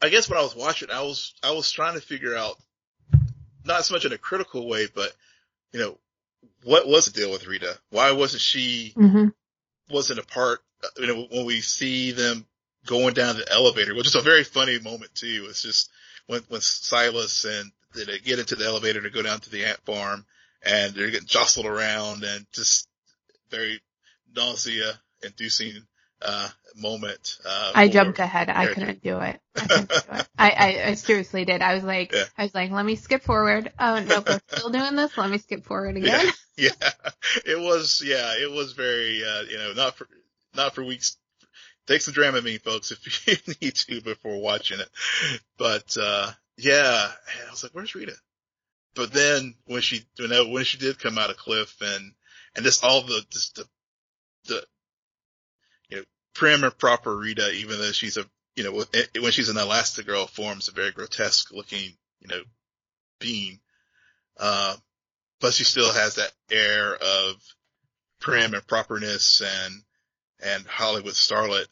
I 0.00 0.08
guess 0.08 0.30
when 0.30 0.38
I 0.38 0.42
was 0.42 0.56
watching, 0.56 0.90
I 0.90 1.02
was 1.02 1.34
I 1.42 1.50
was 1.52 1.70
trying 1.70 1.94
to 1.94 2.00
figure 2.00 2.34
out 2.34 2.56
not 3.64 3.84
so 3.84 3.94
much 3.94 4.04
in 4.06 4.12
a 4.14 4.18
critical 4.18 4.66
way, 4.66 4.86
but 4.94 5.12
you 5.72 5.80
know, 5.80 5.98
what 6.64 6.88
was 6.88 7.04
the 7.06 7.12
deal 7.12 7.30
with 7.30 7.46
Rita? 7.46 7.78
Why 7.90 8.12
wasn't 8.12 8.40
she 8.40 8.94
Mm-hmm. 8.96 9.28
wasn't 9.90 10.20
a 10.20 10.24
part, 10.26 10.60
you 10.96 11.06
know, 11.06 11.26
when 11.30 11.46
we 11.46 11.60
see 11.60 12.12
them 12.12 12.46
going 12.86 13.14
down 13.14 13.36
the 13.36 13.50
elevator, 13.52 13.94
which 13.94 14.06
is 14.06 14.14
a 14.14 14.20
very 14.20 14.44
funny 14.44 14.78
moment 14.78 15.14
too. 15.14 15.46
It's 15.48 15.62
just 15.62 15.90
when, 16.26 16.42
when 16.48 16.60
Silas 16.60 17.44
and 17.44 17.70
they 17.94 18.18
get 18.18 18.38
into 18.38 18.56
the 18.56 18.66
elevator 18.66 19.00
to 19.02 19.10
go 19.10 19.22
down 19.22 19.40
to 19.40 19.50
the 19.50 19.64
ant 19.64 19.80
farm 19.84 20.24
and 20.62 20.94
they're 20.94 21.10
getting 21.10 21.26
jostled 21.26 21.66
around 21.66 22.24
and 22.24 22.46
just 22.52 22.88
very 23.50 23.80
nausea 24.34 24.98
inducing, 25.22 25.82
uh, 26.22 26.48
moment. 26.76 27.38
Uh, 27.44 27.72
I 27.74 27.88
jumped 27.88 28.18
ahead. 28.18 28.48
I 28.48 28.66
couldn't 28.66 29.02
do 29.02 29.18
it. 29.18 29.40
I 29.56 29.60
couldn't 29.60 29.88
do 29.88 29.96
it. 30.12 30.28
I, 30.38 30.50
I, 30.50 30.82
I 30.90 30.94
seriously 30.94 31.44
did. 31.44 31.62
I 31.62 31.74
was 31.74 31.84
like, 31.84 32.12
Yeah. 32.12 32.24
I 32.36 32.44
was 32.44 32.54
like, 32.54 32.70
let 32.70 32.84
me 32.84 32.96
skip 32.96 33.22
forward. 33.22 33.72
Oh 33.78 34.00
no, 34.00 34.22
we're 34.26 34.40
still 34.48 34.70
doing 34.70 34.96
this. 34.96 35.16
Let 35.16 35.30
me 35.30 35.38
skip 35.38 35.64
forward 35.64 35.96
again. 35.96 36.26
Yeah, 36.56 36.70
yeah, 36.82 36.90
it 37.46 37.58
was, 37.58 38.02
yeah, 38.04 38.34
it 38.40 38.50
was 38.50 38.72
very, 38.72 39.22
uh, 39.24 39.42
you 39.42 39.58
know, 39.58 39.72
not 39.74 39.96
for, 39.96 40.06
not 40.54 40.74
for 40.74 40.84
weeks. 40.84 41.16
Take 41.86 42.02
some 42.02 42.14
Dramamine, 42.14 42.60
folks, 42.60 42.92
if 42.92 43.26
you 43.26 43.54
need 43.62 43.74
to 43.74 44.00
before 44.02 44.40
watching 44.40 44.80
it. 44.80 44.88
But, 45.56 45.96
uh, 46.00 46.30
yeah, 46.56 47.08
I 47.46 47.50
was 47.50 47.62
like, 47.62 47.72
where's 47.72 47.94
Rita? 47.94 48.14
But 48.94 49.12
then 49.12 49.54
when 49.66 49.80
she, 49.80 50.04
you 50.18 50.28
know, 50.28 50.48
when 50.48 50.64
she 50.64 50.76
did 50.76 50.98
come 50.98 51.18
out 51.18 51.30
of 51.30 51.36
Cliff 51.36 51.74
and, 51.80 52.12
and 52.56 52.64
just 52.64 52.84
all 52.84 53.02
the, 53.02 53.22
just 53.30 53.56
the, 53.56 53.64
the, 54.46 54.64
you 55.88 55.96
know, 55.98 56.02
prim 56.34 56.64
and 56.64 56.76
proper 56.76 57.16
Rita, 57.16 57.52
even 57.52 57.78
though 57.78 57.92
she's 57.92 58.16
a, 58.16 58.24
you 58.56 58.64
know, 58.64 58.84
when 59.20 59.32
she's 59.32 59.48
in 59.48 59.56
Elastigirl 59.56 60.28
forms 60.28 60.68
a 60.68 60.72
very 60.72 60.90
grotesque 60.90 61.52
looking, 61.52 61.92
you 62.20 62.28
know, 62.28 62.42
being. 63.20 63.60
Uh, 64.38 64.74
but 65.40 65.54
she 65.54 65.64
still 65.64 65.92
has 65.92 66.16
that 66.16 66.32
air 66.50 66.94
of 66.94 67.36
prim 68.20 68.54
and 68.54 68.66
properness 68.66 69.40
and, 69.40 69.82
and 70.40 70.66
Hollywood 70.66 71.14
starlet 71.14 71.66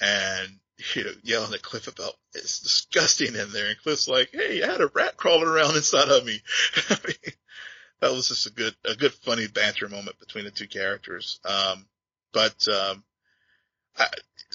and, 0.00 0.48
you 0.94 1.04
know, 1.04 1.12
yelling 1.22 1.52
at 1.54 1.62
Cliff 1.62 1.88
about 1.88 2.14
it's 2.34 2.60
disgusting 2.60 3.34
in 3.34 3.52
there. 3.52 3.68
And 3.68 3.78
Cliff's 3.78 4.08
like, 4.08 4.30
Hey, 4.32 4.62
I 4.62 4.66
had 4.66 4.80
a 4.80 4.90
rat 4.94 5.16
crawling 5.16 5.48
around 5.48 5.76
inside 5.76 6.08
of 6.08 6.24
me. 6.24 6.40
I 6.90 6.98
mean, 7.06 7.34
that 8.00 8.12
was 8.12 8.28
just 8.28 8.46
a 8.46 8.52
good, 8.52 8.74
a 8.84 8.94
good 8.94 9.12
funny 9.12 9.46
banter 9.46 9.88
moment 9.88 10.18
between 10.18 10.44
the 10.44 10.50
two 10.50 10.68
characters. 10.68 11.40
Um, 11.44 11.86
but, 12.32 12.66
um, 12.68 13.04
I, 13.96 14.06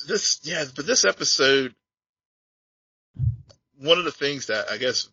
this, 0.07 0.39
yeah, 0.43 0.65
but 0.75 0.87
this 0.87 1.05
episode, 1.05 1.75
one 3.77 3.97
of 3.97 4.05
the 4.05 4.11
things 4.11 4.47
that 4.47 4.71
I 4.71 4.77
guess 4.77 5.09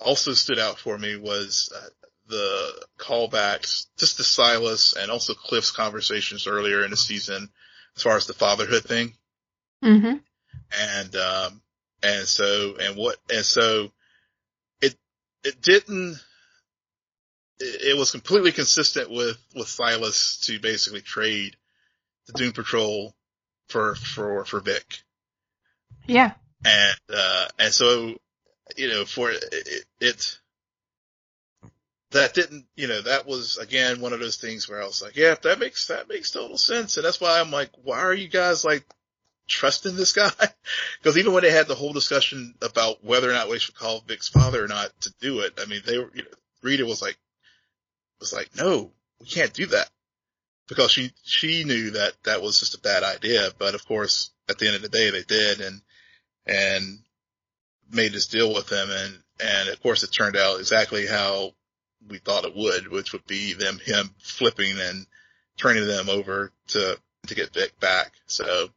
also 0.00 0.32
stood 0.32 0.58
out 0.58 0.78
for 0.78 0.96
me 0.96 1.16
was 1.16 1.72
uh, 1.74 1.88
the 2.28 2.86
callbacks 2.98 3.86
just 3.96 4.18
to 4.18 4.22
Silas 4.22 4.94
and 4.94 5.10
also 5.10 5.34
Cliff's 5.34 5.70
conversations 5.70 6.46
earlier 6.46 6.84
in 6.84 6.90
the 6.90 6.96
season 6.96 7.48
as 7.96 8.02
far 8.02 8.16
as 8.16 8.26
the 8.26 8.34
fatherhood 8.34 8.84
thing. 8.84 9.14
Mm-hmm. 9.82 10.16
And, 10.78 11.16
um, 11.16 11.62
and 12.02 12.26
so, 12.26 12.76
and 12.80 12.96
what, 12.96 13.16
and 13.32 13.44
so 13.44 13.90
it, 14.80 14.94
it 15.44 15.60
didn't, 15.62 16.18
it, 17.58 17.92
it 17.92 17.98
was 17.98 18.10
completely 18.10 18.52
consistent 18.52 19.10
with, 19.10 19.38
with 19.54 19.68
Silas 19.68 20.40
to 20.46 20.60
basically 20.60 21.00
trade 21.00 21.56
the 22.26 22.34
Doom 22.34 22.52
Patrol 22.52 23.14
for, 23.68 23.94
for, 23.94 24.44
for 24.44 24.60
Vic. 24.60 25.02
Yeah. 26.06 26.32
And, 26.64 26.98
uh, 27.12 27.46
and 27.58 27.72
so, 27.72 28.16
you 28.76 28.88
know, 28.88 29.04
for 29.04 29.30
it, 29.30 29.44
it, 29.50 29.84
it 30.00 30.38
that 32.10 32.34
didn't, 32.34 32.66
you 32.74 32.88
know, 32.88 33.02
that 33.02 33.26
was 33.26 33.58
again 33.58 34.00
one 34.00 34.12
of 34.12 34.20
those 34.20 34.36
things 34.36 34.68
where 34.68 34.82
I 34.82 34.86
was 34.86 35.02
like, 35.02 35.16
yeah, 35.16 35.34
that 35.42 35.58
makes, 35.58 35.88
that 35.88 36.08
makes 36.08 36.30
total 36.30 36.56
sense. 36.56 36.96
And 36.96 37.04
that's 37.04 37.20
why 37.20 37.38
I'm 37.38 37.50
like, 37.50 37.70
why 37.82 37.98
are 37.98 38.14
you 38.14 38.28
guys 38.28 38.64
like 38.64 38.84
trusting 39.46 39.96
this 39.96 40.12
guy? 40.12 40.30
Cause 41.04 41.18
even 41.18 41.32
when 41.32 41.42
they 41.42 41.50
had 41.50 41.68
the 41.68 41.74
whole 41.74 41.92
discussion 41.92 42.54
about 42.62 43.04
whether 43.04 43.28
or 43.28 43.34
not 43.34 43.50
we 43.50 43.58
should 43.58 43.74
call 43.74 44.02
Vic's 44.06 44.28
father 44.28 44.64
or 44.64 44.68
not 44.68 44.88
to 45.02 45.12
do 45.20 45.40
it, 45.40 45.58
I 45.60 45.66
mean, 45.66 45.82
they 45.84 45.98
were, 45.98 46.10
you 46.14 46.22
know, 46.22 46.28
Rita 46.62 46.86
was 46.86 47.02
like, 47.02 47.18
was 48.20 48.32
like, 48.32 48.50
no, 48.56 48.90
we 49.20 49.26
can't 49.26 49.52
do 49.52 49.66
that 49.66 49.88
because 50.66 50.90
she, 50.90 51.12
she 51.22 51.64
knew 51.64 51.90
that 51.90 52.14
that 52.24 52.42
was 52.42 52.58
just 52.58 52.74
a 52.74 52.80
bad 52.80 53.02
idea. 53.02 53.50
But 53.58 53.74
of 53.74 53.86
course, 53.86 54.30
at 54.48 54.58
the 54.58 54.66
end 54.66 54.76
of 54.76 54.82
the 54.82 54.88
day, 54.88 55.10
they 55.10 55.22
did 55.22 55.60
and, 55.60 55.82
and 56.46 56.98
made 57.90 58.12
this 58.12 58.26
deal 58.26 58.52
with 58.52 58.72
him. 58.72 58.88
And, 58.90 59.22
and 59.40 59.68
of 59.68 59.82
course 59.82 60.02
it 60.02 60.08
turned 60.08 60.36
out 60.36 60.58
exactly 60.58 61.06
how 61.06 61.52
we 62.06 62.18
thought 62.18 62.44
it 62.44 62.56
would, 62.56 62.88
which 62.88 63.12
would 63.12 63.26
be 63.26 63.54
them, 63.54 63.78
him 63.78 64.14
flipping 64.18 64.78
and 64.78 65.06
turning 65.56 65.86
them 65.86 66.08
over 66.08 66.52
to, 66.68 66.98
to 67.26 67.34
get 67.34 67.52
Vic 67.52 67.78
back. 67.80 68.12
So, 68.26 68.68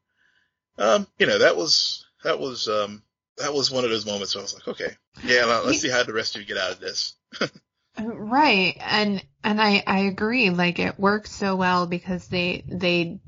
um, 0.77 1.07
you 1.19 1.27
know, 1.27 1.39
that 1.39 1.55
was, 1.55 2.05
that 2.23 2.39
was, 2.39 2.67
um, 2.67 3.03
that 3.37 3.53
was 3.53 3.71
one 3.71 3.83
of 3.83 3.89
those 3.89 4.05
moments 4.05 4.35
where 4.35 4.41
I 4.41 4.43
was 4.43 4.53
like, 4.53 4.67
okay, 4.67 4.95
yeah, 5.23 5.45
let's 5.65 5.79
see 5.79 5.89
how 5.89 6.03
the 6.03 6.13
rest 6.13 6.35
of 6.35 6.41
you 6.41 6.47
get 6.47 6.57
out 6.57 6.71
of 6.71 6.79
this. 6.79 7.15
right. 7.99 8.75
And, 8.79 9.23
and 9.43 9.61
I, 9.61 9.83
I 9.85 9.99
agree. 10.01 10.49
Like 10.49 10.79
it 10.79 10.99
works 10.99 11.31
so 11.31 11.55
well 11.55 11.87
because 11.87 12.27
they, 12.27 12.63
they, 12.67 13.19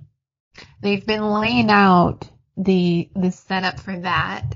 they've 0.82 1.06
been 1.06 1.24
laying 1.24 1.70
out 1.70 2.28
the, 2.58 3.10
the 3.16 3.32
setup 3.32 3.80
for 3.80 3.98
that 4.00 4.56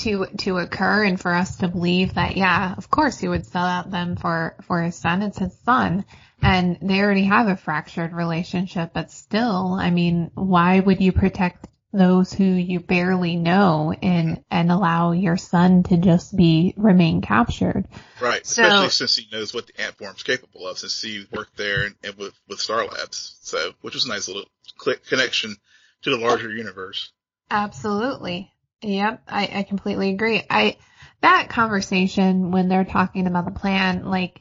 to 0.00 0.26
to 0.38 0.58
occur 0.58 1.04
and 1.04 1.20
for 1.20 1.32
us 1.32 1.56
to 1.58 1.68
believe 1.68 2.14
that 2.14 2.36
yeah 2.36 2.74
of 2.76 2.90
course 2.90 3.18
he 3.18 3.28
would 3.28 3.46
sell 3.46 3.64
out 3.64 3.90
them 3.90 4.16
for 4.16 4.56
for 4.62 4.82
his 4.82 4.96
son. 4.96 5.22
It's 5.22 5.38
his 5.38 5.56
son. 5.64 6.04
And 6.42 6.78
they 6.80 7.00
already 7.00 7.24
have 7.24 7.48
a 7.48 7.56
fractured 7.56 8.12
relationship 8.12 8.92
but 8.94 9.10
still 9.10 9.74
i 9.78 9.90
mean 9.90 10.30
why 10.34 10.80
would 10.80 11.00
you 11.00 11.12
protect 11.12 11.66
those 11.92 12.32
who 12.32 12.44
you 12.44 12.80
barely 12.80 13.36
know 13.36 13.92
and 14.00 14.44
and 14.50 14.70
allow 14.70 15.12
your 15.12 15.36
son 15.36 15.82
to 15.82 15.96
just 15.96 16.36
be 16.36 16.72
remain 16.76 17.20
captured? 17.20 17.86
Right. 18.20 18.46
So, 18.46 18.62
especially 18.62 18.88
since 18.90 19.16
he 19.16 19.26
knows 19.32 19.52
what 19.52 19.66
the 19.66 19.80
ant 19.80 19.98
farm's 19.98 20.22
capable 20.22 20.66
of 20.66 20.78
since 20.78 21.00
he 21.02 21.26
worked 21.32 21.56
there 21.56 21.84
and, 21.84 21.94
and 22.04 22.14
with 22.14 22.34
with 22.48 22.60
S.T.A.R. 22.60 22.86
Labs. 22.86 23.38
So 23.40 23.72
which 23.80 23.94
was 23.94 24.04
a 24.04 24.08
nice 24.08 24.28
little 24.28 24.48
click 24.78 25.04
connection 25.06 25.56
to 26.02 26.10
the 26.10 26.16
larger 26.16 26.50
universe. 26.50 27.12
Absolutely 27.50 28.52
Yep, 28.82 29.22
I, 29.28 29.50
I 29.52 29.62
completely 29.64 30.10
agree. 30.10 30.42
I 30.48 30.76
that 31.22 31.48
conversation 31.50 32.50
when 32.50 32.68
they're 32.68 32.84
talking 32.84 33.26
about 33.26 33.44
the 33.44 33.50
plan, 33.50 34.04
like 34.06 34.40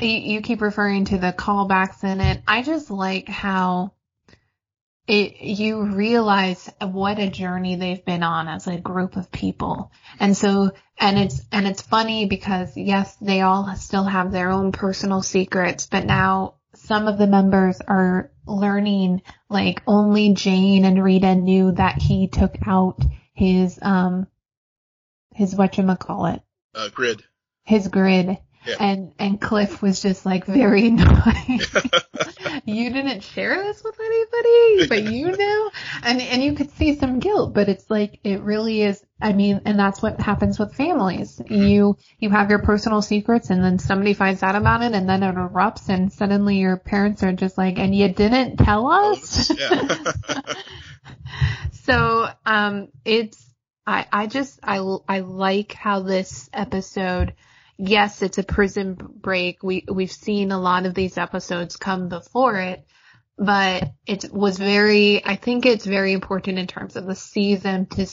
you, 0.00 0.08
you 0.08 0.40
keep 0.40 0.62
referring 0.62 1.06
to 1.06 1.18
the 1.18 1.32
callbacks 1.32 2.04
in 2.04 2.20
it. 2.20 2.42
I 2.46 2.62
just 2.62 2.90
like 2.90 3.28
how 3.28 3.92
it 5.06 5.40
you 5.40 5.82
realize 5.82 6.70
what 6.80 7.18
a 7.18 7.28
journey 7.28 7.76
they've 7.76 8.04
been 8.04 8.22
on 8.22 8.48
as 8.48 8.66
a 8.66 8.78
group 8.78 9.16
of 9.16 9.32
people. 9.32 9.90
And 10.18 10.36
so 10.36 10.72
and 10.98 11.18
it's 11.18 11.40
and 11.52 11.66
it's 11.66 11.82
funny 11.82 12.26
because 12.26 12.76
yes, 12.76 13.16
they 13.16 13.42
all 13.42 13.74
still 13.76 14.04
have 14.04 14.32
their 14.32 14.50
own 14.50 14.72
personal 14.72 15.22
secrets, 15.22 15.86
but 15.86 16.04
now 16.04 16.54
some 16.74 17.06
of 17.06 17.18
the 17.18 17.26
members 17.26 17.80
are 17.86 18.30
learning 18.46 19.22
like 19.50 19.82
only 19.86 20.32
Jane 20.32 20.84
and 20.84 21.02
Rita 21.02 21.34
knew 21.34 21.72
that 21.72 22.00
he 22.00 22.28
took 22.28 22.54
out 22.66 23.02
his 23.38 23.78
um 23.82 24.26
his 25.34 25.54
whatchamacallit. 25.54 26.42
Uh 26.74 26.88
grid. 26.88 27.22
His 27.64 27.86
grid. 27.86 28.36
Yeah. 28.68 28.76
And 28.80 29.12
and 29.18 29.40
Cliff 29.40 29.80
was 29.80 30.02
just 30.02 30.26
like 30.26 30.44
very 30.44 30.86
annoying. 30.88 31.60
you 32.66 32.90
didn't 32.90 33.22
share 33.22 33.62
this 33.64 33.82
with 33.82 33.98
anybody, 33.98 34.86
but 34.88 35.12
you 35.12 35.36
know, 35.36 35.70
and 36.02 36.20
and 36.20 36.42
you 36.42 36.52
could 36.52 36.70
see 36.72 36.96
some 36.96 37.18
guilt, 37.18 37.54
but 37.54 37.68
it's 37.68 37.88
like 37.90 38.20
it 38.24 38.42
really 38.42 38.82
is. 38.82 39.02
I 39.20 39.32
mean, 39.32 39.62
and 39.64 39.78
that's 39.78 40.02
what 40.02 40.20
happens 40.20 40.58
with 40.58 40.74
families. 40.74 41.40
You 41.48 41.96
you 42.18 42.30
have 42.30 42.50
your 42.50 42.60
personal 42.60 43.00
secrets, 43.00 43.50
and 43.50 43.64
then 43.64 43.78
somebody 43.78 44.12
finds 44.12 44.42
out 44.42 44.54
about 44.54 44.82
it, 44.82 44.92
and 44.92 45.08
then 45.08 45.22
it 45.22 45.34
erupts, 45.34 45.88
and 45.88 46.12
suddenly 46.12 46.58
your 46.58 46.76
parents 46.76 47.22
are 47.22 47.32
just 47.32 47.56
like, 47.56 47.78
"And 47.78 47.94
you 47.94 48.08
didn't 48.08 48.58
tell 48.58 48.88
us." 48.88 49.50
Yeah. 49.50 50.12
so 51.72 52.28
um, 52.44 52.88
it's 53.04 53.44
I 53.86 54.06
I 54.12 54.26
just 54.26 54.60
I 54.62 54.78
I 55.08 55.20
like 55.20 55.72
how 55.72 56.00
this 56.00 56.50
episode. 56.52 57.34
Yes, 57.78 58.22
it's 58.22 58.38
a 58.38 58.42
prison 58.42 58.98
break. 58.98 59.62
We 59.62 59.84
we've 59.88 60.12
seen 60.12 60.50
a 60.50 60.60
lot 60.60 60.84
of 60.84 60.94
these 60.94 61.16
episodes 61.16 61.76
come 61.76 62.08
before 62.08 62.56
it, 62.56 62.84
but 63.36 63.92
it 64.04 64.32
was 64.32 64.58
very. 64.58 65.24
I 65.24 65.36
think 65.36 65.64
it's 65.64 65.86
very 65.86 66.12
important 66.12 66.58
in 66.58 66.66
terms 66.66 66.96
of 66.96 67.06
the 67.06 67.14
season 67.14 67.86
to 67.86 68.06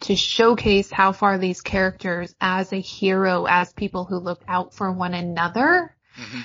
to 0.00 0.16
showcase 0.16 0.90
how 0.90 1.12
far 1.12 1.36
these 1.36 1.60
characters, 1.60 2.34
as 2.40 2.72
a 2.72 2.80
hero, 2.80 3.44
as 3.44 3.74
people 3.74 4.06
who 4.06 4.16
look 4.16 4.42
out 4.48 4.74
for 4.74 4.90
one 4.90 5.14
another. 5.14 5.94
Mm-hmm 6.18 6.40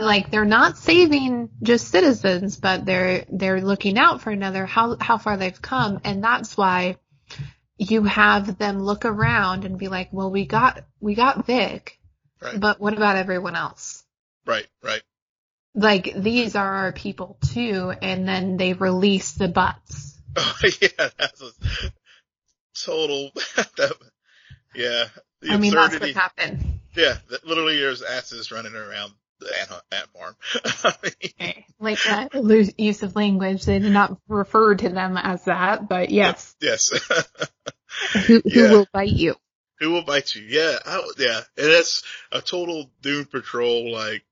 like 0.00 0.30
they're 0.30 0.44
not 0.44 0.78
saving 0.78 1.50
just 1.62 1.88
citizens, 1.88 2.56
but 2.56 2.84
they're 2.84 3.24
they're 3.28 3.60
looking 3.60 3.98
out 3.98 4.22
for 4.22 4.30
another 4.30 4.66
how 4.66 4.96
how 5.00 5.18
far 5.18 5.36
they've 5.36 5.60
come, 5.60 6.00
and 6.04 6.22
that's 6.22 6.56
why 6.56 6.96
you 7.78 8.04
have 8.04 8.58
them 8.58 8.80
look 8.80 9.04
around 9.04 9.64
and 9.64 9.78
be 9.78 9.88
like, 9.88 10.08
well, 10.12 10.30
we 10.30 10.46
got 10.46 10.84
we 11.00 11.14
got 11.14 11.46
Vic, 11.46 11.98
right. 12.42 12.58
but 12.58 12.80
what 12.80 12.94
about 12.94 13.16
everyone 13.16 13.56
else? 13.56 14.04
Right, 14.46 14.66
right. 14.82 15.02
Like 15.74 16.12
these 16.16 16.56
are 16.56 16.74
our 16.76 16.92
people 16.92 17.38
too, 17.52 17.92
and 18.02 18.28
then 18.28 18.56
they 18.56 18.72
release 18.72 19.32
the 19.32 19.48
butts. 19.48 20.18
Oh 20.36 20.58
yeah, 20.80 21.08
that's 21.18 21.42
a 21.42 21.50
total. 22.74 23.30
that, 23.56 23.92
yeah, 24.74 25.04
I 25.48 25.56
mean 25.58 25.74
that's 25.74 25.98
what 25.98 26.10
happened. 26.10 26.80
Yeah, 26.96 27.18
literally 27.44 27.78
there's 27.78 28.02
asses 28.02 28.50
running 28.50 28.74
around 28.74 29.12
the 29.40 29.60
ant, 29.60 29.70
ant 29.92 30.08
farm. 30.12 30.94
okay. 31.04 31.66
Like 31.78 31.98
uh, 32.08 32.28
that 32.32 32.74
use 32.78 33.02
of 33.02 33.16
language, 33.16 33.64
they 33.64 33.78
did 33.78 33.92
not 33.92 34.18
refer 34.28 34.74
to 34.74 34.88
them 34.88 35.16
as 35.16 35.44
that, 35.44 35.88
but 35.88 36.10
yes. 36.10 36.54
Yes. 36.60 36.90
who, 38.26 38.40
who 38.40 38.40
yeah. 38.44 38.70
will 38.70 38.86
bite 38.92 39.08
you? 39.08 39.36
Who 39.80 39.90
will 39.90 40.02
bite 40.02 40.34
you? 40.34 40.42
Yeah, 40.42 40.78
I, 40.84 41.10
yeah, 41.18 41.40
and 41.56 41.66
that's 41.72 42.02
a 42.30 42.40
total 42.40 42.90
Doom 43.02 43.24
Patrol. 43.24 43.92
Like, 43.92 44.24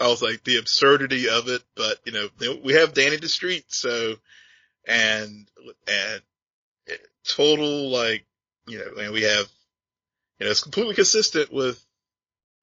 I 0.00 0.08
was 0.08 0.22
like 0.22 0.44
the 0.44 0.58
absurdity 0.58 1.28
of 1.28 1.48
it, 1.48 1.62
but 1.76 1.98
you 2.04 2.12
know, 2.12 2.28
we 2.62 2.74
have 2.74 2.94
Danny 2.94 3.16
the 3.16 3.28
Street, 3.28 3.64
so 3.68 4.16
and 4.86 5.46
and 5.86 6.22
total 7.24 7.90
like 7.90 8.24
you 8.66 8.78
know, 8.78 9.02
and 9.02 9.12
we 9.12 9.22
have 9.22 9.48
you 10.38 10.46
know, 10.46 10.50
it's 10.50 10.62
completely 10.62 10.94
consistent 10.94 11.52
with 11.52 11.84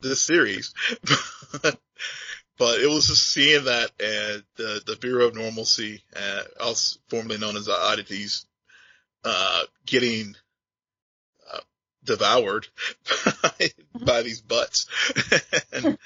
this 0.02 0.22
series. 0.22 0.74
but 1.62 2.80
it 2.80 2.90
was 2.90 3.08
just 3.08 3.28
seeing 3.28 3.66
that 3.66 3.92
and 4.00 4.44
the, 4.56 4.82
the 4.86 4.98
Bureau 5.00 5.28
of 5.28 5.36
Normalcy, 5.36 6.04
uh, 6.16 6.44
also 6.62 7.00
formerly 7.10 7.38
known 7.38 7.58
as 7.58 7.66
the 7.66 7.74
oddities, 7.74 8.46
uh, 9.24 9.62
getting, 9.86 10.36
devoured 12.06 12.68
by, 13.44 13.72
by 14.06 14.22
these 14.22 14.42
butts. 14.42 14.88
and, 15.74 15.98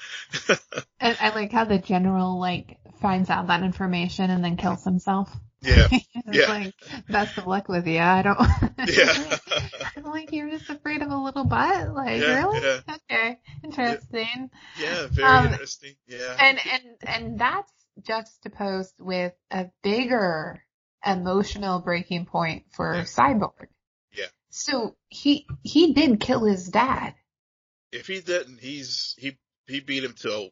I, 1.00 1.16
I 1.20 1.34
like 1.34 1.52
how 1.52 1.64
the 1.64 1.78
general 1.78 2.40
like 2.40 2.78
finds 3.00 3.30
out 3.30 3.46
that 3.48 3.62
information 3.62 4.30
and 4.30 4.44
then 4.44 4.56
kills 4.56 4.84
himself. 4.84 5.30
Yeah. 5.62 5.88
yeah. 6.32 6.46
like, 6.48 6.74
best 7.08 7.36
of 7.38 7.46
luck 7.46 7.68
with 7.68 7.86
you. 7.86 7.98
I 7.98 8.22
don't. 8.22 8.40
yeah. 8.88 9.38
I'm 9.96 10.04
like, 10.04 10.32
you're 10.32 10.50
just 10.50 10.70
afraid 10.70 11.02
of 11.02 11.10
a 11.10 11.16
little 11.16 11.44
butt? 11.44 11.94
Like, 11.94 12.20
yeah, 12.20 12.42
really? 12.42 12.60
Yeah. 12.60 12.80
Okay. 13.10 13.38
Interesting. 13.62 14.50
Yeah, 14.80 15.06
very 15.10 15.28
um, 15.28 15.46
interesting. 15.48 15.94
Yeah. 16.06 16.36
And, 16.38 16.58
and, 16.72 16.82
and 17.02 17.38
that's 17.38 17.72
juxtaposed 18.02 18.94
with 18.98 19.34
a 19.50 19.66
bigger 19.82 20.62
emotional 21.04 21.80
breaking 21.80 22.26
point 22.26 22.64
for 22.72 22.94
Cyborg. 23.02 23.68
So 24.60 24.94
he 25.08 25.46
he 25.62 25.94
did 25.94 26.20
kill 26.20 26.44
his 26.44 26.68
dad. 26.68 27.14
If 27.92 28.06
he 28.06 28.20
didn't, 28.20 28.60
he's 28.60 29.14
he 29.18 29.38
he 29.66 29.80
beat 29.80 30.04
him 30.04 30.12
till 30.12 30.50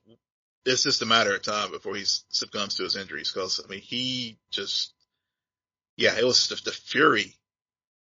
it's 0.64 0.82
just 0.84 1.02
a 1.02 1.06
matter 1.06 1.34
of 1.34 1.42
time 1.42 1.70
before 1.70 1.94
he 1.94 2.04
succumbs 2.06 2.76
to 2.76 2.84
his 2.84 2.96
injuries. 2.96 3.30
Because 3.30 3.60
I 3.62 3.68
mean, 3.68 3.80
he 3.80 4.38
just 4.50 4.94
yeah, 5.96 6.16
it 6.18 6.24
was 6.24 6.48
the, 6.48 6.54
the 6.64 6.72
fury 6.72 7.34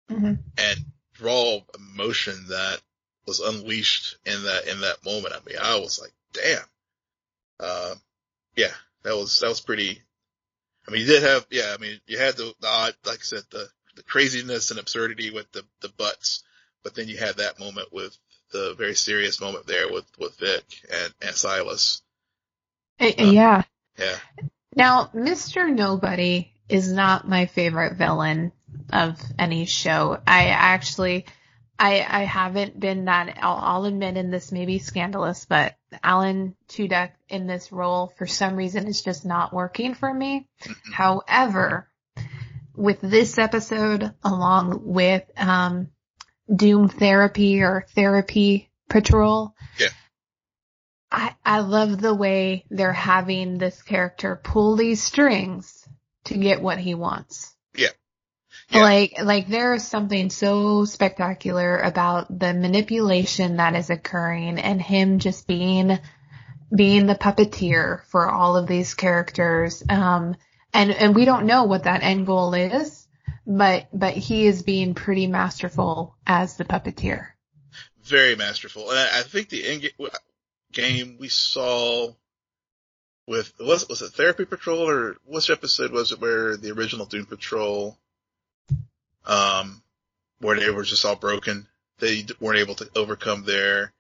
Mm-hmm. 0.09 0.33
and 0.57 0.79
raw 1.21 1.57
emotion 1.77 2.45
that 2.47 2.81
was 3.27 3.41
unleashed 3.41 4.17
in 4.25 4.41
that 4.43 4.67
in 4.67 4.79
that 4.81 5.03
moment. 5.05 5.35
I 5.35 5.39
mean, 5.45 5.57
I 5.61 5.79
was 5.79 5.99
like, 6.01 6.13
damn. 6.33 6.63
Uh, 7.59 7.95
yeah, 8.55 8.71
that 9.03 9.15
was 9.15 9.39
that 9.41 9.49
was 9.49 9.61
pretty. 9.61 10.01
I 10.87 10.91
mean, 10.91 11.01
you 11.01 11.07
did 11.07 11.23
have 11.23 11.45
yeah. 11.51 11.75
I 11.77 11.77
mean, 11.79 11.99
you 12.07 12.17
had 12.17 12.37
the, 12.37 12.53
the 12.61 12.67
odd, 12.67 12.95
like 13.05 13.19
I 13.19 13.21
said, 13.23 13.43
the 13.51 13.67
the 13.99 14.03
craziness 14.03 14.71
and 14.71 14.79
absurdity 14.79 15.29
with 15.29 15.51
the 15.51 15.63
the 15.81 15.89
butts, 15.89 16.41
but 16.83 16.95
then 16.95 17.09
you 17.09 17.17
had 17.17 17.37
that 17.37 17.59
moment 17.59 17.91
with 17.91 18.17
the 18.53 18.73
very 18.77 18.95
serious 18.95 19.41
moment 19.41 19.67
there 19.67 19.91
with 19.91 20.05
with 20.17 20.37
Vic 20.39 20.63
and 20.89 21.13
and 21.21 21.35
Silas. 21.35 22.01
Uh, 22.99 23.11
yeah. 23.17 23.63
Yeah. 23.97 24.15
Now, 24.73 25.09
Mr. 25.13 25.69
Nobody 25.73 26.53
is 26.69 26.91
not 26.91 27.27
my 27.27 27.47
favorite 27.47 27.97
villain 27.97 28.53
of 28.93 29.19
any 29.37 29.65
show. 29.65 30.17
I 30.25 30.47
actually, 30.47 31.25
I, 31.77 32.05
I 32.07 32.23
haven't 32.23 32.79
been 32.79 33.05
that, 33.05 33.37
I'll, 33.41 33.59
I'll 33.61 33.85
admit 33.85 34.15
and 34.15 34.31
this 34.31 34.51
may 34.51 34.65
be 34.65 34.79
scandalous, 34.79 35.45
but 35.45 35.75
Alan 36.03 36.55
Tudyk 36.69 37.11
in 37.27 37.47
this 37.47 37.71
role 37.71 38.13
for 38.17 38.27
some 38.27 38.55
reason 38.55 38.87
is 38.87 39.01
just 39.01 39.25
not 39.25 39.53
working 39.53 39.95
for 39.95 40.13
me. 40.13 40.47
Mm-hmm. 40.63 40.91
However, 40.91 41.89
with 42.79 43.01
this 43.01 43.37
episode 43.37 44.13
along 44.23 44.81
with, 44.85 45.23
um, 45.37 45.89
Doom 46.53 46.89
Therapy 46.89 47.61
or 47.61 47.85
Therapy 47.93 48.71
Patrol. 48.89 49.53
Yeah. 49.77 49.89
I, 51.11 51.35
I 51.45 51.59
love 51.59 52.01
the 52.01 52.13
way 52.13 52.65
they're 52.71 52.91
having 52.91 53.57
this 53.57 53.81
character 53.83 54.39
pull 54.41 54.75
these 54.75 55.03
strings 55.03 55.87
to 56.25 56.37
get 56.37 56.61
what 56.61 56.79
he 56.79 56.95
wants. 56.95 57.55
Yeah. 57.75 57.89
Yeah. 58.69 58.81
Like, 58.81 59.13
like 59.21 59.47
there 59.47 59.73
is 59.73 59.87
something 59.87 60.29
so 60.29 60.85
spectacular 60.85 61.77
about 61.77 62.27
the 62.39 62.53
manipulation 62.53 63.57
that 63.57 63.75
is 63.75 63.89
occurring 63.89 64.59
and 64.59 64.81
him 64.81 65.19
just 65.19 65.47
being, 65.47 65.99
being 66.75 67.05
the 67.05 67.15
puppeteer 67.15 68.03
for 68.05 68.29
all 68.29 68.55
of 68.57 68.67
these 68.67 68.93
characters. 68.93 69.83
Um, 69.87 70.35
and, 70.73 70.91
and 70.91 71.15
we 71.15 71.25
don't 71.25 71.45
know 71.45 71.63
what 71.63 71.83
that 71.83 72.03
end 72.03 72.25
goal 72.25 72.53
is, 72.53 73.07
but, 73.45 73.87
but 73.93 74.13
he 74.13 74.45
is 74.47 74.61
being 74.63 74.93
pretty 74.93 75.27
masterful 75.27 76.15
as 76.27 76.57
the 76.57 76.65
puppeteer. 76.65 77.27
Very 78.03 78.35
masterful. 78.35 78.89
And 78.89 78.99
I, 78.99 79.19
I 79.19 79.23
think 79.23 79.49
the 79.49 79.67
end 79.67 79.81
ga- 79.97 80.09
game 80.71 81.17
we 81.19 81.29
saw 81.29 82.13
with 83.27 83.53
was 83.59 83.87
was 83.87 84.01
it 84.01 84.11
Therapy 84.13 84.45
Patrol 84.45 84.89
or 84.89 85.17
which 85.25 85.51
episode 85.51 85.91
was 85.91 86.11
it 86.11 86.19
where 86.19 86.57
the 86.57 86.71
original 86.71 87.05
Doom 87.05 87.27
Patrol, 87.27 87.95
um, 89.25 89.83
where 90.39 90.59
they 90.59 90.71
were 90.71 90.83
just 90.83 91.05
all 91.05 91.15
broken. 91.15 91.67
They 91.99 92.25
weren't 92.39 92.59
able 92.59 92.75
to 92.75 92.89
overcome 92.95 93.43
their 93.45 93.93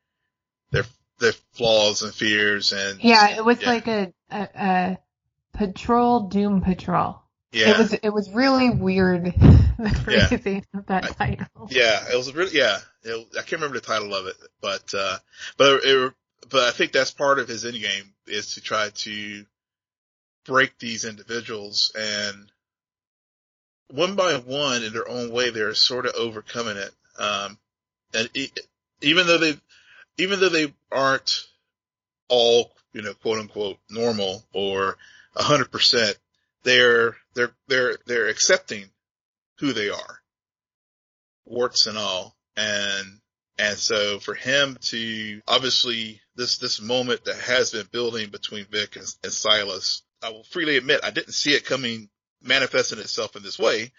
their 0.71 0.85
their 1.19 1.33
flaws 1.53 2.01
and 2.01 2.13
fears 2.13 2.71
and 2.73 3.03
Yeah, 3.03 3.37
it 3.37 3.45
was 3.45 3.61
Yeah. 3.61 3.69
like 3.69 3.87
a, 3.87 4.13
a, 4.31 4.49
a 4.55 4.97
patrol 5.59 6.21
doom 6.29 6.61
patrol. 6.61 7.21
yeah 7.51 7.73
It 7.73 7.77
was 7.77 7.93
it 7.93 8.09
was 8.09 8.29
really 8.31 8.69
weird 8.69 9.25
the 9.77 10.07
Yeah. 10.09 10.63
of 10.73 10.85
that 10.85 11.17
title. 11.17 11.67
Yeah, 11.69 11.99
it 12.11 12.15
was 12.15 12.33
really 12.33 12.57
yeah. 12.57 12.77
It, 13.03 13.27
I 13.33 13.41
can't 13.41 13.53
remember 13.61 13.75
the 13.79 13.85
title 13.85 14.15
of 14.15 14.27
it, 14.27 14.35
but 14.61 14.93
uh, 14.97 15.17
but 15.57 15.81
it, 15.83 16.13
but 16.49 16.63
I 16.63 16.71
think 16.71 16.93
that's 16.93 17.11
part 17.11 17.39
of 17.39 17.49
his 17.49 17.65
end 17.65 17.79
game 17.81 18.13
is 18.25 18.53
to 18.55 18.61
try 18.61 18.89
to 18.89 19.45
break 20.45 20.79
these 20.79 21.03
individuals 21.03 21.91
and 21.97 22.49
one 23.91 24.15
by 24.15 24.37
one 24.37 24.83
in 24.83 24.93
their 24.93 25.09
own 25.09 25.29
way 25.31 25.49
they're 25.49 25.73
sort 25.73 26.05
of 26.05 26.13
overcoming 26.15 26.77
it. 26.77 26.91
Um, 27.17 27.57
and 28.13 28.29
e 28.33 28.47
even 29.01 29.27
though 29.27 29.37
they 29.37 29.57
even 30.17 30.39
though 30.39 30.49
they 30.49 30.73
aren't 30.89 31.45
all 32.29 32.71
you 32.93 33.01
know 33.01 33.13
quote 33.13 33.39
unquote 33.39 33.77
normal 33.89 34.43
or 34.53 34.97
hundred 35.43 35.71
percent, 35.71 36.17
they're 36.63 37.15
they're 37.33 37.53
they're 37.67 37.97
they're 38.05 38.27
accepting 38.27 38.85
who 39.59 39.73
they 39.73 39.89
are 39.89 40.19
warts 41.49 41.87
and 41.87 41.97
all. 41.97 42.35
And, 42.55 43.19
and 43.57 43.77
so 43.77 44.19
for 44.19 44.35
him 44.35 44.77
to 44.81 45.41
obviously 45.47 46.21
this, 46.35 46.57
this 46.57 46.81
moment 46.81 47.25
that 47.25 47.37
has 47.37 47.71
been 47.71 47.87
building 47.91 48.29
between 48.29 48.65
Vic 48.65 48.95
and, 48.95 49.05
and 49.23 49.33
Silas, 49.33 50.03
I 50.23 50.29
will 50.29 50.43
freely 50.43 50.77
admit 50.77 51.01
I 51.03 51.11
didn't 51.11 51.33
see 51.33 51.51
it 51.51 51.65
coming 51.65 52.09
manifesting 52.41 52.99
itself 52.99 53.35
in 53.35 53.43
this 53.43 53.59
way, 53.59 53.91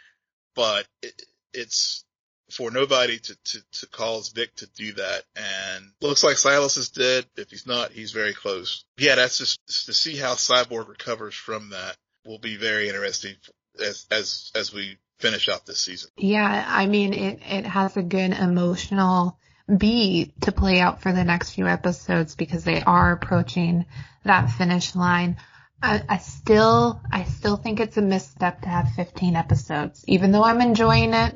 but 0.55 0.87
it, 1.03 1.23
it's 1.53 2.05
for 2.51 2.71
nobody 2.71 3.19
to, 3.19 3.37
to, 3.45 3.59
to 3.73 3.87
cause 3.89 4.31
Vic 4.31 4.55
to 4.57 4.67
do 4.77 4.93
that. 4.95 5.23
And 5.37 5.93
looks 6.01 6.25
like 6.25 6.37
Silas 6.37 6.77
is 6.77 6.91
dead. 6.91 7.27
If 7.37 7.51
he's 7.51 7.67
not, 7.67 7.93
he's 7.93 8.13
very 8.13 8.35
close. 8.35 8.85
Yeah, 8.99 9.15
that's 9.15 9.39
just 9.39 9.87
to 9.87 9.93
see 9.93 10.17
how 10.17 10.35
Cyborg 10.35 10.89
recovers 10.89 11.35
from 11.35 11.71
that 11.71 11.97
will 12.25 12.39
be 12.39 12.57
very 12.57 12.89
interesting 12.89 13.35
as, 13.81 14.07
as, 14.11 14.51
as 14.55 14.73
we 14.73 14.99
finish 15.21 15.49
out 15.49 15.67
this 15.67 15.79
season. 15.79 16.11
Yeah, 16.17 16.65
I 16.67 16.87
mean 16.87 17.13
it 17.13 17.41
it 17.45 17.67
has 17.67 17.97
a 17.97 18.03
good 18.03 18.33
emotional 18.33 19.39
beat 19.77 20.41
to 20.43 20.53
play 20.53 20.81
out 20.81 21.03
for 21.03 21.13
the 21.13 21.25
next 21.25 21.51
few 21.51 21.67
episodes 21.67 22.35
because 22.35 22.65
they 22.65 22.83
are 22.83 23.13
approaching 23.13 23.87
that 24.25 24.51
finish 24.51 24.97
line. 24.97 25.37
I, 25.83 26.03
I 26.09 26.19
still 26.19 27.01
I 27.13 27.25
still 27.25 27.57
think 27.57 27.81
it's 27.81 27.97
a 27.97 28.03
misstep 28.03 28.63
to 28.63 28.69
have 28.69 28.93
15 28.97 29.37
episodes. 29.37 30.05
Even 30.09 30.33
though 30.33 30.45
I'm 30.45 30.61
enjoying 30.61 31.15
it, 31.15 31.35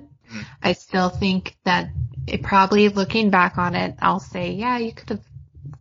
I 0.62 0.72
still 0.72 1.08
think 1.08 1.56
that 1.64 1.90
it 2.26 2.42
probably 2.42 2.88
looking 2.88 3.30
back 3.30 3.58
on 3.58 3.74
it, 3.74 3.96
I'll 4.00 4.20
say, 4.20 4.52
yeah, 4.52 4.78
you 4.78 4.92
could 4.92 5.10
have 5.10 5.24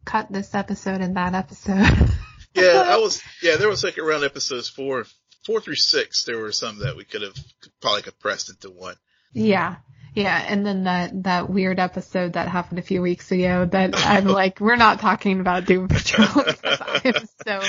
cut 0.05 0.31
this 0.31 0.53
episode 0.53 1.01
and 1.01 1.17
that 1.17 1.33
episode. 1.33 2.09
Yeah, 2.55 2.83
I 2.85 2.97
was, 2.97 3.19
yeah, 3.41 3.55
there 3.55 3.67
was 3.67 3.83
like 3.83 3.97
around 3.97 4.23
episodes 4.23 4.69
four, 4.69 5.07
four 5.43 5.59
through 5.59 5.73
six, 5.73 6.25
there 6.25 6.37
were 6.37 6.51
some 6.51 6.79
that 6.81 6.95
we 6.95 7.03
could 7.03 7.23
have 7.23 7.33
probably 7.81 8.03
compressed 8.03 8.51
into 8.51 8.69
one. 8.69 8.95
Yeah. 9.33 9.77
Yeah. 10.13 10.45
And 10.47 10.63
then 10.63 10.83
that, 10.83 11.23
that 11.23 11.49
weird 11.49 11.79
episode 11.79 12.33
that 12.33 12.47
happened 12.47 12.77
a 12.77 12.83
few 12.83 13.01
weeks 13.01 13.31
ago 13.31 13.65
that 13.65 13.95
I'm 13.97 14.25
like, 14.27 14.59
we're 14.59 14.75
not 14.75 14.99
talking 14.99 15.39
about 15.39 15.65
Doom 15.65 15.87
Patrol 15.87 16.45
I 16.63 17.01
am 17.05 17.27
so 17.43 17.61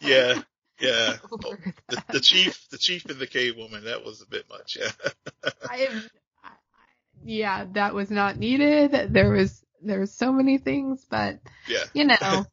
Yeah, 0.00 0.40
yeah. 0.80 1.16
The, 1.88 2.02
the 2.12 2.20
chief, 2.20 2.66
the 2.70 2.78
chief 2.78 3.04
and 3.10 3.18
the 3.18 3.26
cave 3.26 3.56
woman, 3.56 3.84
that 3.84 4.04
was 4.04 4.22
a 4.22 4.26
bit 4.26 4.48
much, 4.48 4.78
yeah. 4.80 4.90
I 5.70 5.86
I- 6.42 6.50
yeah, 7.22 7.66
that 7.72 7.92
was 7.94 8.10
not 8.10 8.38
needed. 8.38 9.12
There 9.12 9.30
was, 9.30 9.62
there 9.82 10.00
was 10.00 10.12
so 10.14 10.32
many 10.32 10.56
things, 10.58 11.04
but 11.08 11.40
Yeah. 11.68 11.84
you 11.92 12.06
know, 12.06 12.46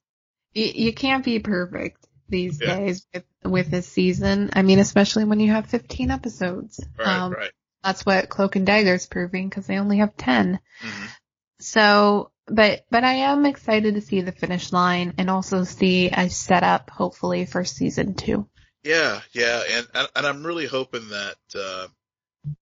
you, 0.54 0.66
you 0.66 0.94
can't 0.94 1.24
be 1.24 1.40
perfect 1.40 2.06
these 2.28 2.60
Yeah. 2.60 2.76
days 2.76 3.08
with, 3.14 3.24
with 3.44 3.72
this 3.72 3.88
season. 3.88 4.50
I 4.54 4.62
mean, 4.64 4.80
especially 4.80 5.24
when 5.26 5.40
you 5.40 5.52
have 5.52 5.68
15 5.68 6.12
episodes. 6.12 6.86
Right, 6.98 7.08
um, 7.08 7.32
right. 7.34 7.52
That's 7.84 8.06
what 8.06 8.30
Cloak 8.30 8.56
and 8.58 8.66
Dagger 8.66 8.96
is 8.96 9.08
proving 9.08 9.48
because 9.50 9.66
they 9.68 9.78
only 9.78 9.98
have 10.00 10.16
10. 10.18 10.60
hmm 10.82 11.06
So, 11.60 12.32
but, 12.54 12.86
but 12.90 13.04
I 13.04 13.14
am 13.14 13.46
excited 13.46 13.96
to 13.96 14.02
see 14.02 14.22
the 14.22 14.32
finish 14.32 14.72
line 14.72 15.14
and 15.18 15.30
also 15.30 15.64
see 15.64 16.10
a 16.10 16.30
setup 16.30 16.90
hopefully 16.90 17.46
for 17.46 17.64
season 17.66 18.14
two. 18.14 18.48
Yeah, 18.84 19.22
yeah, 19.32 19.62
and, 19.72 19.88
and 20.16 20.26
I'm 20.28 20.46
really 20.46 20.66
hoping 20.66 21.10
that 21.10 21.36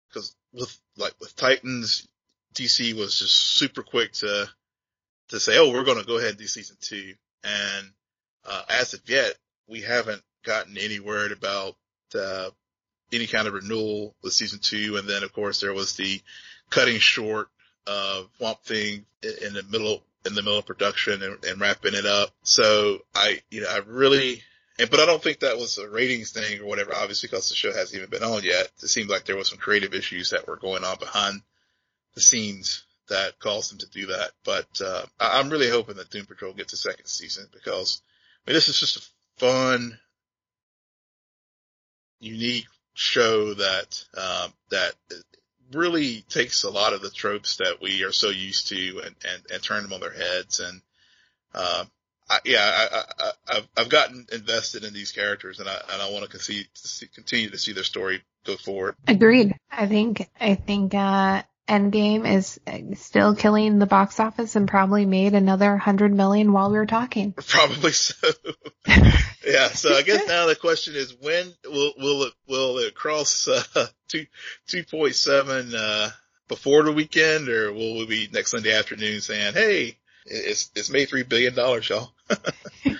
because 0.08 0.34
with 0.52 0.76
like 0.96 1.14
with 1.20 1.36
Titans, 1.36 2.08
DC 2.54 2.94
was 2.94 3.18
just 3.18 3.34
super 3.34 3.82
quick 3.82 4.12
to 4.14 4.48
to 5.28 5.40
say, 5.40 5.58
oh, 5.58 5.70
we're 5.70 5.84
going 5.84 5.98
to 5.98 6.06
go 6.06 6.16
ahead 6.16 6.30
and 6.30 6.38
do 6.38 6.46
season 6.46 6.76
two, 6.80 7.14
and 7.44 7.90
uh, 8.46 8.62
as 8.70 8.94
of 8.94 9.00
yet, 9.08 9.34
we 9.68 9.82
haven't 9.82 10.22
gotten 10.44 10.78
any 10.78 11.00
word 11.00 11.32
about 11.32 11.76
uh, 12.14 12.48
any 13.12 13.26
kind 13.26 13.46
of 13.46 13.54
renewal 13.54 14.14
with 14.22 14.32
season 14.32 14.58
two, 14.60 14.96
and 14.96 15.06
then 15.06 15.22
of 15.22 15.32
course 15.32 15.60
there 15.60 15.74
was 15.74 15.96
the 15.96 16.20
cutting 16.70 16.98
short 16.98 17.48
of 17.86 18.28
Swamp 18.38 18.62
Thing 18.62 19.04
in 19.22 19.54
the 19.54 19.64
middle 19.70 20.02
in 20.24 20.34
the 20.34 20.42
middle 20.42 20.58
of 20.58 20.66
production 20.66 21.22
and, 21.22 21.44
and 21.44 21.60
wrapping 21.60 21.94
it 21.94 22.04
up. 22.04 22.30
So 22.42 22.98
I, 23.14 23.40
you 23.50 23.60
know, 23.60 23.68
I 23.70 23.78
really 23.86 24.42
and, 24.78 24.90
but 24.90 25.00
I 25.00 25.06
don't 25.06 25.22
think 25.22 25.40
that 25.40 25.56
was 25.56 25.78
a 25.78 25.88
ratings 25.88 26.32
thing 26.32 26.60
or 26.60 26.66
whatever, 26.66 26.94
obviously, 26.94 27.28
because 27.28 27.48
the 27.48 27.54
show 27.54 27.72
hasn't 27.72 27.96
even 27.96 28.10
been 28.10 28.22
on 28.22 28.42
yet. 28.44 28.68
It 28.82 28.88
seemed 28.88 29.08
like 29.08 29.24
there 29.24 29.36
was 29.36 29.48
some 29.48 29.58
creative 29.58 29.94
issues 29.94 30.30
that 30.30 30.46
were 30.46 30.56
going 30.56 30.84
on 30.84 30.98
behind 30.98 31.40
the 32.14 32.20
scenes 32.20 32.84
that 33.08 33.38
caused 33.38 33.70
them 33.70 33.78
to 33.78 33.90
do 33.90 34.06
that. 34.06 34.32
But, 34.44 34.68
uh, 34.84 35.06
I, 35.18 35.38
I'm 35.38 35.48
really 35.48 35.70
hoping 35.70 35.96
that 35.96 36.10
Doom 36.10 36.26
Patrol 36.26 36.52
gets 36.52 36.74
a 36.74 36.76
second 36.76 37.06
season 37.06 37.46
because, 37.52 38.02
I 38.46 38.50
mean, 38.50 38.54
this 38.54 38.68
is 38.68 38.78
just 38.78 38.98
a 38.98 39.08
fun, 39.38 39.98
unique 42.20 42.66
show 42.92 43.54
that, 43.54 44.04
um, 44.16 44.52
that 44.70 44.92
really 45.72 46.24
takes 46.28 46.64
a 46.64 46.70
lot 46.70 46.92
of 46.92 47.02
the 47.02 47.10
tropes 47.10 47.56
that 47.56 47.78
we 47.80 48.04
are 48.04 48.12
so 48.12 48.30
used 48.30 48.68
to 48.68 49.02
and, 49.04 49.14
and, 49.28 49.42
and 49.52 49.62
turn 49.62 49.82
them 49.82 49.92
on 49.92 50.00
their 50.00 50.12
heads. 50.12 50.60
And, 50.60 50.80
uh, 51.54 51.84
I, 52.28 52.38
yeah, 52.44 52.58
I, 52.60 52.98
I, 52.98 53.30
I've, 53.48 53.68
I've 53.76 53.88
gotten 53.88 54.26
invested 54.32 54.84
in 54.84 54.92
these 54.92 55.12
characters 55.12 55.60
and 55.60 55.68
I, 55.68 55.80
and 55.92 56.02
I 56.02 56.10
want 56.10 56.30
to 56.30 56.38
see, 56.38 56.66
continue 57.14 57.50
to 57.50 57.58
see 57.58 57.72
their 57.72 57.84
story 57.84 58.22
go 58.44 58.56
forward. 58.56 58.96
Agreed. 59.06 59.54
I 59.70 59.86
think, 59.86 60.28
I 60.40 60.54
think, 60.54 60.94
uh, 60.94 61.42
Endgame 61.68 62.24
is 62.24 62.60
still 63.00 63.34
killing 63.34 63.78
the 63.78 63.86
box 63.86 64.20
office 64.20 64.54
and 64.54 64.68
probably 64.68 65.04
made 65.04 65.34
another 65.34 65.76
hundred 65.76 66.14
million 66.14 66.52
while 66.52 66.70
we 66.70 66.78
were 66.78 66.86
talking. 66.86 67.32
Probably 67.48 67.90
so. 67.90 68.28
yeah. 68.86 69.68
So 69.68 69.92
I 69.92 70.02
guess 70.02 70.28
now 70.28 70.46
the 70.46 70.54
question 70.54 70.94
is 70.94 71.14
when 71.20 71.52
will, 71.64 71.92
will 71.98 72.22
it, 72.24 72.32
will 72.46 72.78
it 72.78 72.94
cross, 72.94 73.48
uh, 73.48 73.86
two, 74.08 74.26
2.7, 74.68 75.74
uh, 75.76 76.10
before 76.46 76.84
the 76.84 76.92
weekend 76.92 77.48
or 77.48 77.72
will 77.72 77.98
we 77.98 78.06
be 78.06 78.28
next 78.32 78.52
Sunday 78.52 78.72
afternoon 78.72 79.20
saying, 79.20 79.54
Hey, 79.54 79.98
it's, 80.24 80.70
it's 80.76 80.90
made 80.90 81.08
$3 81.08 81.28
billion, 81.28 81.54
y'all. 81.54 82.12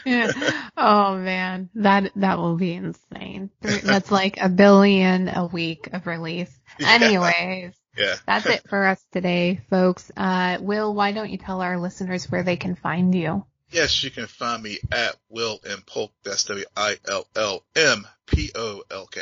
yeah. 0.05 0.33
Oh 0.77 1.17
man, 1.17 1.71
that, 1.77 2.13
that 2.17 2.39
will 2.39 2.57
be 2.57 2.75
insane. 2.75 3.51
That's 3.61 4.11
like 4.11 4.39
a 4.41 4.49
billion 4.49 5.29
a 5.29 5.47
week 5.47 5.89
of 5.93 6.07
release. 6.07 6.51
Anyways. 6.79 7.73
Yeah. 7.97 8.17
That's 8.27 8.47
it 8.47 8.69
for 8.69 8.85
us 8.85 9.05
today, 9.13 9.61
folks. 9.71 10.11
Uh, 10.17 10.59
Will, 10.61 10.95
why 10.95 11.13
don't 11.13 11.31
you 11.31 11.39
tell 11.39 11.61
our 11.61 11.79
listeners 11.79 12.31
where 12.31 12.43
they 12.43 12.57
can 12.57 12.75
find 12.75 13.15
you? 13.15 13.45
Yes, 13.71 14.03
you 14.05 14.11
can 14.11 14.27
find 14.27 14.63
me 14.63 14.79
at 14.93 15.17
Will 15.29 15.59
M 15.67 15.83
Polk. 15.87 16.13
That's 16.25 16.45
W-I-L-L-M-P-O-L-K. 16.45 19.21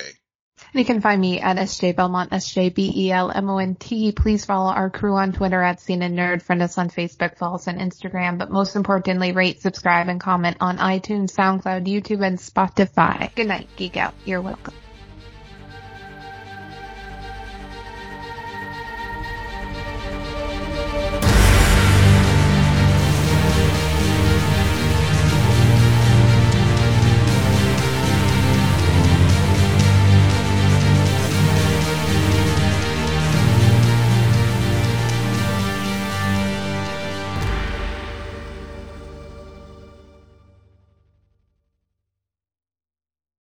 And 0.73 0.81
you 0.81 0.85
can 0.85 1.01
find 1.01 1.21
me 1.21 1.41
at 1.41 1.57
SJ 1.57 1.97
Belmont, 1.97 2.33
S-J-B-E-L-M-O-N-T. 2.33 4.13
Please 4.13 4.45
follow 4.45 4.71
our 4.71 4.91
crew 4.91 5.15
on 5.15 5.33
Twitter 5.33 5.63
at 5.63 5.81
Scene 5.81 6.03
and 6.03 6.17
Nerd. 6.17 6.43
Friend 6.43 6.63
us 6.63 6.79
on 6.79 6.91
Facebook, 6.91 7.39
follow 7.39 7.57
us 7.57 7.69
on 7.69 7.79
Instagram. 7.79 8.39
But 8.39 8.51
most 8.51 8.77
importantly, 8.77 9.33
rate, 9.33 9.61
subscribe, 9.61 10.09
and 10.09 10.21
comment 10.21 10.59
on 10.61 10.79
iTunes, 10.79 11.35
SoundCloud, 11.35 11.87
YouTube, 11.87 12.25
and 12.25 12.39
Spotify. 12.39 13.35
Good 13.35 13.49
night, 13.49 13.69
Geek 13.77 13.97
Out. 13.97 14.15
You're 14.25 14.43
welcome. 14.43 14.75